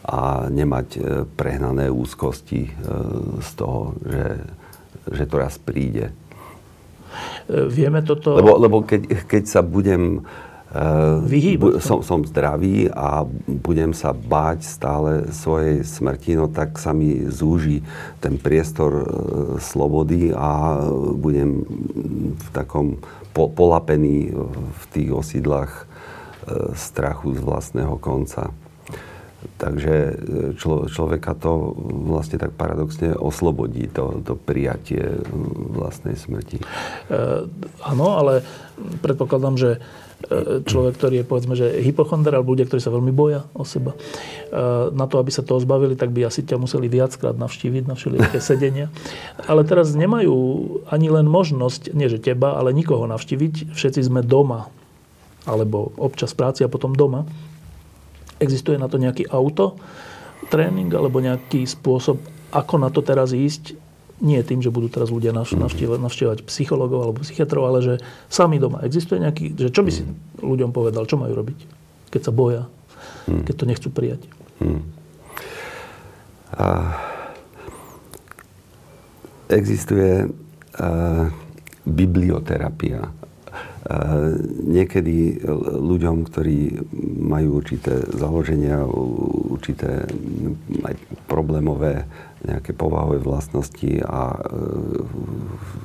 a 0.00 0.48
nemať 0.48 0.96
prehnané 1.36 1.92
úzkosti 1.92 2.72
z 3.44 3.50
toho, 3.52 3.94
že, 4.00 4.48
že 5.12 5.24
to 5.28 5.36
raz 5.36 5.60
príde. 5.60 6.16
Vieme 7.46 8.00
toto... 8.00 8.32
Lebo, 8.32 8.56
lebo 8.56 8.80
keď, 8.80 9.28
keď 9.28 9.44
sa 9.44 9.60
budem 9.60 10.24
Vyhýbať. 11.26 11.82
Som, 11.82 12.06
som 12.06 12.22
zdravý 12.22 12.86
a 12.94 13.26
budem 13.50 13.90
sa 13.90 14.14
báť 14.14 14.62
stále 14.62 15.26
svojej 15.34 15.82
smrti, 15.82 16.38
no 16.38 16.46
tak 16.46 16.78
sa 16.78 16.94
mi 16.94 17.26
zúži 17.26 17.82
ten 18.22 18.38
priestor 18.38 18.92
e, 18.94 19.04
slobody 19.58 20.30
a 20.30 20.78
budem 21.18 21.66
v 22.38 22.48
takom 22.54 23.02
po, 23.34 23.50
polapený 23.50 24.30
v 24.70 24.84
tých 24.94 25.10
osídlach 25.10 25.74
e, 25.74 26.74
strachu 26.78 27.34
z 27.34 27.40
vlastného 27.42 27.98
konca. 27.98 28.54
Takže 29.58 30.20
člo, 30.60 30.86
človeka 30.86 31.32
to 31.34 31.74
vlastne 32.06 32.36
tak 32.38 32.54
paradoxne 32.54 33.16
oslobodí, 33.16 33.88
to, 33.90 34.20
to 34.22 34.38
prijatie 34.38 35.02
vlastnej 35.74 36.14
smrti. 36.14 36.62
E, 36.62 36.64
áno, 37.82 38.06
ale 38.14 38.46
predpokladám, 39.02 39.58
že 39.58 39.70
človek, 40.68 41.00
ktorý 41.00 41.14
je 41.22 41.26
povedzme, 41.26 41.54
že 41.56 41.80
hypochonder, 41.80 42.36
alebo 42.36 42.52
ľudia, 42.52 42.68
ktorí 42.68 42.78
sa 42.78 42.92
veľmi 42.92 43.10
boja 43.10 43.48
o 43.56 43.64
seba. 43.64 43.96
E, 43.96 43.98
na 44.92 45.08
to, 45.08 45.16
aby 45.16 45.32
sa 45.32 45.40
toho 45.40 45.58
zbavili, 45.58 45.96
tak 45.96 46.12
by 46.12 46.28
asi 46.28 46.44
ťa 46.44 46.60
museli 46.60 46.92
viackrát 46.92 47.34
navštíviť 47.40 47.88
na 47.88 47.96
všelijaké 47.96 48.38
sedenia. 48.52 48.92
Ale 49.48 49.64
teraz 49.64 49.96
nemajú 49.96 50.36
ani 50.92 51.08
len 51.08 51.24
možnosť, 51.24 51.96
nie 51.96 52.12
že 52.12 52.20
teba, 52.20 52.60
ale 52.60 52.76
nikoho 52.76 53.08
navštíviť. 53.08 53.72
Všetci 53.72 54.00
sme 54.06 54.20
doma. 54.20 54.68
Alebo 55.48 55.96
občas 55.96 56.36
práci 56.36 56.62
a 56.62 56.72
potom 56.72 56.92
doma. 56.92 57.24
Existuje 58.38 58.76
na 58.76 58.92
to 58.92 59.00
nejaký 59.00 59.24
auto 59.32 59.80
tréning 60.52 60.92
alebo 60.92 61.20
nejaký 61.20 61.64
spôsob, 61.64 62.20
ako 62.50 62.74
na 62.76 62.90
to 62.92 63.00
teraz 63.00 63.30
ísť, 63.32 63.76
nie 64.20 64.40
tým, 64.44 64.60
že 64.60 64.68
budú 64.68 64.92
teraz 64.92 65.08
ľudia 65.08 65.32
mhm. 65.32 65.64
navštívať, 66.00 66.38
psychologov 66.46 67.08
alebo 67.08 67.24
psychiatrov, 67.24 67.64
ale 67.66 67.78
že 67.80 67.94
sami 68.28 68.60
doma. 68.60 68.84
Existuje 68.84 69.20
nejaký, 69.20 69.56
že 69.56 69.68
čo 69.72 69.80
by 69.82 69.90
si 69.90 70.04
mhm. 70.04 70.44
ľuďom 70.44 70.70
povedal, 70.70 71.08
čo 71.08 71.16
majú 71.16 71.32
robiť, 71.40 71.58
keď 72.12 72.20
sa 72.20 72.32
boja, 72.32 72.62
mhm. 73.26 73.44
keď 73.48 73.54
to 73.56 73.64
nechcú 73.64 73.88
prijať? 73.90 74.22
Hmm. 74.60 74.84
A 76.52 76.66
existuje 79.48 80.28
a, 80.28 80.30
biblioterapia. 81.88 83.08
A, 83.08 83.12
niekedy 84.68 85.40
ľuďom, 85.80 86.28
ktorí 86.28 86.84
majú 87.24 87.64
určité 87.64 88.04
založenia, 88.12 88.84
určité 89.48 90.04
aj 90.84 90.94
problémové 91.24 92.04
nejaké 92.40 92.72
povahové 92.72 93.20
vlastnosti 93.20 94.00
a 94.00 94.32
e, 94.32 94.38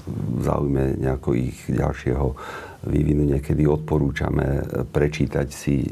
v 0.08 0.39
záujme 0.39 0.99
nejako 1.03 1.36
ich 1.36 1.60
ďalšieho 1.68 2.26
vývinu 2.86 3.26
niekedy 3.26 3.66
odporúčame 3.66 4.64
prečítať 4.93 5.47
si 5.51 5.84
e, 5.84 5.89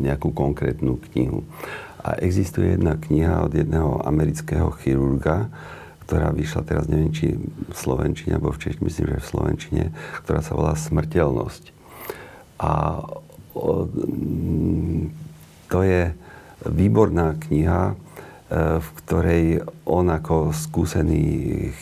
nejakú 0.00 0.32
konkrétnu 0.32 0.96
knihu. 1.10 1.44
A 2.00 2.16
existuje 2.16 2.80
jedna 2.80 2.96
kniha 2.96 3.44
od 3.44 3.52
jedného 3.52 4.00
amerického 4.08 4.72
chirurga, 4.80 5.52
ktorá 6.08 6.32
vyšla 6.32 6.62
teraz, 6.64 6.84
neviem, 6.88 7.12
či 7.12 7.36
v 7.36 7.76
Slovenčine, 7.76 8.40
alebo 8.40 8.56
v 8.56 8.60
Češtine, 8.66 8.88
myslím, 8.88 9.06
že 9.14 9.22
v 9.22 9.30
Slovenčine, 9.30 9.84
ktorá 10.24 10.40
sa 10.40 10.56
volá 10.56 10.72
Smrteľnosť. 10.74 11.64
A 12.58 13.04
to 15.70 15.78
je 15.86 16.02
výborná 16.66 17.38
kniha, 17.46 17.94
v 18.50 18.88
ktorej 19.06 19.62
on 19.86 20.10
ako 20.10 20.50
skúsený 20.50 21.22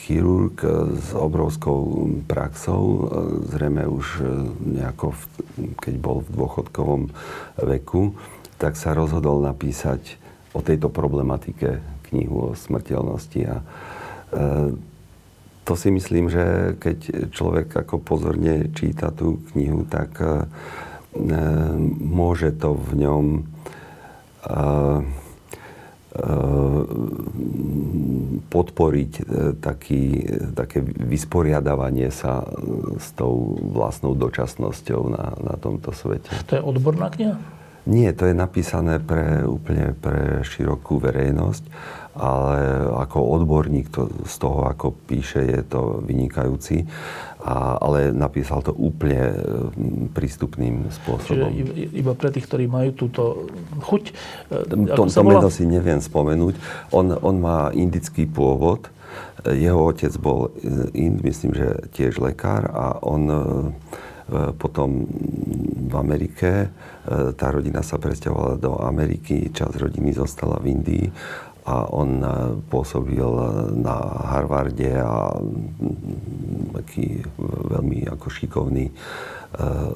chirurg 0.05 0.61
s 1.01 1.17
obrovskou 1.17 2.13
praxou, 2.29 3.09
zrejme 3.49 3.89
už 3.89 4.21
nejako, 4.77 5.17
keď 5.81 5.95
bol 5.97 6.21
v 6.21 6.33
dôchodkovom 6.37 7.03
veku, 7.65 8.13
tak 8.61 8.77
sa 8.77 8.93
rozhodol 8.93 9.41
napísať 9.41 10.21
o 10.53 10.61
tejto 10.61 10.93
problematike 10.93 11.81
knihu 12.13 12.53
o 12.53 12.57
smrteľnosti. 12.57 13.41
A 13.49 13.57
to 15.65 15.73
si 15.73 15.89
myslím, 15.89 16.29
že 16.29 16.77
keď 16.77 17.33
človek 17.33 17.73
ako 17.81 17.97
pozorne 18.05 18.69
číta 18.77 19.09
tú 19.09 19.41
knihu, 19.57 19.89
tak 19.89 20.21
môže 22.05 22.53
to 22.61 22.77
v 22.77 23.09
ňom 23.09 23.25
podporiť 28.49 29.13
e, 29.19 29.23
taký, 29.61 30.03
také 30.57 30.81
vysporiadavanie 30.83 32.09
sa 32.09 32.43
e, 32.43 32.47
s 32.97 33.13
tou 33.13 33.61
vlastnou 33.61 34.17
dočasnosťou 34.17 35.01
na, 35.13 35.37
na 35.39 35.55
tomto 35.61 35.93
svete. 35.93 36.33
To 36.49 36.53
je 36.57 36.63
odborná 36.65 37.13
kniha? 37.13 37.37
Nie, 37.89 38.13
to 38.13 38.29
je 38.29 38.37
napísané 38.37 39.01
pre, 39.01 39.49
úplne 39.49 39.97
pre 39.97 40.45
širokú 40.45 41.01
verejnosť, 41.01 41.65
ale 42.19 42.91
ako 42.99 43.19
odborník 43.39 43.95
to, 43.95 44.11
z 44.27 44.35
toho, 44.43 44.67
ako 44.67 44.93
píše, 45.07 45.39
je 45.39 45.63
to 45.63 46.03
vynikajúci 46.03 46.85
a, 47.39 47.79
ale 47.79 48.11
napísal 48.11 48.67
to 48.67 48.75
úplne 48.75 49.31
mm, 49.31 50.11
prístupným 50.11 50.91
spôsobom. 50.91 51.49
Čiže 51.55 51.95
iba 51.95 52.13
pre 52.19 52.35
tých, 52.35 52.51
ktorí 52.51 52.67
majú 52.67 52.91
túto 52.99 53.47
chuť? 53.87 54.05
E, 54.51 54.75
to, 54.99 55.07
to 55.07 55.23
meno 55.23 55.49
si 55.49 55.63
neviem 55.63 56.03
spomenúť. 56.03 56.59
On, 56.91 57.15
on 57.15 57.37
má 57.39 57.71
indický 57.71 58.27
pôvod. 58.27 58.91
Jeho 59.47 59.95
otec 59.95 60.13
bol 60.19 60.51
Ind, 60.93 61.23
myslím, 61.23 61.55
že 61.55 61.89
tiež 61.95 62.19
lekár 62.19 62.67
a 62.75 62.99
on 63.07 63.23
e, 63.31 63.39
potom 64.59 65.07
v 65.89 65.95
Amerike, 65.95 66.51
e, 66.67 66.69
tá 67.33 67.49
rodina 67.49 67.81
sa 67.81 67.97
presťahovala 67.97 68.61
do 68.61 68.77
Ameriky, 68.83 69.49
časť 69.55 69.79
rodiny 69.79 70.13
zostala 70.13 70.61
v 70.61 70.75
Indii 70.75 71.07
a 71.69 71.85
on 71.93 72.11
eh, 72.25 72.33
pôsobil 72.73 73.29
na 73.77 73.97
Harvarde 74.33 74.97
a 74.97 75.37
mm, 75.37 76.73
taký 76.81 77.21
veľmi 77.69 78.09
ako 78.09 78.27
šikovný 78.33 78.89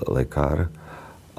lekár 0.08 0.72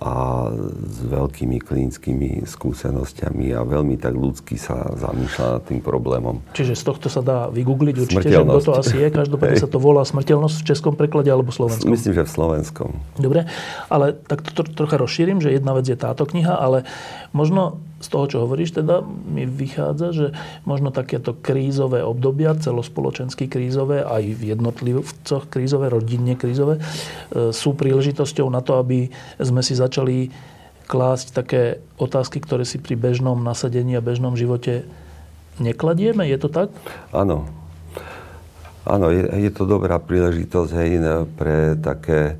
a 0.04 0.50
s 0.90 1.00
veľkými 1.06 1.64
klinickými 1.64 2.44
skúsenosťami 2.44 3.56
a 3.56 3.64
veľmi 3.64 3.96
tak 3.96 4.18
ľudsky 4.18 4.60
sa 4.60 4.92
zamýšľa 5.00 5.46
nad 5.48 5.64
tým 5.64 5.80
problémom. 5.80 6.44
Čiže 6.52 6.76
z 6.76 6.84
tohto 6.84 7.08
sa 7.08 7.24
dá 7.24 7.48
vygoogliť 7.48 7.96
určite, 8.04 8.28
že 8.28 8.44
kto 8.44 8.60
to 8.60 8.74
asi 8.76 8.96
je. 9.00 9.08
Každopádne 9.08 9.58
sa 9.64 9.70
to 9.72 9.80
volá 9.80 10.04
smrteľnosť 10.04 10.56
v 10.60 10.66
českom 10.68 10.94
preklade 11.00 11.32
alebo 11.32 11.56
slovenskom? 11.56 11.88
Myslím, 11.88 12.20
že 12.20 12.28
v 12.28 12.32
slovenskom. 12.36 12.90
Dobre, 13.16 13.48
ale 13.88 14.18
tak 14.18 14.44
to 14.44 14.68
trocha 14.68 15.00
rozšírim, 15.00 15.40
že 15.40 15.56
jedna 15.56 15.72
vec 15.72 15.88
je 15.88 15.96
táto 15.96 16.28
kniha, 16.28 16.52
ale 16.52 16.84
možno 17.32 17.80
z 18.04 18.08
toho, 18.12 18.26
čo 18.28 18.38
hovoríš, 18.44 18.76
teda 18.76 19.00
mi 19.08 19.48
vychádza, 19.48 20.08
že 20.12 20.28
možno 20.68 20.92
takéto 20.92 21.32
krízové 21.32 22.04
obdobia, 22.04 22.52
celospoločensky 22.60 23.48
krízové, 23.48 24.04
aj 24.04 24.24
v 24.36 24.42
jednotlivcoch 24.52 25.48
krízové, 25.48 25.88
rodinne 25.88 26.36
krízové, 26.36 26.84
e, 26.84 27.56
sú 27.56 27.72
príležitosťou 27.80 28.52
na 28.52 28.60
to, 28.60 28.76
aby 28.76 29.08
sme 29.40 29.64
si 29.64 29.80
začali 29.80 30.28
klásť 30.84 31.32
také 31.32 31.80
otázky, 31.96 32.44
ktoré 32.44 32.68
si 32.68 32.76
pri 32.76 33.00
bežnom 33.00 33.40
nasadení 33.40 33.96
a 33.96 34.04
bežnom 34.04 34.36
živote 34.36 34.84
nekladieme. 35.64 36.28
Je 36.28 36.36
to 36.36 36.52
tak? 36.52 36.76
Áno. 37.16 37.48
Áno, 38.84 39.08
je, 39.16 39.24
je 39.24 39.52
to 39.56 39.64
dobrá 39.64 39.96
príležitosť 39.96 40.72
hej, 40.76 41.00
pre 41.40 41.80
také 41.80 42.36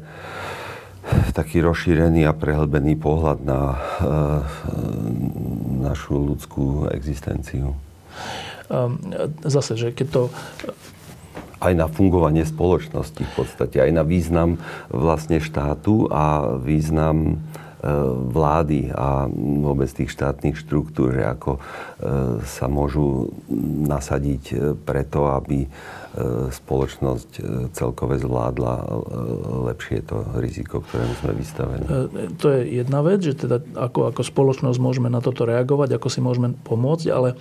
taký 1.34 1.64
rozšírený 1.66 2.28
a 2.30 2.34
prehlbený 2.34 2.98
pohľad 3.00 3.40
na 3.46 3.62
e, 3.74 3.78
našu 5.84 6.34
ľudskú 6.34 6.90
existenciu. 6.94 7.76
Zase, 9.44 9.78
že 9.78 9.94
keď 9.94 10.08
to 10.10 10.22
aj 11.64 11.74
na 11.80 11.88
fungovanie 11.88 12.44
spoločnosti 12.44 13.24
v 13.24 13.34
podstate, 13.38 13.80
aj 13.80 13.92
na 13.96 14.04
význam 14.04 14.60
vlastne 14.92 15.40
štátu 15.40 16.12
a 16.12 16.58
význam 16.60 17.40
vlády 18.32 18.96
a 18.96 19.28
vôbec 19.36 19.92
tých 19.92 20.16
štátnych 20.16 20.56
štruktúr, 20.56 21.20
že 21.20 21.24
ako 21.28 21.52
e, 21.56 21.62
sa 22.48 22.72
môžu 22.72 23.28
nasadiť 23.84 24.76
preto, 24.88 25.28
aby 25.28 25.68
E, 26.14 26.54
spoločnosť 26.54 27.32
e, 27.42 27.44
celkové 27.74 28.22
zvládla 28.22 28.74
e, 28.78 28.86
lepšie 29.74 30.06
to 30.06 30.22
riziko, 30.38 30.86
ktorému 30.86 31.14
sme 31.18 31.32
vystavení. 31.34 31.86
To 32.38 32.54
je 32.54 32.86
jedna 32.86 33.02
vec, 33.02 33.26
že 33.26 33.34
teda 33.34 33.58
ako, 33.74 34.14
ako 34.14 34.22
spoločnosť 34.22 34.78
môžeme 34.78 35.10
na 35.10 35.26
toto 35.26 35.50
reagovať, 35.50 35.98
ako 35.98 36.08
si 36.14 36.22
môžeme 36.22 36.54
pomôcť, 36.70 37.10
ale 37.10 37.34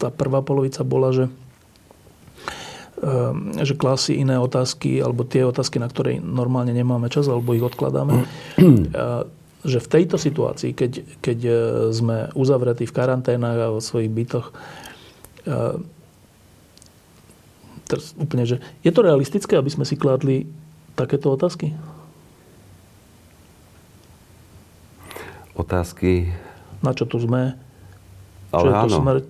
tá 0.00 0.08
prvá 0.08 0.40
polovica 0.40 0.80
bola, 0.84 1.12
že 1.12 1.26
že 3.60 3.76
klásy 3.76 4.16
iné 4.16 4.40
otázky, 4.40 4.96
alebo 5.02 5.28
tie 5.28 5.44
otázky, 5.44 5.76
na 5.76 5.90
ktoré 5.92 6.24
normálne 6.24 6.72
nemáme 6.72 7.12
čas, 7.12 7.28
alebo 7.28 7.52
ich 7.52 7.60
odkladáme. 7.60 8.24
že 9.64 9.80
v 9.80 9.88
tejto 9.88 10.20
situácii, 10.20 10.76
keď, 10.76 10.92
keď 11.24 11.38
sme 11.88 12.28
uzavretí 12.36 12.84
v 12.84 12.96
karanténach 12.96 13.56
a 13.56 13.72
vo 13.72 13.80
svojich 13.80 14.12
bytoch, 14.12 14.52
teraz 17.88 18.12
úplne, 18.16 18.44
že 18.44 18.60
je 18.84 18.92
to 18.92 19.00
realistické, 19.04 19.56
aby 19.56 19.72
sme 19.72 19.88
si 19.88 19.96
kládli 19.96 20.48
takéto 20.96 21.32
otázky? 21.32 21.72
Otázky? 25.54 26.28
Na 26.82 26.92
čo 26.92 27.06
tu 27.06 27.22
sme? 27.22 27.54
Čo 28.50 28.58
Ale 28.58 28.68
je 28.68 28.74
áno. 28.74 28.98
smrť? 29.00 29.28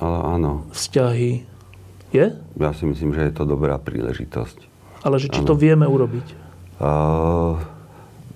Ale 0.00 0.18
áno. 0.36 0.52
Vzťahy? 0.72 1.30
Je? 2.14 2.26
Ja 2.56 2.70
si 2.72 2.84
myslím, 2.86 3.12
že 3.12 3.28
je 3.28 3.32
to 3.34 3.44
dobrá 3.44 3.76
príležitosť. 3.76 4.58
Ale 5.04 5.20
že 5.20 5.28
či 5.28 5.44
áno. 5.44 5.48
to 5.52 5.54
vieme 5.58 5.84
urobiť? 5.84 6.26
Uh, 6.80 7.60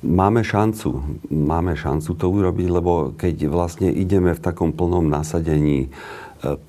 máme 0.02 0.46
šancu. 0.46 1.20
Máme 1.30 1.74
šancu 1.74 2.10
to 2.14 2.26
urobiť, 2.30 2.68
lebo 2.70 3.12
keď 3.18 3.50
vlastne 3.50 3.88
ideme 3.90 4.34
v 4.34 4.40
takom 4.42 4.72
plnom 4.72 5.06
nasadení 5.06 5.90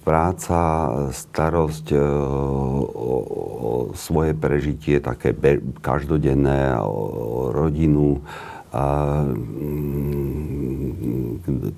práca, 0.02 0.90
starosť 1.14 1.94
e, 1.94 2.02
o, 2.02 3.94
svoje 3.94 4.34
prežitie, 4.34 4.98
také 4.98 5.38
každodenné, 5.82 6.74
o 6.82 7.54
rodinu, 7.54 8.26
a 8.70 9.26
mm, 9.26 10.62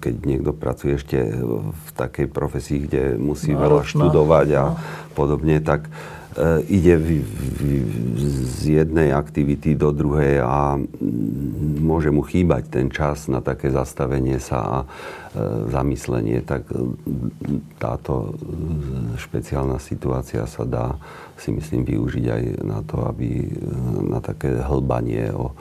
keď 0.04 0.14
niekto 0.28 0.52
pracuje 0.52 1.00
ešte 1.00 1.24
v 1.72 1.90
takej 1.96 2.28
profesii, 2.28 2.84
kde 2.84 3.16
musí 3.16 3.56
Náročná. 3.56 3.64
veľa 3.64 3.82
študovať 3.88 4.48
a 4.60 4.64
no. 4.72 4.76
podobne, 5.16 5.64
tak 5.64 5.88
E, 5.88 6.21
ide 6.72 6.96
v, 6.96 7.08
v, 7.26 7.62
z 8.48 8.82
jednej 8.82 9.12
aktivity 9.12 9.76
do 9.76 9.92
druhej 9.92 10.40
a 10.40 10.80
môže 11.82 12.08
mu 12.08 12.24
chýbať 12.24 12.72
ten 12.72 12.88
čas 12.88 13.28
na 13.28 13.44
také 13.44 13.68
zastavenie 13.68 14.40
sa 14.40 14.60
a 14.64 14.78
e, 14.80 14.88
zamyslenie, 15.76 16.40
tak 16.48 16.72
e, 16.72 16.96
táto 17.76 18.38
špeciálna 19.20 19.76
situácia 19.84 20.48
sa 20.48 20.64
dá 20.64 20.96
si 21.36 21.52
myslím 21.52 21.84
využiť 21.84 22.26
aj 22.32 22.44
na 22.64 22.80
to, 22.86 23.02
aby 23.10 23.50
na 24.06 24.22
také 24.22 24.62
hlbanie 24.62 25.34
o 25.34 25.58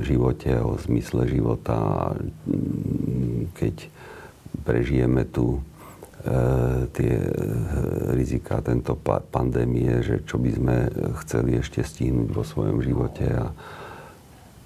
živote, 0.00 0.56
o 0.56 0.80
zmysle 0.80 1.28
života. 1.28 1.76
Keď 3.60 3.92
prežijeme 4.64 5.28
E, 5.28 5.75
tie 6.90 7.14
e, 7.16 7.30
rizika 8.18 8.58
tento 8.58 8.98
pandémie, 9.30 10.02
že 10.02 10.26
čo 10.26 10.42
by 10.42 10.50
sme 10.50 10.76
chceli 11.22 11.62
ešte 11.62 11.86
stihnúť 11.86 12.28
vo 12.34 12.42
svojom 12.42 12.82
živote. 12.82 13.24
A... 13.30 13.54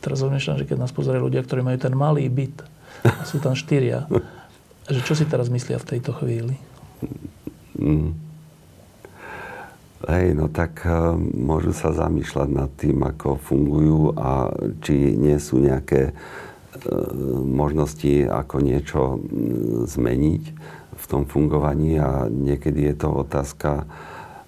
Teraz 0.00 0.24
rozmýšľam, 0.24 0.64
že 0.64 0.68
keď 0.68 0.78
nás 0.80 0.92
pozerajú 0.94 1.28
ľudia, 1.28 1.44
ktorí 1.44 1.60
majú 1.60 1.78
ten 1.80 1.92
malý 1.92 2.26
byt, 2.32 2.64
a 3.04 3.24
sú 3.24 3.40
tam 3.40 3.52
štyria, 3.52 4.08
že 4.94 5.00
čo 5.04 5.12
si 5.12 5.28
teraz 5.28 5.52
myslia 5.52 5.76
v 5.76 5.88
tejto 5.96 6.16
chvíli? 6.16 6.56
Mm. 7.76 8.16
Hej, 10.00 10.32
no 10.32 10.48
tak 10.48 10.80
uh, 10.88 11.12
môžu 11.20 11.76
sa 11.76 11.92
zamýšľať 11.92 12.48
nad 12.48 12.72
tým, 12.80 13.04
ako 13.04 13.36
fungujú 13.36 14.16
a 14.16 14.48
či 14.80 15.12
nie 15.12 15.36
sú 15.36 15.60
nejaké 15.60 16.16
možnosti, 17.44 18.24
ako 18.24 18.56
niečo 18.64 19.00
zmeniť 19.84 20.44
v 21.00 21.06
tom 21.08 21.22
fungovaní 21.24 21.96
a 21.96 22.28
niekedy 22.28 22.92
je 22.92 22.94
to 23.00 23.08
otázka 23.24 23.88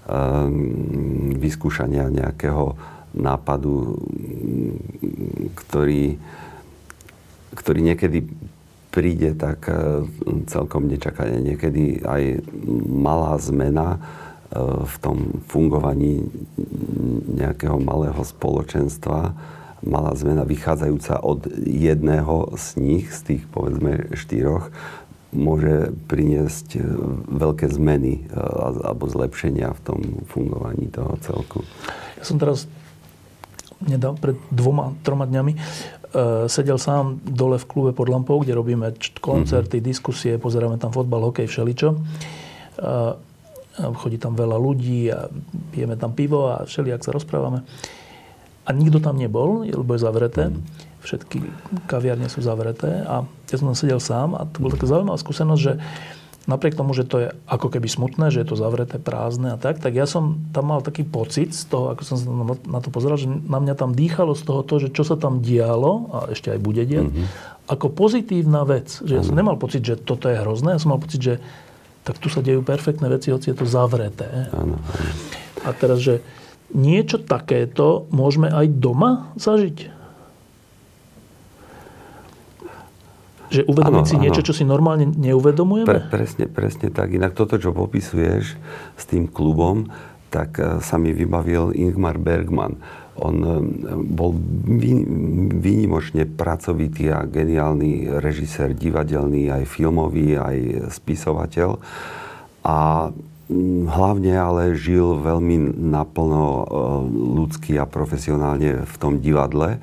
um, 0.04 1.34
vyskúšania 1.40 2.12
nejakého 2.12 2.76
nápadu, 3.12 4.00
ktorý, 5.52 6.16
ktorý 7.52 7.80
niekedy 7.84 8.24
príde 8.92 9.32
tak 9.36 9.68
celkom 10.48 10.88
nečakane. 10.88 11.40
Niekedy 11.40 12.04
aj 12.04 12.44
malá 12.88 13.36
zmena 13.40 14.00
v 14.84 14.94
tom 15.00 15.44
fungovaní 15.48 16.28
nejakého 17.36 17.80
malého 17.80 18.20
spoločenstva 18.20 19.32
malá 19.82 20.14
zmena 20.14 20.46
vychádzajúca 20.46 21.24
od 21.24 21.48
jedného 21.64 22.54
z 22.54 22.66
nich, 22.78 23.10
z 23.10 23.20
tých 23.34 23.42
povedzme 23.50 24.14
štyroch, 24.14 24.70
môže 25.32 25.96
priniesť 26.06 26.68
e, 26.76 26.80
veľké 27.32 27.66
zmeny 27.72 28.28
e, 28.28 28.36
alebo 28.84 29.08
zlepšenia 29.08 29.72
v 29.72 29.80
tom 29.80 30.00
fungovaní 30.28 30.92
toho 30.92 31.16
celku. 31.24 31.64
Ja 32.20 32.24
som 32.24 32.36
teraz 32.36 32.68
nedal, 33.82 34.14
pred 34.14 34.38
dvoma, 34.54 34.94
troma 35.02 35.26
dňami 35.26 35.58
uh, 35.58 36.46
sedel 36.46 36.78
sám 36.78 37.18
dole 37.26 37.58
v 37.58 37.66
klube 37.66 37.90
pod 37.90 38.06
lampou, 38.06 38.38
kde 38.38 38.54
robíme 38.54 38.94
koncerty, 39.18 39.82
mm-hmm. 39.82 39.90
diskusie, 39.90 40.32
pozeráme 40.38 40.78
tam 40.78 40.94
fotbal, 40.94 41.34
hokej, 41.34 41.50
všeličo. 41.50 41.98
Uh, 42.78 43.18
chodí 43.98 44.20
tam 44.20 44.36
veľa 44.36 44.54
ľudí 44.60 45.08
a 45.10 45.32
pijeme 45.72 45.96
tam 45.96 46.12
pivo 46.12 46.52
a 46.52 46.68
všelijak 46.68 47.02
sa 47.02 47.10
rozprávame. 47.10 47.64
A 48.62 48.70
nikto 48.70 49.02
tam 49.02 49.18
nebol, 49.18 49.66
lebo 49.66 49.96
je 49.96 50.04
zavreté. 50.04 50.52
Mm. 50.52 50.62
Všetky 51.02 51.42
kaviarne 51.90 52.30
sú 52.30 52.40
zavreté. 52.40 53.02
A 53.06 53.26
ja 53.26 53.56
som 53.58 53.70
tam 53.70 53.78
sedel 53.78 53.98
sám 53.98 54.38
a 54.38 54.46
to 54.46 54.62
bola 54.62 54.78
taká 54.78 54.86
zaujímavá 54.86 55.18
skúsenosť, 55.18 55.62
že 55.62 55.72
napriek 56.46 56.74
tomu, 56.74 56.90
že 56.94 57.06
to 57.06 57.22
je 57.22 57.28
ako 57.46 57.70
keby 57.70 57.86
smutné, 57.86 58.34
že 58.34 58.42
je 58.42 58.48
to 58.50 58.58
zavreté, 58.58 58.98
prázdne 58.98 59.54
a 59.54 59.58
tak, 59.58 59.78
tak 59.78 59.94
ja 59.94 60.10
som 60.10 60.42
tam 60.50 60.74
mal 60.74 60.82
taký 60.82 61.06
pocit 61.06 61.54
z 61.54 61.70
toho, 61.70 61.94
ako 61.94 62.02
som 62.02 62.16
sa 62.18 62.26
na 62.66 62.80
to 62.82 62.90
pozeral, 62.90 63.14
že 63.14 63.30
na 63.30 63.62
mňa 63.62 63.74
tam 63.78 63.94
dýchalo 63.94 64.34
z 64.34 64.42
toho 64.42 64.66
to, 64.66 64.82
že 64.82 64.88
čo 64.90 65.06
sa 65.06 65.14
tam 65.14 65.38
dialo 65.38 66.10
a 66.10 66.18
ešte 66.34 66.50
aj 66.50 66.58
bude 66.58 66.82
diať, 66.82 67.14
mm-hmm. 67.14 67.26
ako 67.70 67.86
pozitívna 67.94 68.66
vec. 68.66 68.90
Že 69.06 69.12
ja 69.14 69.22
som 69.22 69.38
nemal 69.38 69.54
pocit, 69.54 69.86
že 69.86 69.94
toto 69.94 70.26
je 70.26 70.38
hrozné, 70.38 70.74
ja 70.74 70.82
som 70.82 70.90
mal 70.90 71.02
pocit, 71.02 71.22
že 71.22 71.34
tak 72.02 72.18
tu 72.18 72.26
sa 72.26 72.42
dejú 72.42 72.66
perfektné 72.66 73.06
veci, 73.06 73.30
hoci 73.30 73.54
je 73.54 73.56
to 73.62 73.66
zavreté. 73.66 74.50
Ano, 74.50 74.82
ano. 74.82 75.12
A 75.62 75.70
teraz, 75.70 76.02
že 76.02 76.18
niečo 76.74 77.22
takéto 77.22 78.10
môžeme 78.10 78.50
aj 78.50 78.66
doma 78.82 79.30
zažiť? 79.38 80.01
Že 83.52 83.68
uvedomiť 83.68 84.04
ano, 84.04 84.10
si 84.10 84.16
niečo, 84.16 84.40
čo 84.40 84.56
si 84.56 84.64
normálne 84.64 85.12
neuvedomujeme? 85.12 85.84
Pre, 85.84 86.00
presne, 86.08 86.48
presne 86.48 86.88
tak. 86.88 87.12
Inak 87.12 87.36
toto, 87.36 87.60
čo 87.60 87.76
popisuješ 87.76 88.44
s 88.96 89.04
tým 89.04 89.28
klubom, 89.28 89.92
tak 90.32 90.56
e, 90.56 90.80
sa 90.80 90.96
mi 90.96 91.12
vybavil 91.12 91.76
Ingmar 91.76 92.16
Bergman. 92.16 92.80
On 93.20 93.36
e, 93.36 93.60
bol 94.08 94.32
výnimočne 95.60 96.24
pracovitý 96.24 97.12
a 97.12 97.28
geniálny 97.28 98.08
režisér, 98.24 98.72
divadelný, 98.72 99.52
aj 99.52 99.68
filmový, 99.68 100.40
aj 100.40 100.88
spisovateľ. 100.96 101.76
A 102.64 103.10
hlavne 103.92 104.32
ale 104.32 104.72
žil 104.72 105.20
veľmi 105.20 105.76
naplno 105.76 106.44
e, 106.48 106.64
ľudsky 107.36 107.76
a 107.76 107.84
profesionálne 107.84 108.88
v 108.88 108.94
tom 108.96 109.20
divadle 109.20 109.76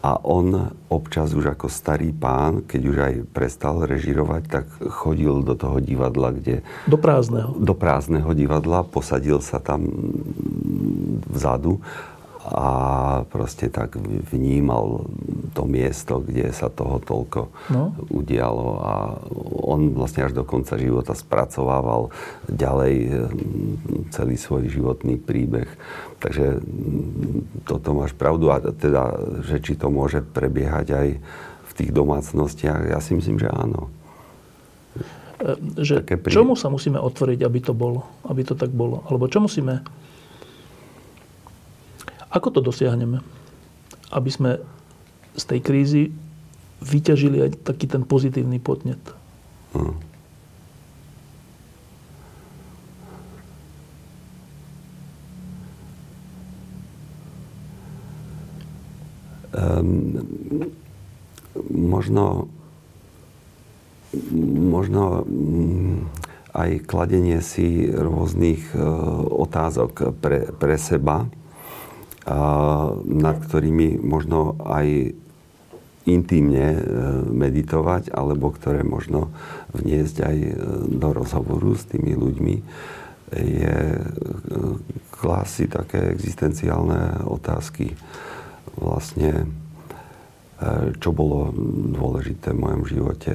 a 0.00 0.16
on 0.24 0.72
občas 0.88 1.36
už 1.36 1.52
ako 1.52 1.68
starý 1.68 2.08
pán, 2.16 2.64
keď 2.64 2.82
už 2.88 2.96
aj 2.96 3.14
prestal 3.36 3.84
režirovať, 3.84 4.42
tak 4.48 4.64
chodil 4.88 5.44
do 5.44 5.52
toho 5.52 5.76
divadla, 5.76 6.32
kde... 6.32 6.64
Do 6.88 6.96
prázdneho. 6.96 7.52
Do 7.60 7.76
prázdneho 7.76 8.32
divadla, 8.32 8.80
posadil 8.88 9.44
sa 9.44 9.60
tam 9.60 9.84
vzadu 11.28 11.84
a 12.40 12.68
proste 13.28 13.68
tak 13.68 14.00
vnímal 14.00 15.04
to 15.52 15.68
miesto, 15.68 16.24
kde 16.24 16.48
sa 16.56 16.72
toho 16.72 16.96
toľko 16.96 17.52
no. 17.68 17.92
udialo 18.08 18.68
a 18.80 18.92
on 19.60 19.92
vlastne 19.92 20.24
až 20.24 20.32
do 20.32 20.44
konca 20.48 20.80
života 20.80 21.12
spracovával 21.12 22.08
ďalej 22.48 22.94
hm, 23.12 23.28
celý 24.08 24.40
svoj 24.40 24.72
životný 24.72 25.20
príbeh. 25.20 25.68
Takže 26.24 26.64
hm, 26.64 27.68
toto 27.68 27.92
máš 27.92 28.16
pravdu 28.16 28.48
a 28.48 28.64
teda, 28.64 29.20
že 29.44 29.60
či 29.60 29.76
to 29.76 29.92
môže 29.92 30.24
prebiehať 30.24 30.86
aj 30.96 31.08
v 31.70 31.72
tých 31.76 31.90
domácnostiach, 31.92 32.88
ja 32.88 33.04
si 33.04 33.20
myslím, 33.20 33.36
že 33.36 33.52
áno. 33.52 33.92
E, 35.44 35.60
že 35.76 36.00
prí... 36.04 36.32
čomu 36.32 36.56
sa 36.56 36.72
musíme 36.72 36.96
otvoriť, 36.96 37.44
aby 37.44 37.58
to 37.60 37.76
bolo, 37.76 38.08
aby 38.24 38.48
to 38.48 38.56
tak 38.56 38.72
bolo? 38.72 39.04
Alebo 39.12 39.28
čo 39.28 39.44
musíme 39.44 39.84
ako 42.30 42.48
to 42.54 42.60
dosiahneme? 42.62 43.18
Aby 44.14 44.30
sme 44.30 44.50
z 45.34 45.44
tej 45.46 45.60
krízy 45.62 46.02
vyťažili 46.80 47.44
aj 47.44 47.50
taký 47.66 47.86
ten 47.90 48.02
pozitívny 48.06 48.58
podnet. 48.58 49.00
Hmm. 49.76 49.98
Um, 59.50 60.14
možno, 61.68 62.48
možno 64.70 65.26
um, 65.26 66.06
aj 66.54 66.86
kladenie 66.86 67.42
si 67.42 67.90
rôznych 67.90 68.62
uh, 68.72 68.80
otázok 69.26 70.16
pre, 70.22 70.54
pre 70.54 70.78
seba, 70.78 71.26
nad 73.06 73.36
ktorými 73.40 73.96
možno 73.96 74.60
aj 74.60 75.16
intimne 76.08 76.68
e, 76.76 76.80
meditovať, 77.28 78.08
alebo 78.10 78.50
ktoré 78.50 78.80
možno 78.82 79.28
vniesť 79.76 80.16
aj 80.24 80.36
e, 80.36 80.52
do 80.88 81.08
rozhovoru 81.12 81.76
s 81.76 81.84
tými 81.86 82.16
ľuďmi, 82.16 82.56
je 83.36 83.78
e, 83.94 84.02
klásy 85.12 85.68
také 85.68 86.10
existenciálne 86.10 87.28
otázky. 87.28 87.92
Vlastne, 88.80 89.44
čo 91.00 91.10
bolo 91.12 91.52
dôležité 91.92 92.56
v 92.56 92.62
mojom 92.62 92.82
živote, 92.88 93.32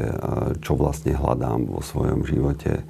čo 0.62 0.74
vlastne 0.74 1.14
hľadám 1.14 1.70
vo 1.70 1.82
svojom 1.84 2.26
živote, 2.26 2.82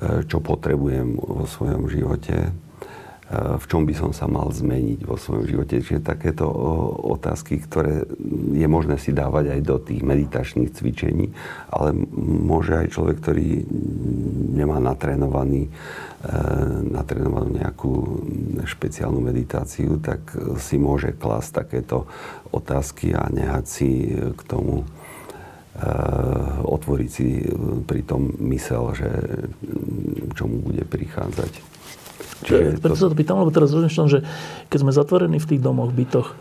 čo 0.00 0.38
potrebujem 0.40 1.18
vo 1.18 1.44
svojom 1.44 1.90
živote 1.90 2.54
v 3.32 3.64
čom 3.64 3.88
by 3.88 3.94
som 3.96 4.10
sa 4.12 4.28
mal 4.28 4.52
zmeniť 4.52 5.08
vo 5.08 5.16
svojom 5.16 5.48
živote. 5.48 5.80
Čiže 5.80 6.04
takéto 6.04 6.44
otázky, 7.16 7.64
ktoré 7.64 8.04
je 8.52 8.68
možné 8.68 9.00
si 9.00 9.16
dávať 9.16 9.56
aj 9.56 9.60
do 9.64 9.76
tých 9.80 10.04
meditačných 10.04 10.68
cvičení, 10.76 11.32
ale 11.72 11.96
môže 12.20 12.76
aj 12.76 12.92
človek, 12.92 13.24
ktorý 13.24 13.64
nemá 14.52 14.76
natrénovaný, 14.84 15.64
e, 15.64 15.70
natrénovanú 16.92 17.56
nejakú 17.56 17.92
špeciálnu 18.68 19.24
meditáciu, 19.24 19.96
tak 20.04 20.28
si 20.60 20.76
môže 20.76 21.16
klásť 21.16 21.64
takéto 21.64 22.04
otázky 22.52 23.16
a 23.16 23.32
nehať 23.32 23.64
si 23.64 24.12
k 24.12 24.40
tomu 24.44 24.84
e, 24.84 24.86
otvoriť 26.68 27.08
si 27.08 27.48
pri 27.88 28.04
tom 28.04 28.28
mysel, 28.52 28.92
že 28.92 29.08
čomu 30.36 30.60
bude 30.60 30.84
prichádzať. 30.84 31.71
Čiže 32.42 32.82
Preto 32.82 32.96
to... 32.96 33.00
sa 33.00 33.10
to 33.10 33.18
pýtam, 33.18 33.40
lebo 33.40 33.54
teraz 33.54 33.70
rozmýšľam, 33.70 34.08
že 34.10 34.18
keď 34.68 34.78
sme 34.82 34.92
zatvorení 34.92 35.38
v 35.38 35.48
tých 35.48 35.62
domoch, 35.62 35.94
bytoch, 35.94 36.28
e, 36.28 36.34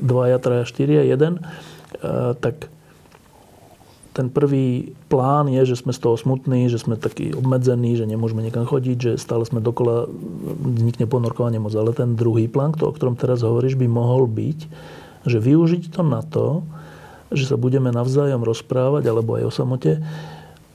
dvaja, 0.00 0.38
traja, 0.38 0.64
štyria, 0.68 1.02
jeden, 1.04 1.40
e, 1.40 1.42
tak 2.38 2.68
ten 4.10 4.26
prvý 4.26 4.90
plán 5.06 5.46
je, 5.46 5.62
že 5.70 5.86
sme 5.86 5.94
z 5.94 6.02
toho 6.02 6.18
smutní, 6.18 6.66
že 6.66 6.82
sme 6.82 6.98
takí 6.98 7.30
obmedzení, 7.30 7.94
že 7.94 8.10
nemôžeme 8.10 8.42
niekam 8.42 8.66
chodiť, 8.66 8.96
že 8.98 9.12
stále 9.22 9.46
sme 9.46 9.62
dokola, 9.62 10.10
vznikne 10.76 11.06
ponorkovanie 11.06 11.62
moc. 11.62 11.70
Ale 11.78 11.94
ten 11.94 12.18
druhý 12.18 12.50
plán, 12.50 12.74
o 12.74 12.90
ktorom 12.90 13.14
teraz 13.14 13.46
hovoríš, 13.46 13.78
by 13.78 13.86
mohol 13.86 14.26
byť, 14.26 14.58
že 15.30 15.38
využiť 15.38 15.94
to 15.94 16.02
na 16.02 16.26
to, 16.26 16.66
že 17.30 17.54
sa 17.54 17.56
budeme 17.56 17.94
navzájom 17.94 18.42
rozprávať, 18.42 19.06
alebo 19.06 19.38
aj 19.38 19.46
o 19.46 19.52
samote, 19.54 20.02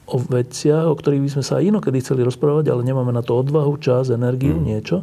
o 0.05 0.17
veciach, 0.21 0.85
o 0.85 0.93
ktorých 0.93 1.23
by 1.25 1.29
sme 1.33 1.43
sa 1.43 1.57
aj 1.57 1.67
inokedy 1.73 1.97
chceli 2.01 2.21
rozprávať, 2.21 2.69
ale 2.69 2.85
nemáme 2.85 3.09
na 3.09 3.25
to 3.25 3.37
odvahu, 3.41 3.77
čas, 3.81 4.13
energiu, 4.13 4.53
mm. 4.57 4.63
niečo. 4.65 5.01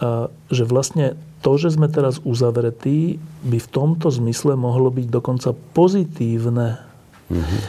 A 0.00 0.28
že 0.52 0.68
vlastne 0.68 1.16
to, 1.44 1.56
že 1.60 1.76
sme 1.76 1.92
teraz 1.92 2.20
uzavretí, 2.24 3.20
by 3.44 3.58
v 3.60 3.68
tomto 3.68 4.08
zmysle 4.08 4.56
mohlo 4.56 4.88
byť 4.88 5.06
dokonca 5.12 5.52
pozitívne. 5.76 6.80
Mm-hmm. 7.28 7.60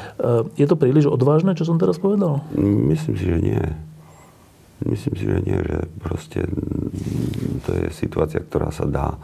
Je 0.55 0.65
to 0.67 0.75
príliš 0.75 1.07
odvážne, 1.11 1.55
čo 1.55 1.67
som 1.67 1.79
teraz 1.79 1.99
povedal? 1.99 2.43
Myslím 2.59 3.15
si, 3.15 3.25
že 3.27 3.39
nie. 3.39 3.63
Myslím 4.83 5.13
si, 5.15 5.23
že 5.23 5.39
nie, 5.43 5.59
že 5.59 5.77
proste 6.03 6.43
to 7.63 7.69
je 7.71 7.87
situácia, 7.95 8.43
ktorá 8.43 8.75
sa 8.75 8.83
dá 8.83 9.15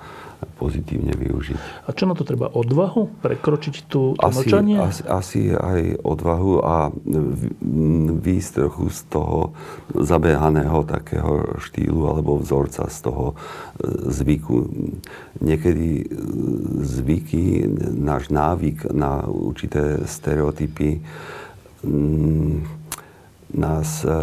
pozitívne 0.61 1.13
využiť. 1.17 1.57
A 1.85 1.89
čo 1.93 2.05
na 2.05 2.13
to 2.13 2.21
treba? 2.21 2.49
Odvahu? 2.49 3.09
Prekročiť 3.21 3.75
tú, 3.89 4.13
to 4.13 4.21
asi, 4.21 4.37
močanie? 4.45 4.77
Asi, 4.77 5.01
asi 5.05 5.41
aj 5.53 6.01
odvahu 6.05 6.53
a 6.61 6.93
výjsť 8.21 8.51
trochu 8.53 8.85
z 8.93 8.99
toho 9.09 9.57
zabehaného 9.93 10.85
takého 10.85 11.57
štýlu 11.61 12.09
alebo 12.09 12.37
vzorca, 12.37 12.85
z 12.89 12.99
toho 13.01 13.25
e, 13.31 13.35
zvyku. 14.09 14.55
Niekedy 15.41 15.89
e, 16.01 16.05
zvyky, 16.85 17.65
náš 17.97 18.29
návyk 18.29 18.89
na 18.93 19.25
určité 19.25 20.05
stereotypy 20.05 21.01
nás 23.51 24.05
e, 24.05 24.13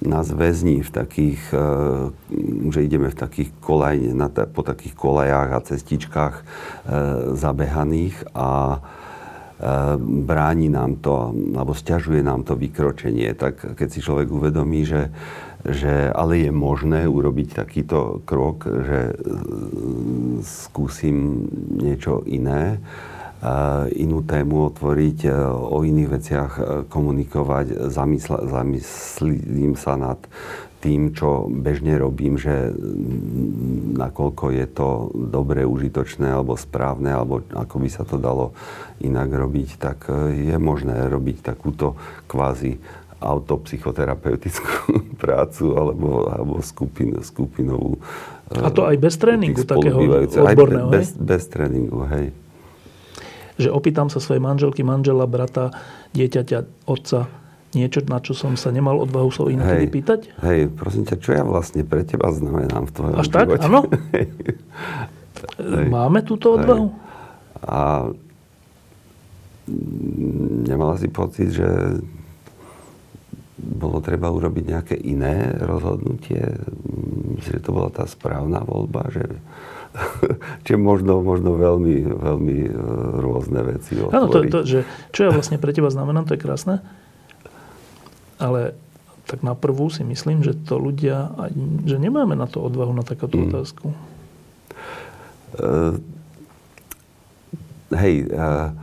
nás 0.00 0.32
väzní 0.32 0.80
v 0.80 0.90
takých, 0.90 1.42
eh, 1.52 1.60
že 2.72 2.80
ideme 2.84 3.10
v 3.10 3.20
takých 3.20 3.50
kolaj, 3.70 3.96
po 4.52 4.62
takých 4.62 4.94
kolajách 4.94 5.50
a 5.52 5.66
cestičkách 5.66 6.34
e, 6.34 6.44
zabehaných 7.36 8.16
a 8.34 8.78
e, 8.78 8.78
bráni 10.26 10.68
nám 10.70 10.98
to, 10.98 11.34
alebo 11.54 11.74
stiažuje 11.74 12.22
nám 12.22 12.42
to 12.42 12.58
vykročenie. 12.58 13.34
Tak 13.38 13.78
keď 13.78 13.88
si 13.90 14.00
človek 14.02 14.28
uvedomí, 14.30 14.82
že, 14.86 15.14
že 15.62 16.10
ale 16.10 16.48
je 16.48 16.50
možné 16.50 17.06
urobiť 17.06 17.54
takýto 17.54 18.22
krok, 18.26 18.66
že 18.66 19.00
e, 19.10 19.14
skúsim 20.42 21.46
niečo 21.78 22.26
iné, 22.26 22.82
inú 23.96 24.20
tému 24.20 24.68
otvoriť, 24.68 25.18
e, 25.24 25.32
o 25.48 25.80
iných 25.80 26.08
veciach 26.12 26.52
e, 26.52 26.62
komunikovať, 26.92 27.88
zamysl- 27.88 28.44
zamyslím 28.44 29.80
sa 29.80 29.96
nad 29.96 30.20
tým, 30.84 31.12
čo 31.12 31.48
bežne 31.48 31.96
robím, 32.00 32.40
že 32.40 32.72
nakoľko 33.96 34.44
je 34.52 34.66
to 34.68 34.88
dobre, 35.12 35.64
užitočné 35.64 36.24
alebo 36.24 36.56
správne, 36.56 37.12
alebo 37.12 37.44
ako 37.52 37.76
by 37.80 37.88
sa 37.88 38.04
to 38.04 38.16
dalo 38.16 38.56
inak 39.00 39.28
robiť, 39.28 39.76
tak 39.76 40.08
je 40.32 40.56
možné 40.56 41.08
robiť 41.08 41.44
takúto 41.44 42.00
kvázi 42.28 42.80
autopsychoterapeutickú 43.20 44.96
prácu 45.22 45.76
alebo, 45.76 46.32
alebo 46.32 46.54
skupin, 46.64 47.20
skupinovú. 47.20 48.00
A 48.56 48.72
to 48.72 48.88
aj 48.88 48.96
bez 48.96 49.20
tréningu 49.20 49.68
takého 49.68 50.00
odborného, 50.00 50.88
aj 50.88 50.92
bez, 50.96 51.08
bez 51.12 51.44
tréningu, 51.48 52.08
hej 52.08 52.32
že 53.60 53.70
opýtam 53.70 54.08
sa 54.08 54.18
svojej 54.18 54.40
manželky, 54.40 54.80
manžela, 54.80 55.28
brata, 55.28 55.70
dieťaťa, 56.16 56.88
otca, 56.88 57.28
niečo, 57.76 58.02
na 58.10 58.18
čo 58.18 58.34
som 58.34 58.58
sa 58.58 58.74
nemal 58.74 58.98
odvahu 58.98 59.30
sa 59.30 59.46
inokedy 59.46 59.86
hej, 59.86 59.94
pýtať? 59.94 60.20
Hej, 60.42 60.60
prosím 60.74 61.04
ťa, 61.06 61.16
čo 61.22 61.30
ja 61.36 61.42
vlastne 61.46 61.86
pre 61.86 62.02
teba 62.02 62.34
znamenám 62.34 62.90
v 62.90 62.92
tvojom 62.92 63.16
Až 63.20 63.28
tak? 63.30 63.46
Áno? 63.62 63.86
Máme 65.94 66.26
túto 66.26 66.58
odvahu? 66.58 66.90
Hej. 66.90 67.08
A 67.60 67.78
nemala 70.66 70.98
si 70.98 71.06
pocit, 71.06 71.54
že 71.54 71.68
bolo 73.60 74.00
treba 74.00 74.32
urobiť 74.32 74.64
nejaké 74.66 74.96
iné 74.96 75.52
rozhodnutie? 75.60 76.40
Myslím, 77.36 77.54
že 77.60 77.64
to 77.64 77.70
bola 77.76 77.92
tá 77.92 78.08
správna 78.08 78.64
voľba, 78.64 79.12
že 79.12 79.24
Čiže 80.64 80.78
možno, 80.78 81.18
možno 81.20 81.58
veľmi, 81.58 81.96
veľmi 82.06 82.58
e, 82.66 82.72
rôzne 83.18 83.60
veci 83.66 83.98
Áno, 83.98 84.30
to, 84.30 84.46
to, 84.46 84.58
že 84.62 84.78
čo 85.10 85.26
ja 85.26 85.30
vlastne 85.34 85.58
pre 85.58 85.74
teba 85.74 85.90
znamenám, 85.90 86.30
to 86.30 86.38
je 86.38 86.42
krásne. 86.42 86.78
Ale 88.38 88.78
tak 89.26 89.42
na 89.42 89.54
prvú 89.54 89.90
si 89.90 90.06
myslím, 90.06 90.42
že 90.42 90.54
to 90.54 90.78
ľudia, 90.78 91.34
že 91.86 91.98
nemáme 91.98 92.34
na 92.34 92.50
to 92.50 92.62
odvahu 92.62 92.90
na 92.94 93.04
takáto 93.06 93.38
mm. 93.38 93.44
otázku. 93.50 93.86
Uh, 95.60 95.98
hej, 97.94 98.30
uh, 98.30 98.74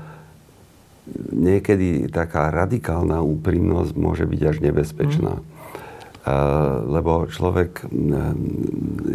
niekedy 1.31 2.11
taká 2.11 2.51
radikálna 2.51 3.23
úprimnosť 3.23 3.95
môže 3.95 4.27
byť 4.27 4.41
až 4.43 4.57
nebezpečná. 4.63 5.39
Mm 5.39 5.56
lebo 6.87 7.29
človek 7.31 7.87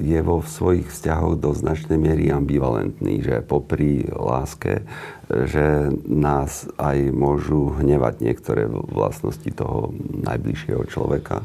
je 0.01 0.21
vo 0.25 0.41
svojich 0.41 0.89
vzťahoch 0.89 1.37
do 1.37 1.53
značnej 1.53 2.01
miery 2.01 2.33
ambivalentný, 2.33 3.21
že 3.21 3.45
popri 3.45 4.09
láske, 4.09 4.81
že 5.29 5.93
nás 6.09 6.69
aj 6.81 7.13
môžu 7.13 7.77
hnevať 7.77 8.15
niektoré 8.25 8.65
vlastnosti 8.69 9.49
toho 9.53 9.93
najbližšieho 10.25 10.89
človeka. 10.89 11.45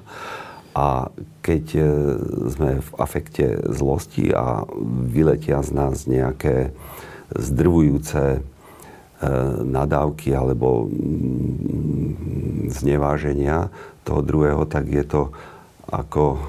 A 0.78 1.10
keď 1.42 1.66
e, 1.74 1.82
sme 2.54 2.72
v 2.86 2.90
afekte 3.02 3.66
zlosti 3.74 4.30
a 4.30 4.62
vyletia 5.10 5.66
z 5.66 5.74
nás 5.74 6.06
nejaké 6.06 6.70
zdrvujúce 7.34 8.38
e, 8.38 8.40
nadávky 9.66 10.38
alebo 10.38 10.86
zneváženia 12.70 13.74
toho 14.06 14.22
druhého, 14.22 14.70
tak 14.70 14.86
je 14.86 15.02
to 15.02 15.34
ako, 15.88 16.42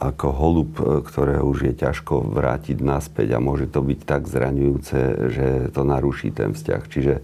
ako 0.00 0.26
holub, 0.34 0.72
e, 0.80 1.04
ktorého 1.06 1.46
už 1.46 1.70
je 1.70 1.74
ťažko 1.76 2.34
vrátiť 2.34 2.82
naspäť 2.82 3.36
a 3.36 3.42
môže 3.42 3.70
to 3.70 3.84
byť 3.84 4.00
tak 4.02 4.26
zraňujúce, 4.26 4.98
že 5.30 5.46
to 5.70 5.82
naruší 5.86 6.34
ten 6.34 6.56
vzťah. 6.56 6.82
Čiže 6.90 7.14
e, 7.18 7.22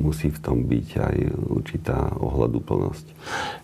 musí 0.00 0.32
v 0.32 0.38
tom 0.40 0.64
byť 0.64 0.88
aj 0.96 1.16
určitá 1.50 2.14
ohľaduplnosť. 2.16 3.06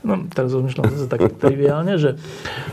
No, 0.05 0.27
teraz 0.29 0.53
rozmýšľam 0.53 0.93
zase 0.93 1.09
tak 1.09 1.33
triviálne, 1.39 1.97
že 1.97 2.21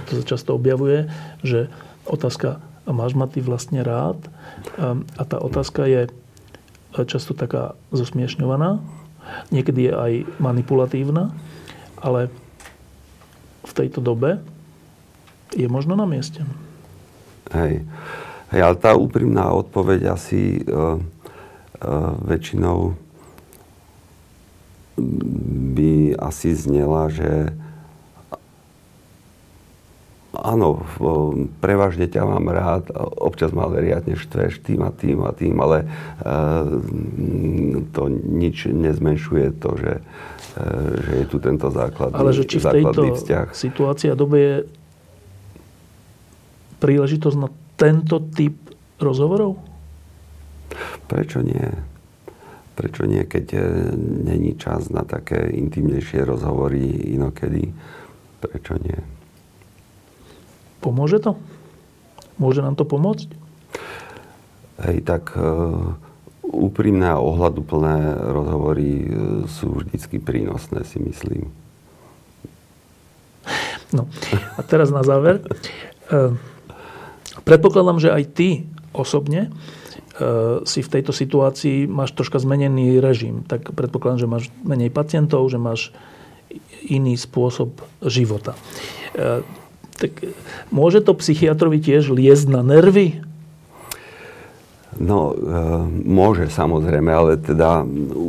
to 0.10 0.20
sa 0.20 0.24
často 0.26 0.58
objavuje, 0.58 1.08
že 1.46 1.72
otázka, 2.10 2.60
a 2.60 2.92
máš 2.92 3.14
ma 3.14 3.30
ty 3.30 3.40
vlastne 3.40 3.86
rád? 3.86 4.18
A, 4.82 4.98
a 4.98 5.24
tá 5.24 5.38
otázka 5.38 5.86
je 5.86 6.10
často 7.06 7.38
taká 7.38 7.78
zosmiešňovaná, 7.94 8.82
niekedy 9.54 9.90
je 9.90 9.94
aj 9.94 10.14
manipulatívna, 10.42 11.30
ale 12.02 12.34
v 13.70 13.74
tejto 13.78 14.02
dobe 14.02 14.42
je 15.54 15.70
možno 15.70 15.94
na 15.94 16.10
mieste. 16.10 16.42
Hej. 17.54 17.86
Hej, 18.50 18.62
ale 18.66 18.76
tá 18.82 18.98
úprimná 18.98 19.54
odpoveď 19.54 20.18
asi 20.18 20.66
uh, 20.66 20.98
uh, 20.98 22.14
väčšinou 22.26 22.98
by 25.78 26.18
asi 26.18 26.52
znela, 26.58 27.08
že 27.14 27.56
áno, 30.34 30.84
prevažne 31.64 32.10
ťa 32.10 32.26
mám 32.26 32.52
rád, 32.52 32.90
občas 33.22 33.54
ma 33.54 33.70
riadne 33.70 34.18
štveš 34.18 34.60
tým 34.66 34.82
a 34.84 34.92
tým 34.92 35.24
a 35.24 35.32
tým, 35.32 35.56
ale 35.62 35.86
uh, 35.86 36.68
to 37.94 38.04
nič 38.12 38.66
nezmenšuje 38.66 39.48
to, 39.62 39.70
že 39.78 39.92
E, 40.02 40.39
že 41.00 41.14
je 41.24 41.26
tu 41.30 41.38
tento 41.38 41.68
základný 41.70 42.18
Ale 42.18 42.32
že 42.34 42.44
či 42.46 42.58
v 42.58 42.82
tejto 42.82 43.02
vzťah. 43.16 43.48
situácii 43.54 44.10
a 44.10 44.16
dobe 44.18 44.38
je 44.38 44.56
príležitosť 46.80 47.38
na 47.38 47.50
tento 47.76 48.24
typ 48.34 48.56
rozhovorov? 48.98 49.60
Prečo 51.10 51.42
nie? 51.44 51.66
Prečo 52.80 53.04
nie, 53.04 53.28
keď 53.28 53.46
e, 53.56 53.62
není 54.24 54.56
čas 54.56 54.88
na 54.88 55.04
také 55.04 55.52
intimnejšie 55.52 56.24
rozhovory 56.24 57.12
inokedy? 57.12 57.76
Prečo 58.40 58.80
nie? 58.80 58.96
Pomôže 60.80 61.20
to? 61.20 61.36
Môže 62.40 62.64
nám 62.64 62.80
to 62.80 62.88
pomôcť? 62.88 63.28
Hej, 64.80 65.04
tak 65.04 65.36
uh, 65.36 66.00
úprimné 66.50 67.14
a 67.14 67.22
ohľaduplné 67.22 68.18
rozhovory 68.34 68.90
e, 68.90 69.08
sú 69.46 69.86
vždycky 69.86 70.18
prínosné, 70.18 70.82
si 70.84 70.98
myslím. 70.98 71.54
No 73.94 74.10
a 74.58 74.62
teraz 74.66 74.90
na 74.90 75.06
záver. 75.06 75.42
E, 76.10 76.34
predpokladám, 77.46 78.02
že 78.02 78.10
aj 78.10 78.24
ty 78.34 78.50
osobne 78.92 79.50
e, 79.50 79.50
si 80.66 80.82
v 80.82 80.92
tejto 80.92 81.14
situácii 81.14 81.86
máš 81.86 82.18
troška 82.18 82.42
zmenený 82.42 82.98
režim. 82.98 83.46
Tak 83.46 83.78
predpokladám, 83.78 84.20
že 84.26 84.28
máš 84.28 84.46
menej 84.66 84.90
pacientov, 84.90 85.46
že 85.54 85.62
máš 85.62 85.94
iný 86.90 87.14
spôsob 87.14 87.86
života. 88.02 88.58
Tak 90.00 90.12
môže 90.74 91.06
to 91.06 91.14
psychiatrovi 91.14 91.78
tiež 91.78 92.10
liezť 92.10 92.50
na 92.50 92.66
nervy? 92.66 93.22
No, 94.98 95.32
e, 95.32 95.36
môže 96.02 96.50
samozrejme, 96.50 97.14
ale 97.14 97.38
teda 97.38 97.86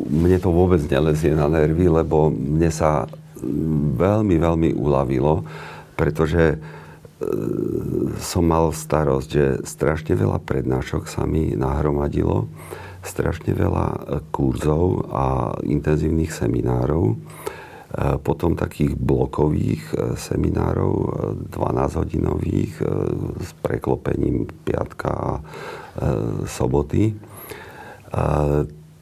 mne 0.07 0.37
to 0.37 0.53
vôbec 0.53 0.85
nelezie 0.85 1.33
na 1.33 1.49
nervy, 1.49 1.89
lebo 1.89 2.29
mne 2.29 2.69
sa 2.69 3.09
veľmi, 3.97 4.37
veľmi 4.37 4.71
uľavilo, 4.77 5.41
pretože 5.97 6.55
e, 6.55 6.57
som 8.21 8.45
mal 8.45 8.77
starosť, 8.77 9.29
že 9.33 9.45
strašne 9.65 10.13
veľa 10.13 10.45
prednášok 10.45 11.09
sa 11.09 11.25
mi 11.25 11.57
nahromadilo, 11.57 12.53
strašne 13.01 13.57
veľa 13.57 14.21
kurzov 14.29 15.09
a 15.09 15.57
intenzívnych 15.65 16.29
seminárov 16.29 17.17
potom 18.23 18.55
takých 18.55 18.95
blokových 18.95 20.15
seminárov, 20.15 20.95
12-hodinových, 21.51 22.73
s 23.43 23.51
preklopením 23.67 24.47
piatka 24.63 25.11
a 25.11 25.33
soboty. 26.47 27.19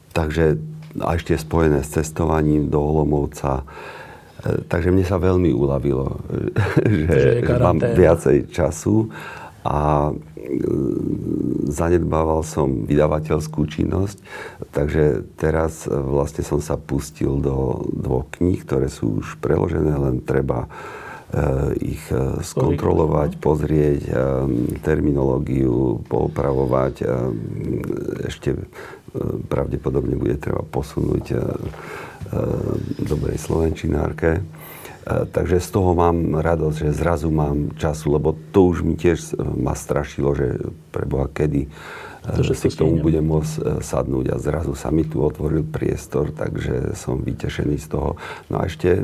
Takže 0.09 0.45
a 0.97 1.13
ešte 1.13 1.37
spojené 1.37 1.85
s 1.85 1.93
cestovaním 1.93 2.73
do 2.73 2.81
Olomovca. 2.81 3.61
Takže 4.41 4.89
mne 4.89 5.05
sa 5.05 5.21
veľmi 5.21 5.51
uľavilo, 5.53 6.07
že, 7.05 7.45
že 7.45 7.53
mám 7.59 7.77
viacej 7.77 8.49
času 8.49 9.11
a 9.69 10.09
zanedbával 11.69 12.41
som 12.41 12.89
vydavateľskú 12.89 13.69
činnosť, 13.69 14.17
takže 14.73 15.29
teraz 15.37 15.85
e, 15.85 15.93
vlastne 15.93 16.41
som 16.41 16.57
sa 16.57 16.73
pustil 16.73 17.37
do 17.37 17.85
dvoch 17.93 18.25
kníh, 18.33 18.57
ktoré 18.65 18.89
sú 18.89 19.21
už 19.21 19.37
preložené, 19.37 19.93
len 19.93 20.25
treba 20.25 20.65
e, 20.65 20.69
ich 21.93 22.01
e, 22.09 22.41
skontrolovať, 22.41 23.37
pozrieť, 23.37 24.01
terminológiu, 24.81 26.01
poopravovať. 26.09 27.05
Ešte 28.25 28.57
pravdepodobne 29.53 30.17
bude 30.17 30.37
treba 30.41 30.65
posunúť 30.65 31.25
dobrej 33.05 33.37
slovenčinárke. 33.41 34.41
Takže 35.09 35.57
z 35.57 35.69
toho 35.73 35.97
mám 35.97 36.37
radosť, 36.37 36.85
že 36.85 36.99
zrazu 37.01 37.33
mám 37.33 37.73
času, 37.81 38.13
lebo 38.13 38.37
to 38.53 38.69
už 38.69 38.85
mi 38.85 38.93
tiež 38.93 39.41
ma 39.57 39.73
strašilo, 39.73 40.37
že 40.37 40.61
preboha 40.93 41.25
kedy 41.33 41.65
to, 42.19 42.43
že 42.43 42.53
si 42.53 42.67
k 42.69 42.83
tomu 42.83 42.99
budem 42.99 43.23
môcť 43.23 43.53
e, 43.57 43.61
sadnúť 43.79 44.35
a 44.35 44.41
zrazu 44.43 44.75
sa 44.75 44.91
mi 44.91 45.07
tu 45.07 45.23
otvoril 45.23 45.63
priestor, 45.63 46.35
takže 46.35 46.93
som 46.93 47.23
vytešený 47.23 47.79
z 47.79 47.87
toho. 47.89 48.19
No 48.51 48.59
a 48.59 48.67
ešte 48.67 49.01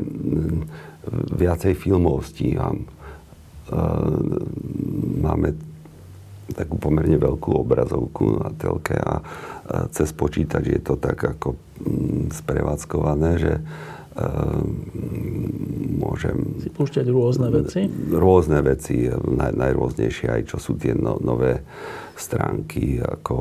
viacej 1.32 1.74
filmov 1.74 2.28
stíham. 2.28 2.84
E, 2.84 2.88
máme 5.16 5.56
takú 6.54 6.78
pomerne 6.78 7.18
veľkú 7.18 7.66
obrazovku 7.66 8.38
na 8.38 8.54
telke 8.54 8.94
a 8.94 9.18
cez 9.90 10.14
počítač 10.14 10.78
je 10.78 10.78
to 10.78 10.94
tak 10.94 11.18
ako 11.18 11.58
sprevádzkované, 12.30 13.30
že 13.34 13.52
môžem... 15.96 16.36
Si 16.64 16.70
púšťať 16.72 17.06
rôzne 17.12 17.48
veci? 17.52 17.84
Rôzne 18.12 18.64
veci, 18.64 19.08
naj, 19.12 19.52
najrôznejšie 19.52 20.26
aj 20.32 20.42
čo 20.48 20.56
sú 20.56 20.80
tie 20.80 20.96
no, 20.96 21.20
nové 21.20 21.60
stránky 22.16 22.96
ako 22.96 23.36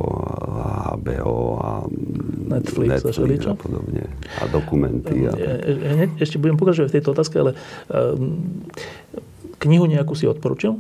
HBO 1.00 1.38
a 1.64 1.72
Netflix, 2.52 3.08
Netflix 3.08 3.40
a, 3.48 3.56
a 3.56 3.56
podobne. 3.56 4.04
A 4.40 4.44
dokumenty. 4.52 5.24
A 5.26 5.32
ja, 5.40 5.54
ja, 5.64 6.06
ešte 6.20 6.36
budem 6.36 6.60
pokračovať 6.60 6.92
v 6.92 6.96
tejto 7.00 7.10
otázke, 7.16 7.36
ale 7.40 7.52
um, 7.88 8.36
knihu 9.64 9.88
nejakú 9.88 10.12
si 10.14 10.28
odporučil? 10.28 10.76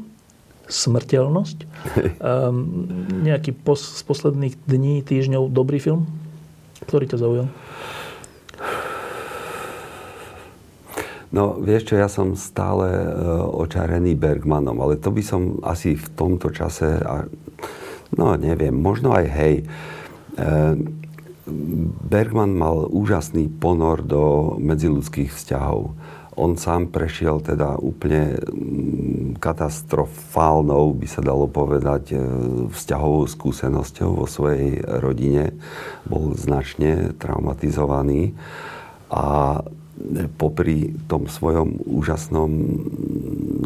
Smrteľnosť? 0.67 1.57
Um, 2.19 2.83
nejaký 3.27 3.55
pos, 3.55 3.79
z 3.79 4.03
posledných 4.03 4.59
dní, 4.67 4.99
týždňov 5.05 5.47
dobrý 5.55 5.79
film, 5.79 6.09
ktorý 6.83 7.07
ťa 7.07 7.17
zaujal? 7.21 7.47
No, 11.35 11.59
vieš 11.59 11.91
čo, 11.91 11.99
ja 11.99 12.07
som 12.07 12.39
stále 12.39 12.95
e, 12.95 13.07
očarený 13.59 14.15
Bergmanom, 14.15 14.79
ale 14.79 14.95
to 14.95 15.11
by 15.11 15.19
som 15.19 15.59
asi 15.67 15.99
v 15.99 16.07
tomto 16.15 16.47
čase, 16.47 17.03
no 18.15 18.39
neviem, 18.39 18.71
možno 18.71 19.11
aj 19.11 19.25
hej. 19.35 19.55
E, 19.59 19.63
Bergman 22.07 22.55
mal 22.55 22.87
úžasný 22.87 23.51
ponor 23.51 23.99
do 23.99 24.55
medziludských 24.63 25.35
vzťahov. 25.35 25.91
On 26.39 26.55
sám 26.55 26.95
prešiel 26.95 27.43
teda 27.43 27.83
úplne 27.83 28.39
mm, 28.39 29.35
katastrofálnou, 29.43 30.95
by 30.95 31.07
sa 31.07 31.19
dalo 31.19 31.51
povedať, 31.51 32.15
e, 32.15 32.19
vzťahovou 32.71 33.27
skúsenosťou 33.27 34.23
vo 34.23 34.27
svojej 34.27 34.79
rodine. 35.03 35.51
Bol 36.07 36.31
značne 36.39 37.11
traumatizovaný. 37.19 38.31
A 39.11 39.59
popri 40.35 40.91
tom 41.07 41.27
svojom 41.31 41.79
úžasnom 41.87 42.51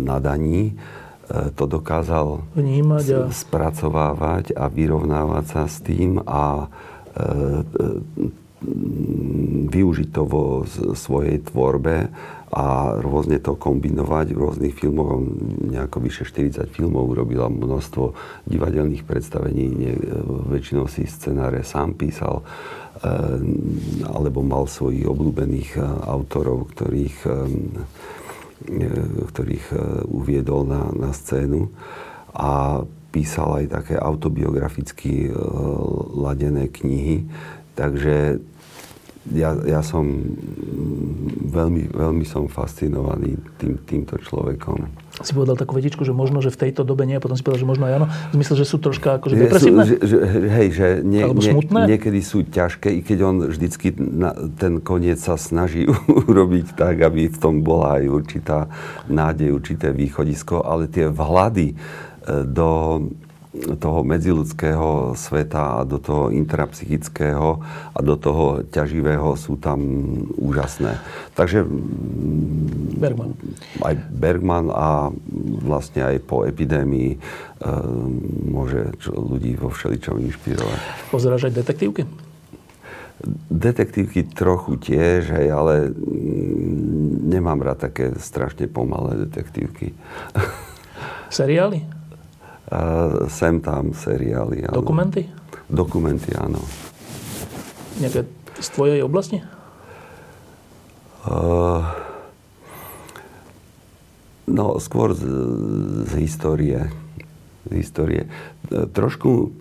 nadaní 0.02 0.74
e, 0.74 1.52
to 1.58 1.66
dokázal 1.66 2.46
Vnímať 2.54 3.06
a... 3.14 3.20
spracovávať 3.34 4.54
a 4.54 4.70
vyrovnávať 4.70 5.46
sa 5.46 5.64
s 5.66 5.82
tým 5.82 6.22
a 6.24 6.66
e, 6.66 6.68
e, 7.20 7.28
využiť 9.70 10.10
to 10.12 10.24
vo 10.28 10.68
svojej 10.92 11.40
tvorbe 11.48 12.12
a 12.50 12.98
rôzne 12.98 13.38
to 13.38 13.54
kombinovať 13.54 14.34
v 14.34 14.42
rôznych 14.42 14.74
filmoch. 14.74 15.22
Nejako 15.70 16.02
vyše 16.02 16.26
40 16.26 16.66
filmov 16.74 17.14
urobila 17.14 17.46
množstvo 17.46 18.18
divadelných 18.50 19.06
predstavení, 19.06 19.70
väčšinou 20.50 20.90
si 20.90 21.06
scenáre 21.06 21.62
sám 21.62 21.94
písal 21.94 22.42
Eh, 23.00 23.40
alebo 24.12 24.44
mal 24.44 24.68
svojich 24.68 25.08
obľúbených 25.08 25.80
eh, 25.80 25.84
autorov, 26.04 26.76
ktorých, 26.76 27.18
ktorých 29.32 29.66
uviedol 30.12 30.68
na, 30.68 30.92
na 30.92 31.16
scénu. 31.16 31.72
A 32.36 32.84
písal 33.16 33.64
aj 33.64 33.66
také 33.72 33.96
autobiograficky 33.96 35.32
ladené 36.12 36.68
knihy. 36.68 37.24
Takže 37.80 38.44
ja, 39.34 39.54
ja 39.66 39.82
som 39.86 40.06
veľmi, 41.50 41.90
veľmi 41.94 42.26
som 42.26 42.46
fascinovaný 42.46 43.38
tým, 43.58 43.78
týmto 43.86 44.18
človekom. 44.22 44.90
Si 45.20 45.36
povedal 45.36 45.60
takú 45.60 45.76
vedičku, 45.76 46.06
že 46.08 46.16
možno, 46.16 46.40
že 46.40 46.54
v 46.54 46.70
tejto 46.70 46.88
dobe 46.88 47.04
nie, 47.04 47.18
a 47.18 47.22
potom 47.22 47.36
si 47.36 47.44
povedal, 47.44 47.66
že 47.66 47.70
možno 47.70 47.84
aj 47.90 47.94
áno. 48.00 48.08
V 48.08 48.34
zmysle, 48.40 48.56
že 48.62 48.66
sú 48.66 48.78
troška 48.80 49.20
akože 49.20 49.34
depresívne? 49.36 49.84
Sú, 49.84 49.96
že, 50.00 50.18
hej, 50.48 50.68
že 50.72 50.88
nie, 51.04 51.24
Alebo 51.26 51.42
nie, 51.42 51.54
niekedy 51.98 52.20
sú 52.24 52.46
ťažké, 52.48 52.90
i 52.94 53.02
keď 53.04 53.18
on 53.26 53.36
vždycky 53.52 53.92
na, 53.98 54.32
ten 54.56 54.80
koniec 54.80 55.20
sa 55.20 55.36
snaží 55.36 55.90
urobiť 56.30 56.78
tak, 56.78 57.04
aby 57.04 57.28
v 57.28 57.38
tom 57.38 57.62
bola 57.66 58.00
aj 58.00 58.04
určitá 58.08 58.58
nádej, 59.12 59.52
určité 59.52 59.92
východisko, 59.92 60.64
ale 60.64 60.88
tie 60.88 61.12
vhlady 61.12 61.74
e, 61.74 61.76
do 62.48 62.70
toho 63.60 64.08
medziludského 64.08 65.14
sveta 65.20 65.84
a 65.84 65.88
do 65.88 66.00
toho 66.00 66.32
intrapsychického 66.32 67.60
a 67.92 68.00
do 68.00 68.16
toho 68.16 68.64
ťaživého 68.64 69.36
sú 69.36 69.60
tam 69.60 69.80
úžasné. 70.40 70.98
Takže 71.36 71.68
Bergman. 73.00 73.36
aj 73.84 73.96
Bergman 74.12 74.68
a 74.72 75.12
vlastne 75.64 76.08
aj 76.08 76.24
po 76.24 76.48
epidémii 76.48 77.16
e, 77.16 77.18
môže 78.48 78.96
ľudí 79.12 79.60
vo 79.60 79.72
všeličom 79.72 80.20
inšpirovať. 80.24 80.80
Pozeráš 81.12 81.52
aj 81.52 81.54
detektívky? 81.60 82.04
Detektívky 83.52 84.24
trochu 84.32 84.80
tiež, 84.80 85.36
hej, 85.36 85.52
ale 85.52 85.92
nemám 87.28 87.60
rád 87.60 87.92
také 87.92 88.16
strašne 88.16 88.72
pomalé 88.72 89.28
detektívky. 89.28 89.92
Seriály? 91.28 91.99
Sem 93.30 93.58
tam 93.62 93.98
seriály. 93.98 94.70
Áno. 94.70 94.86
Dokumenty? 94.86 95.26
Dokumenty, 95.70 96.34
áno. 96.38 96.62
Nejaké 97.98 98.30
z 98.60 98.68
tvojej 98.76 99.02
oblasti? 99.02 99.42
Uh, 101.26 101.84
no, 104.48 104.78
skôr 104.78 105.18
z, 105.18 105.24
z 106.08 106.14
histórie. 106.22 106.80
Z 107.68 107.74
histórie. 107.74 108.24
Trošku 108.70 109.52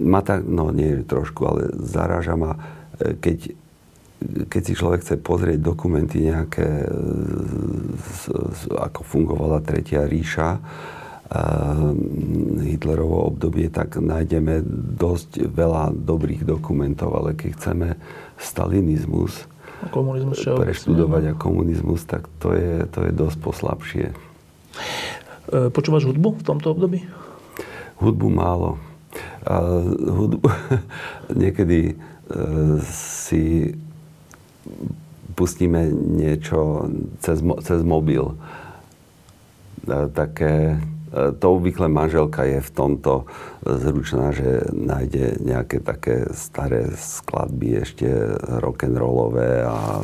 ma 0.00 0.24
tak, 0.24 0.44
no 0.48 0.72
nie 0.72 1.04
trošku, 1.04 1.40
ale 1.44 1.62
zaráža 1.76 2.34
ma, 2.34 2.56
keď, 2.98 3.52
keď 4.48 4.62
si 4.64 4.72
človek 4.74 5.00
chce 5.04 5.16
pozrieť 5.20 5.58
dokumenty 5.60 6.24
nejaké, 6.24 6.88
z, 8.00 8.22
z, 8.32 8.60
ako 8.74 9.00
fungovala 9.04 9.60
Tretia 9.60 10.08
ríša, 10.08 10.58
Hitlerovo 12.64 13.28
obdobie, 13.28 13.68
tak 13.68 14.00
nájdeme 14.00 14.64
dosť 14.96 15.44
veľa 15.44 15.92
dobrých 15.92 16.48
dokumentov, 16.48 17.12
ale 17.20 17.36
keď 17.36 17.50
chceme 17.52 17.88
stalinizmus 18.40 19.44
komunizmus 19.94 20.42
preštudovať 20.42 21.22
a 21.30 21.38
komunizmus, 21.38 22.02
tak 22.02 22.26
to 22.42 22.50
je, 22.50 22.82
to 22.90 23.06
je 23.06 23.12
dosť 23.14 23.38
poslabšie. 23.38 24.06
E, 24.10 24.14
počúvaš 25.70 26.10
hudbu 26.10 26.42
v 26.42 26.42
tomto 26.42 26.74
období? 26.74 27.06
Hudbu 28.02 28.26
málo. 28.26 28.82
A 29.46 29.62
hudbu, 29.94 30.42
niekedy 31.46 31.94
e, 31.94 31.96
si 32.90 33.70
pustíme 35.38 35.86
niečo 35.94 36.90
cez, 37.22 37.38
cez 37.62 37.80
mobil. 37.86 38.34
A 39.86 40.10
také 40.10 40.74
E, 40.74 40.97
to 41.38 41.46
obvykle 41.58 41.88
manželka 41.88 42.44
je 42.44 42.60
v 42.60 42.70
tomto 42.70 43.26
zručná, 43.64 44.30
že 44.32 44.70
nájde 44.70 45.42
nejaké 45.42 45.82
také 45.82 46.30
staré 46.32 46.94
skladby 46.94 47.82
ešte 47.82 48.06
rock'n'rollové 48.62 49.66
a 49.66 50.00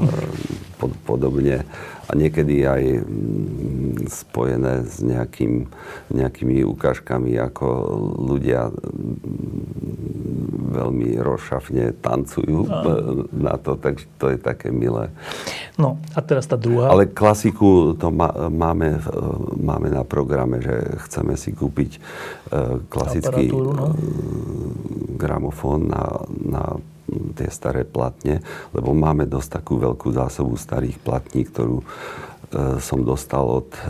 podobne. 1.06 1.64
A 2.04 2.10
niekedy 2.12 2.68
aj 2.68 2.82
mm, 3.00 3.83
spojené 4.08 4.84
s 4.84 5.00
nejakým, 5.00 5.68
nejakými 6.12 6.64
ukážkami, 6.64 7.36
ako 7.38 7.66
ľudia 8.24 8.70
mm, 8.70 9.84
veľmi 10.74 11.08
rozšafne 11.22 11.94
tancujú 12.02 12.66
a. 12.66 12.82
na 13.46 13.54
to, 13.58 13.78
takže 13.78 14.04
to 14.18 14.34
je 14.34 14.38
také 14.38 14.74
milé. 14.74 15.10
No 15.78 15.98
a 16.14 16.20
teraz 16.22 16.46
tá 16.46 16.58
druhá. 16.58 16.90
Ale 16.90 17.10
klasiku 17.10 17.94
to 17.98 18.10
má, 18.10 18.30
máme, 18.50 18.98
máme 19.58 19.88
na 19.90 20.02
programe, 20.06 20.62
že 20.62 20.74
chceme 21.06 21.34
si 21.38 21.54
kúpiť 21.54 21.98
e, 21.98 22.00
klasický 22.86 23.50
no? 23.50 23.90
E, 23.90 23.98
gramofón 25.18 25.90
na, 25.90 26.04
na 26.28 26.64
tie 27.34 27.48
staré 27.52 27.84
platne, 27.84 28.40
lebo 28.72 28.96
máme 28.96 29.28
dosť 29.28 29.60
takú 29.60 29.76
veľkú 29.78 30.14
zásobu 30.14 30.56
starých 30.56 30.98
platní, 31.02 31.44
ktorú 31.46 31.82
e, 31.82 31.84
som 32.78 33.02
dostal 33.02 33.42
od 33.42 33.70
e, 33.74 33.80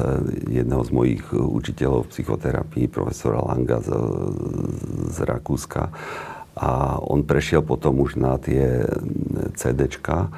jedného 0.61 0.83
z 0.85 0.91
mojich 0.95 1.25
učiteľov 1.33 2.09
psychoterapii, 2.13 2.89
profesora 2.89 3.45
Langa 3.45 3.81
z, 3.85 3.91
z 5.13 5.19
Rakúska. 5.25 5.93
A 6.55 6.97
on 7.03 7.27
prešiel 7.27 7.67
potom 7.67 7.99
už 7.99 8.15
na 8.15 8.39
tie 8.39 8.87
CDčka, 9.59 10.31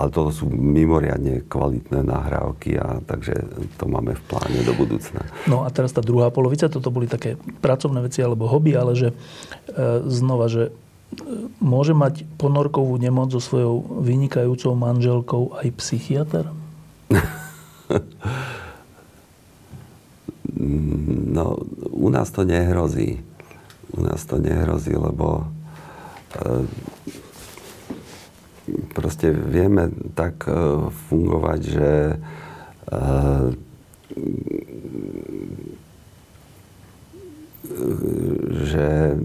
ale 0.00 0.08
toto 0.08 0.32
sú 0.32 0.48
mimoriadne 0.48 1.44
kvalitné 1.44 2.00
nahrávky 2.00 2.80
a 2.80 3.04
takže 3.04 3.36
to 3.76 3.84
máme 3.84 4.16
v 4.16 4.22
pláne 4.24 4.64
do 4.64 4.72
budúcna. 4.72 5.20
No 5.44 5.68
a 5.68 5.68
teraz 5.68 5.92
tá 5.92 6.00
druhá 6.00 6.32
polovica, 6.32 6.72
toto 6.72 6.88
boli 6.88 7.04
také 7.04 7.36
pracovné 7.60 8.00
veci 8.00 8.24
alebo 8.24 8.48
hobby, 8.48 8.72
ale 8.72 8.96
že 8.96 9.12
e, 9.12 9.14
znova, 10.08 10.48
že 10.48 10.72
môže 11.60 11.92
mať 11.92 12.24
ponorkovú 12.38 12.96
nemoc 12.96 13.34
so 13.34 13.42
svojou 13.42 14.00
vynikajúcou 14.00 14.72
manželkou 14.72 15.60
aj 15.60 15.68
psychiatr? 15.76 16.44
No, 21.30 21.56
u 21.90 22.08
nás 22.10 22.30
to 22.30 22.44
nehrozí. 22.44 23.22
U 23.96 24.02
nás 24.02 24.24
to 24.28 24.38
nehrozí, 24.38 24.92
lebo 24.92 25.46
e, 26.36 26.66
proste 28.92 29.32
vieme 29.32 29.88
tak 30.14 30.44
e, 30.44 30.52
fungovať, 31.08 31.60
že 31.64 31.92
e, 32.92 32.98
že 38.50 39.16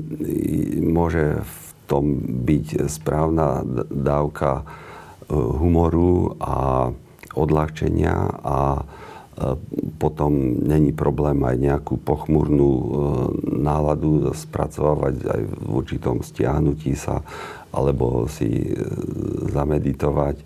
môže 0.86 1.42
v 1.42 1.60
tom 1.90 2.06
byť 2.46 2.88
správna 2.88 3.66
dávka 3.90 4.64
humoru 5.28 6.38
a 6.40 6.94
odľahčenia 7.36 8.16
a 8.42 8.58
e, 8.80 8.84
potom 10.00 10.64
není 10.64 10.96
problém 10.96 11.44
aj 11.44 11.56
nejakú 11.60 12.00
pochmurnú 12.00 12.72
e, 12.72 12.88
náladu 13.60 14.32
spracovávať 14.32 15.16
aj 15.28 15.42
v 15.44 15.68
určitom 15.70 16.24
stiahnutí 16.24 16.96
sa 16.96 17.22
alebo 17.76 18.32
si 18.32 18.72
zameditovať. 19.52 20.40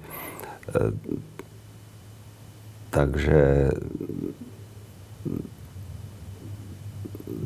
Takže 2.90 3.42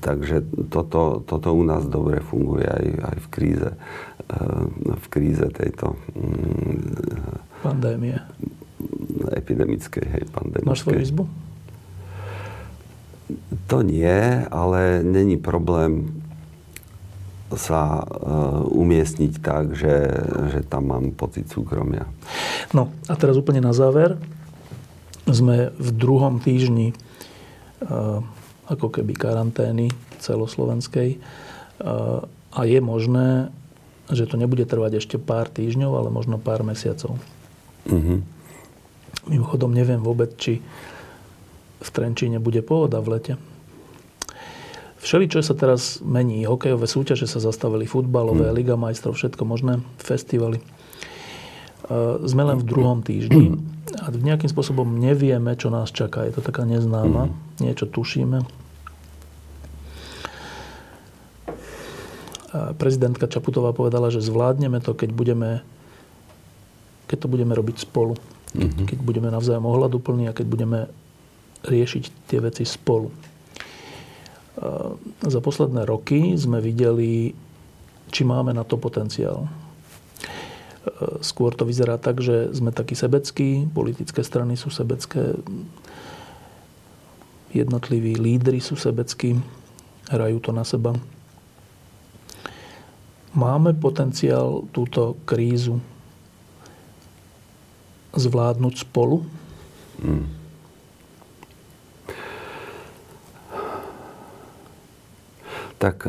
takže 0.04 0.44
toto, 0.68 1.24
toto 1.24 1.50
u 1.56 1.64
nás 1.64 1.88
dobre 1.88 2.20
funguje 2.20 2.68
aj, 2.68 2.86
aj 3.08 3.18
v 3.24 3.28
kríze. 3.32 3.70
V 4.84 5.08
kríze 5.08 5.48
tejto 5.52 5.96
mm, 6.16 7.64
pandémie. 7.64 8.20
Epidemickej, 9.34 10.06
hej, 10.06 10.24
pandemickej. 10.32 10.70
Máš 10.70 10.84
svoju 10.84 11.00
izbu? 11.02 11.24
To 13.72 13.82
nie, 13.82 14.44
ale 14.52 15.02
není 15.02 15.40
problém 15.40 16.22
sa 17.54 18.02
uh, 18.02 18.66
umiestniť 18.66 19.34
tak, 19.40 19.78
že, 19.78 20.10
že 20.54 20.60
tam 20.66 20.90
mám 20.90 21.14
pocit 21.14 21.46
súkromia. 21.50 22.10
No 22.74 22.90
a 23.06 23.14
teraz 23.14 23.38
úplne 23.38 23.62
na 23.62 23.72
záver. 23.72 24.18
Sme 25.30 25.72
v 25.78 25.90
druhom 25.94 26.42
týždni 26.42 26.92
uh, 27.86 28.26
ako 28.68 28.88
keby 28.90 29.14
karantény 29.14 29.92
celoslovenskej. 30.24 31.20
A 32.54 32.60
je 32.64 32.80
možné, 32.80 33.52
že 34.08 34.24
to 34.24 34.40
nebude 34.40 34.64
trvať 34.64 35.04
ešte 35.04 35.20
pár 35.20 35.52
týždňov, 35.52 35.92
ale 35.92 36.10
možno 36.16 36.40
pár 36.40 36.64
mesiacov. 36.64 37.20
Mm-hmm. 37.92 38.18
Mimochodom 39.30 39.72
neviem 39.72 40.02
vôbec, 40.04 40.36
či 40.36 40.60
v 41.84 41.90
Trenčíne 41.92 42.40
bude 42.40 42.64
pôvoda 42.64 43.00
v 43.00 43.20
lete. 43.20 43.34
Všeli, 45.04 45.28
čo 45.28 45.44
sa 45.44 45.52
teraz 45.52 46.00
mení, 46.00 46.48
hokejové 46.48 46.88
súťaže 46.88 47.28
sa 47.28 47.44
zastavili, 47.44 47.84
futbalové, 47.84 48.52
mm. 48.52 48.56
Liga 48.56 48.76
majstrov, 48.80 49.20
všetko 49.20 49.44
možné, 49.44 49.84
festivaly. 50.00 50.64
Sme 52.24 52.48
len 52.48 52.64
v 52.64 52.68
druhom 52.68 53.04
týždni 53.04 53.60
a 54.00 54.08
nejakým 54.08 54.48
spôsobom 54.48 54.88
nevieme, 54.88 55.60
čo 55.60 55.68
nás 55.68 55.92
čaká. 55.92 56.24
Je 56.24 56.40
to 56.40 56.42
taká 56.42 56.64
neznáma. 56.64 57.28
Mm. 57.28 57.36
Niečo 57.60 57.92
tušíme. 57.92 58.48
A 62.54 62.72
prezidentka 62.80 63.28
Čaputová 63.28 63.76
povedala, 63.76 64.08
že 64.08 64.24
zvládneme 64.24 64.80
to, 64.80 64.96
keď 64.96 65.10
budeme 65.12 65.50
keď 67.12 67.28
to 67.28 67.28
budeme 67.28 67.54
robiť 67.54 67.84
spolu. 67.84 68.16
Mm-hmm. 68.54 68.86
Keď 68.86 69.00
budeme 69.02 69.34
navzájom 69.34 69.66
ohľaduplní 69.66 70.30
a 70.30 70.38
keď 70.38 70.46
budeme 70.46 70.80
riešiť 71.66 72.04
tie 72.30 72.40
veci 72.44 72.64
spolu. 72.68 73.10
A 74.54 74.94
za 75.26 75.42
posledné 75.42 75.90
roky 75.90 76.38
sme 76.38 76.62
videli, 76.62 77.34
či 78.14 78.22
máme 78.22 78.54
na 78.54 78.62
to 78.62 78.78
potenciál. 78.78 79.50
Skôr 81.24 81.56
to 81.56 81.66
vyzerá 81.66 81.98
tak, 81.98 82.22
že 82.22 82.54
sme 82.54 82.70
takí 82.70 82.94
sebeckí, 82.94 83.66
politické 83.72 84.22
strany 84.22 84.60
sú 84.60 84.70
sebecké, 84.70 85.40
jednotliví 87.56 88.20
lídry 88.20 88.60
sú 88.60 88.76
sebeckí, 88.76 89.40
hrajú 90.12 90.38
to 90.44 90.52
na 90.52 90.68
seba. 90.68 90.94
Máme 93.34 93.74
potenciál 93.74 94.68
túto 94.70 95.18
krízu 95.26 95.82
zvládnuť 98.14 98.74
spolu? 98.86 99.26
Hmm. 100.02 100.26
Tak 105.78 106.08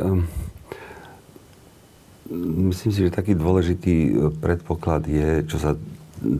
Myslím 2.42 2.92
si, 2.92 3.04
že 3.04 3.12
taký 3.12 3.36
dôležitý 3.36 3.96
e, 4.08 4.12
predpoklad 4.32 5.04
je, 5.04 5.44
čo 5.44 5.60
sa 5.60 5.76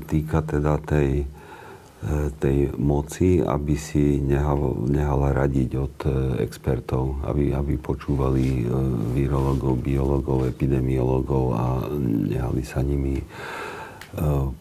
týka 0.08 0.40
teda 0.40 0.80
tej, 0.80 1.28
e, 1.28 2.16
tej 2.40 2.72
moci, 2.80 3.44
aby 3.44 3.76
si 3.76 4.16
nehal, 4.18 4.88
nehala 4.88 5.36
radiť 5.36 5.70
od 5.76 5.96
e, 6.02 6.10
expertov, 6.40 7.20
aby, 7.28 7.52
aby 7.52 7.76
počúvali 7.76 8.64
virologov, 9.12 9.76
biologov, 9.76 10.48
epidemiologov 10.48 11.44
a 11.52 11.64
nehali 12.00 12.64
sa 12.64 12.80
nimi 12.80 13.20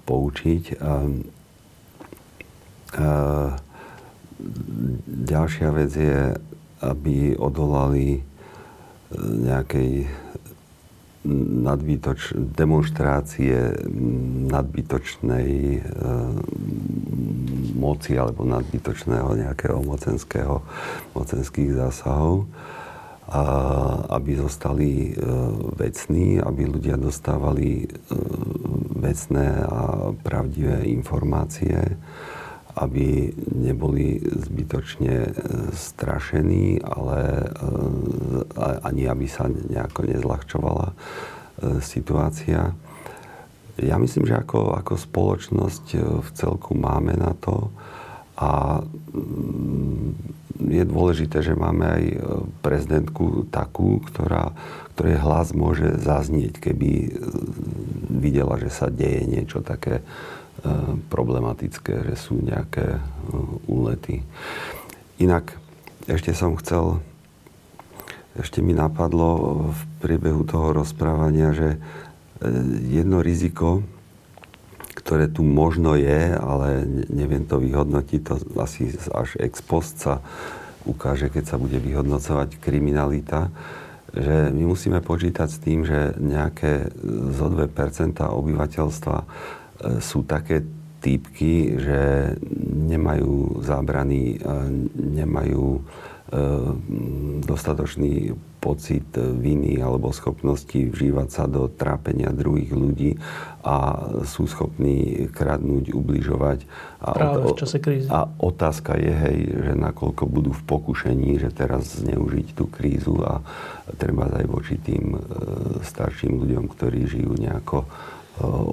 poučiť. 0.06 0.64
A, 0.82 0.94
a 2.94 3.10
ďalšia 5.08 5.70
vec 5.72 5.92
je, 5.94 6.36
aby 6.84 7.38
odolali 7.40 8.20
nejakej 9.20 10.10
nadbytoč, 11.64 12.36
demonstrácie 12.36 13.56
nadbytočnej 14.52 15.50
e, 15.50 15.80
moci 17.80 18.20
alebo 18.20 18.44
nadbytočného 18.44 19.40
nejakého 19.40 19.80
mocenského, 19.88 20.60
mocenských 21.16 21.80
zásahov, 21.80 22.44
a 23.30 23.42
aby 24.20 24.36
zostali 24.36 25.12
e, 25.12 25.12
vecní, 25.80 26.44
aby 26.44 26.68
ľudia 26.68 27.00
dostávali 27.00 27.84
e, 27.84 27.88
vecné 29.00 29.64
a 29.64 30.12
pravdivé 30.12 30.88
informácie, 30.92 31.76
aby 32.74 33.30
neboli 33.54 34.18
zbytočne 34.18 35.30
strašení, 35.78 36.82
ale 36.82 37.46
ani 38.82 39.06
aby 39.06 39.26
sa 39.30 39.46
nejako 39.50 40.10
nezľahčovala 40.10 40.88
e, 40.90 40.96
situácia. 41.82 42.74
Ja 43.78 43.98
myslím, 43.98 44.30
že 44.30 44.38
ako, 44.38 44.78
ako 44.78 44.94
spoločnosť 44.98 45.86
e, 45.94 46.00
v 46.22 46.30
celku 46.34 46.74
máme 46.74 47.18
na 47.18 47.34
to 47.38 47.74
a 48.38 48.82
mm, 49.14 50.10
je 50.64 50.84
dôležité, 50.88 51.44
že 51.44 51.54
máme 51.58 51.86
aj 51.86 52.04
e, 52.04 52.18
prezidentku 52.66 53.46
takú, 53.54 54.02
ktorá, 54.02 54.56
ktorej 54.98 55.22
hlas 55.22 55.54
môže 55.54 56.02
zaznieť, 56.02 56.58
keby 56.58 57.14
videla, 58.10 58.58
že 58.58 58.70
sa 58.74 58.88
deje 58.90 59.26
niečo 59.26 59.62
také 59.62 60.02
problematické, 61.12 62.08
že 62.08 62.16
sú 62.16 62.40
nejaké 62.40 63.02
úlety. 63.68 64.24
Inak 65.20 65.60
ešte 66.08 66.32
som 66.32 66.56
chcel, 66.60 67.04
ešte 68.40 68.64
mi 68.64 68.72
napadlo 68.72 69.72
v 69.72 69.80
priebehu 70.00 70.48
toho 70.48 70.72
rozprávania, 70.72 71.52
že 71.52 71.70
jedno 72.88 73.24
riziko, 73.24 73.84
ktoré 74.94 75.26
tu 75.28 75.42
možno 75.42 75.98
je, 75.98 76.38
ale 76.38 76.86
neviem 77.10 77.44
to 77.44 77.58
vyhodnotiť, 77.58 78.22
to 78.22 78.34
asi 78.62 78.94
až 79.10 79.36
ex 79.42 79.60
post 79.66 80.00
sa 80.02 80.22
ukáže, 80.86 81.32
keď 81.32 81.56
sa 81.56 81.58
bude 81.58 81.80
vyhodnocovať 81.80 82.60
kriminalita, 82.60 83.50
že 84.14 84.54
my 84.54 84.64
musíme 84.70 85.02
počítať 85.02 85.50
s 85.50 85.58
tým, 85.58 85.82
že 85.82 86.14
nejaké 86.22 86.94
zo 87.34 87.50
2% 87.50 87.66
obyvateľstva 88.22 89.18
e, 89.18 89.26
sú 89.98 90.22
také 90.22 90.62
týpky, 91.02 91.82
že 91.82 92.00
nemajú 92.94 93.66
zábrany, 93.66 94.38
e, 94.38 94.50
nemajú 94.94 95.66
e, 95.74 95.82
dostatočný 97.42 98.38
pocit 98.64 99.04
viny 99.20 99.84
alebo 99.84 100.16
schopnosti 100.16 100.80
vžívať 100.80 101.28
sa 101.28 101.44
do 101.52 101.68
trápenia 101.68 102.32
druhých 102.32 102.72
ľudí 102.72 103.20
a 103.60 104.08
sú 104.24 104.48
schopní 104.48 105.28
kradnúť, 105.28 105.92
ubližovať. 105.92 106.64
A, 107.04 107.12
Práve 107.12 107.52
v 107.52 107.60
čase 107.60 107.84
krízy. 107.84 108.08
A 108.08 108.24
otázka 108.40 108.96
je, 108.96 109.12
hej, 109.12 109.38
že 109.52 109.74
nakoľko 109.76 110.24
budú 110.32 110.56
v 110.56 110.64
pokušení, 110.64 111.44
že 111.44 111.52
teraz 111.52 112.00
zneužiť 112.00 112.56
tú 112.56 112.72
krízu 112.72 113.20
a 113.20 113.44
treba 114.00 114.32
aj 114.32 114.48
voči 114.48 114.80
tým 114.80 115.16
e, 115.16 115.20
starším 115.84 116.40
ľuďom, 116.40 116.66
ktorí 116.72 117.04
žijú 117.04 117.36
nejako 117.36 117.84
e, 117.84 117.88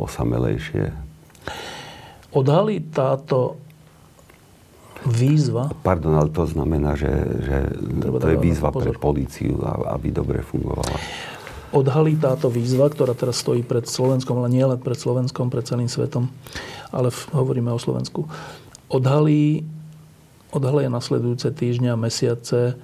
osamelejšie. 0.06 0.94
Odhalí 2.30 2.78
táto 2.94 3.58
výzva. 5.06 5.72
Pardon, 5.80 6.12
ale 6.12 6.28
to 6.28 6.44
znamená, 6.44 6.92
že, 6.96 7.08
že 7.40 7.58
to 8.20 8.28
je 8.28 8.38
výzva 8.38 8.68
pozor. 8.68 8.84
pre 8.84 8.90
políciu, 9.00 9.56
aby 9.88 10.12
dobre 10.12 10.44
fungovala. 10.44 10.96
Odhalí 11.70 12.18
táto 12.18 12.50
výzva, 12.50 12.90
ktorá 12.90 13.14
teraz 13.14 13.38
stojí 13.38 13.62
pred 13.62 13.86
Slovenskom, 13.86 14.42
ale 14.42 14.50
nie 14.50 14.66
len 14.66 14.76
pred 14.82 14.98
Slovenskom, 14.98 15.54
pred 15.54 15.62
celým 15.62 15.86
svetom, 15.86 16.26
ale 16.90 17.14
v, 17.14 17.20
hovoríme 17.30 17.70
o 17.70 17.78
Slovensku. 17.78 18.26
Odhalí, 18.90 19.62
odhalí 20.50 20.90
nasledujúce 20.90 21.54
týždňa, 21.54 21.94
mesiace 21.94 22.74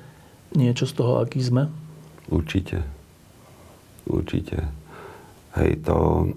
niečo 0.55 0.87
z 0.87 0.93
toho, 0.95 1.19
aký 1.19 1.43
sme? 1.43 1.67
Určite. 2.31 2.87
Určite. 4.07 4.71
Hej, 5.59 5.83
to 5.83 6.31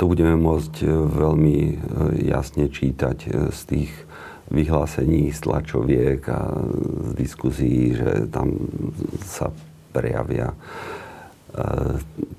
to 0.00 0.08
budeme 0.08 0.40
môcť 0.40 0.80
e, 0.80 0.88
veľmi 0.96 1.58
e, 1.60 1.74
jasne 2.32 2.72
čítať 2.72 3.18
e, 3.28 3.30
z 3.52 3.60
tých 3.68 3.92
vyhlásení 4.48 5.28
z 5.28 5.38
tlačoviek 5.44 6.24
a 6.24 6.56
z 7.04 7.10
diskuzí, 7.14 7.94
že 7.94 8.26
tam 8.32 8.56
sa 9.22 9.52
prejavia 9.94 10.50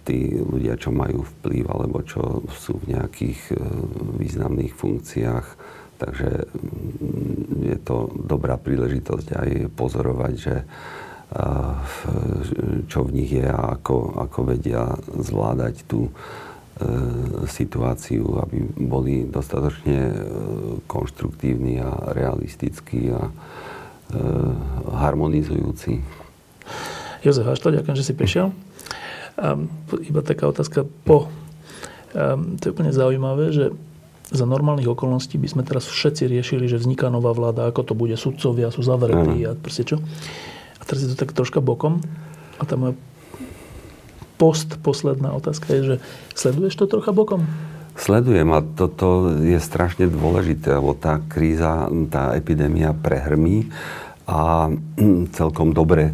tí 0.04 0.36
ľudia, 0.40 0.76
čo 0.76 0.92
majú 0.92 1.24
vplyv 1.24 1.64
alebo 1.72 2.04
čo 2.04 2.44
sú 2.52 2.84
v 2.84 2.96
nejakých 2.96 3.56
významných 4.20 4.76
funkciách. 4.76 5.48
Takže 6.04 6.30
mm, 6.52 7.64
je 7.64 7.78
to 7.80 8.12
dobrá 8.28 8.60
príležitosť 8.60 9.28
aj 9.32 9.50
pozorovať, 9.72 10.34
že 10.36 10.56
čo 12.92 13.00
v 13.08 13.12
nich 13.16 13.32
je 13.32 13.48
a 13.48 13.80
ako, 13.80 14.20
ako 14.20 14.40
vedia 14.52 15.00
zvládať 15.16 15.88
tú 15.88 16.12
situáciu, 17.48 18.40
aby 18.42 18.64
boli 18.80 19.28
dostatočne 19.28 20.00
e, 20.00 20.16
konštruktívni 20.86 21.82
a 21.82 22.14
realistickí 22.14 23.12
a 23.12 23.28
e, 23.28 23.34
harmonizujúci. 24.92 26.02
Jozef 27.22 27.46
Hašto, 27.46 27.74
ďakujem, 27.74 27.98
že 27.98 28.08
si 28.08 28.14
prišiel. 28.18 28.50
Um, 29.40 29.70
iba 30.04 30.22
taká 30.26 30.50
otázka 30.50 30.84
po. 31.06 31.30
Um, 32.12 32.60
to 32.60 32.70
je 32.70 32.74
úplne 32.74 32.92
zaujímavé, 32.92 33.54
že 33.54 33.72
za 34.32 34.48
normálnych 34.48 34.88
okolností 34.88 35.36
by 35.36 35.48
sme 35.48 35.64
teraz 35.68 35.88
všetci 35.88 36.24
riešili, 36.28 36.66
že 36.68 36.80
vzniká 36.80 37.12
nová 37.12 37.36
vláda, 37.36 37.68
ako 37.68 37.92
to 37.92 37.94
bude, 37.94 38.16
sudcovia 38.16 38.72
sú 38.72 38.80
zavretí 38.80 39.44
a 39.44 39.56
proste 39.60 39.84
čo. 39.84 40.00
A 40.80 40.82
teraz 40.88 41.04
je 41.04 41.12
to 41.12 41.20
tak 41.20 41.36
troška 41.36 41.60
bokom. 41.60 42.00
A 42.58 42.64
tá 42.64 42.80
moja 42.80 42.96
post, 44.42 44.82
posledná 44.82 45.30
otázka 45.38 45.70
je, 45.78 45.82
že 45.86 45.96
sleduješ 46.34 46.74
to 46.82 46.90
trocha 46.90 47.14
bokom? 47.14 47.46
Sledujem 47.94 48.50
a 48.50 48.66
toto 48.66 49.30
je 49.38 49.62
strašne 49.62 50.10
dôležité, 50.10 50.74
lebo 50.74 50.98
tá 50.98 51.22
kríza, 51.30 51.86
tá 52.10 52.34
epidémia 52.34 52.98
prehrmí 52.98 53.70
a 54.26 54.74
celkom 55.38 55.78
dobre 55.78 56.10
e, 56.10 56.14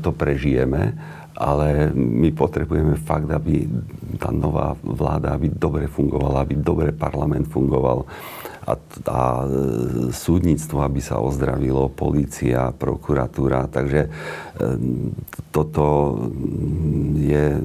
to 0.00 0.16
prežijeme, 0.16 0.96
ale 1.36 1.92
my 1.92 2.32
potrebujeme 2.32 2.96
fakt, 2.96 3.28
aby 3.28 3.68
tá 4.16 4.32
nová 4.32 4.72
vláda 4.80 5.36
aby 5.36 5.52
dobre 5.52 5.84
fungovala, 5.84 6.44
aby 6.44 6.56
dobre 6.56 6.96
parlament 6.96 7.48
fungoval 7.52 8.08
a, 8.66 8.72
a 9.08 9.20
e, 9.44 10.12
súdnictvo, 10.12 10.84
aby 10.84 11.00
sa 11.00 11.20
ozdravilo, 11.20 11.92
policia, 11.92 12.72
prokuratúra. 12.76 13.68
Takže 13.72 14.00
e, 14.06 14.10
toto 15.52 16.16
je 17.16 17.60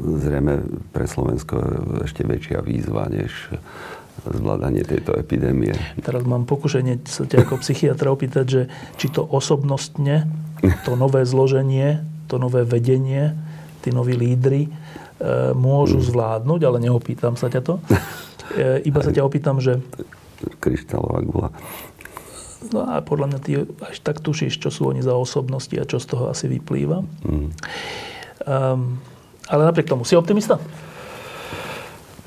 zrejme 0.00 0.64
pre 0.96 1.04
Slovensko 1.04 1.60
ešte 2.08 2.24
väčšia 2.24 2.64
výzva, 2.64 3.04
než 3.12 3.52
zvládanie 4.24 4.86
tejto 4.86 5.12
epidémie. 5.18 5.76
Teraz 6.00 6.24
mám 6.24 6.48
pokušenie 6.48 7.04
sa 7.04 7.28
ťa 7.28 7.44
ako 7.44 7.60
psychiatra 7.60 8.08
opýtať, 8.08 8.46
že 8.46 8.62
či 8.96 9.12
to 9.12 9.20
osobnostne, 9.20 10.24
to 10.88 10.96
nové 10.96 11.28
zloženie, 11.28 12.00
to 12.30 12.40
nové 12.40 12.64
vedenie, 12.64 13.36
tí 13.84 13.92
noví 13.92 14.16
lídry 14.16 14.64
e, 14.64 14.70
môžu 15.52 16.00
mm. 16.00 16.06
zvládnuť, 16.08 16.60
ale 16.64 16.78
neopýtam 16.80 17.36
sa 17.36 17.52
ťa 17.52 17.60
to. 17.60 17.74
E, 18.52 18.84
iba 18.84 19.00
sa 19.00 19.08
ťa 19.14 19.24
opýtam, 19.24 19.56
že... 19.62 19.80
Kryštálová 20.60 21.24
gula. 21.24 21.48
No 22.72 22.84
a 22.84 23.00
podľa 23.04 23.26
mňa 23.32 23.38
ty 23.44 23.50
až 23.60 23.96
tak 24.00 24.20
tušíš, 24.20 24.60
čo 24.60 24.72
sú 24.72 24.88
oni 24.88 25.04
za 25.04 25.12
osobnosti 25.16 25.72
a 25.76 25.88
čo 25.88 26.00
z 26.00 26.06
toho 26.08 26.32
asi 26.32 26.48
vyplýva. 26.48 27.04
Mm. 27.24 27.48
Um, 28.44 29.00
ale 29.48 29.62
napriek 29.68 29.88
tomu, 29.88 30.08
si 30.08 30.16
optimista? 30.16 30.56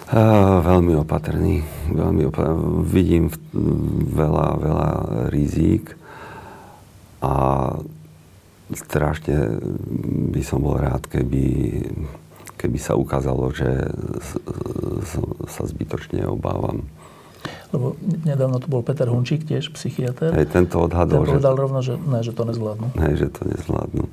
Uh, 0.07 0.61
veľmi 0.61 0.94
opatrný. 1.02 1.65
Veľmi 1.89 2.30
opatrný. 2.30 2.85
Vidím 2.85 3.34
veľa, 4.14 4.48
veľa 4.61 4.89
rizík 5.34 5.98
a 7.22 7.34
strašne 8.72 9.57
by 10.31 10.41
som 10.45 10.61
bol 10.61 10.77
rád, 10.77 11.10
keby 11.10 11.44
keby 12.57 12.77
sa 12.81 12.97
ukázalo, 12.97 13.53
že 13.53 13.69
sa 15.47 15.63
zbytočne 15.63 16.25
obávam. 16.25 16.84
Lebo 17.71 17.95
nedávno 18.03 18.59
tu 18.59 18.67
bol 18.67 18.84
Peter 18.84 19.07
Hunčík, 19.07 19.47
tiež 19.47 19.71
psychiatr. 19.75 20.34
Hej, 20.35 20.51
tento 20.51 20.84
odhadol, 20.84 21.23
Ten 21.23 21.38
povedal 21.38 21.53
že... 21.55 21.61
rovno, 21.61 21.79
že, 21.84 21.93
ne, 21.95 22.19
že 22.23 22.31
to 22.35 22.43
nezvládnu. 22.47 22.88
Hej, 22.97 23.13
že 23.23 23.27
to 23.31 23.41
nezvládnu. 23.47 24.03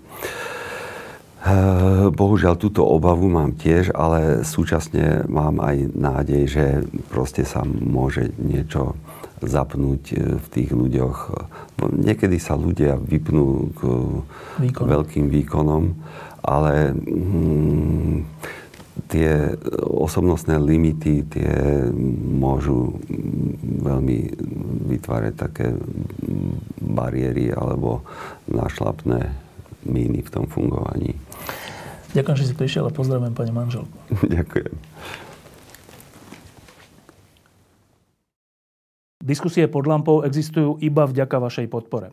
Bohužiaľ, 2.17 2.57
túto 2.57 2.89
obavu 2.89 3.29
mám 3.29 3.53
tiež, 3.53 3.93
ale 3.93 4.49
súčasne 4.49 5.29
mám 5.29 5.61
aj 5.61 5.93
nádej, 5.93 6.43
že 6.49 6.65
proste 7.13 7.45
sa 7.45 7.61
môže 7.69 8.33
niečo 8.41 8.97
zapnúť 9.45 10.03
e, 10.09 10.41
v 10.41 10.47
tých 10.49 10.71
ľuďoch. 10.73 11.17
Niekedy 11.85 12.41
sa 12.41 12.57
ľudia 12.57 12.97
vypnú 12.97 13.77
k 13.77 13.81
Výkon. 14.57 14.89
veľkým 14.89 15.29
výkonom 15.29 15.83
ale 16.45 16.93
mm, 16.93 18.19
tie 19.09 19.57
osobnostné 19.81 20.61
limity 20.61 21.25
tie 21.29 21.53
môžu 22.37 23.01
veľmi 23.81 24.19
vytvárať 24.93 25.35
také 25.35 25.73
bariéry 26.81 27.51
alebo 27.53 28.05
našlapné 28.49 29.33
míny 29.85 30.25
v 30.25 30.33
tom 30.33 30.45
fungovaní. 30.49 31.17
Ďakujem, 32.15 32.39
že 32.39 32.47
si 32.47 32.55
prišiel 32.55 32.87
a 32.87 32.95
pozdravujem 32.95 33.35
pani 33.35 33.51
manželku. 33.51 33.97
Ďakujem. 34.39 34.75
Diskusie 39.25 39.65
pod 39.73 39.89
lampou 39.89 40.21
existujú 40.21 40.77
iba 40.85 41.09
vďaka 41.09 41.41
vašej 41.41 41.67
podpore. 41.73 42.13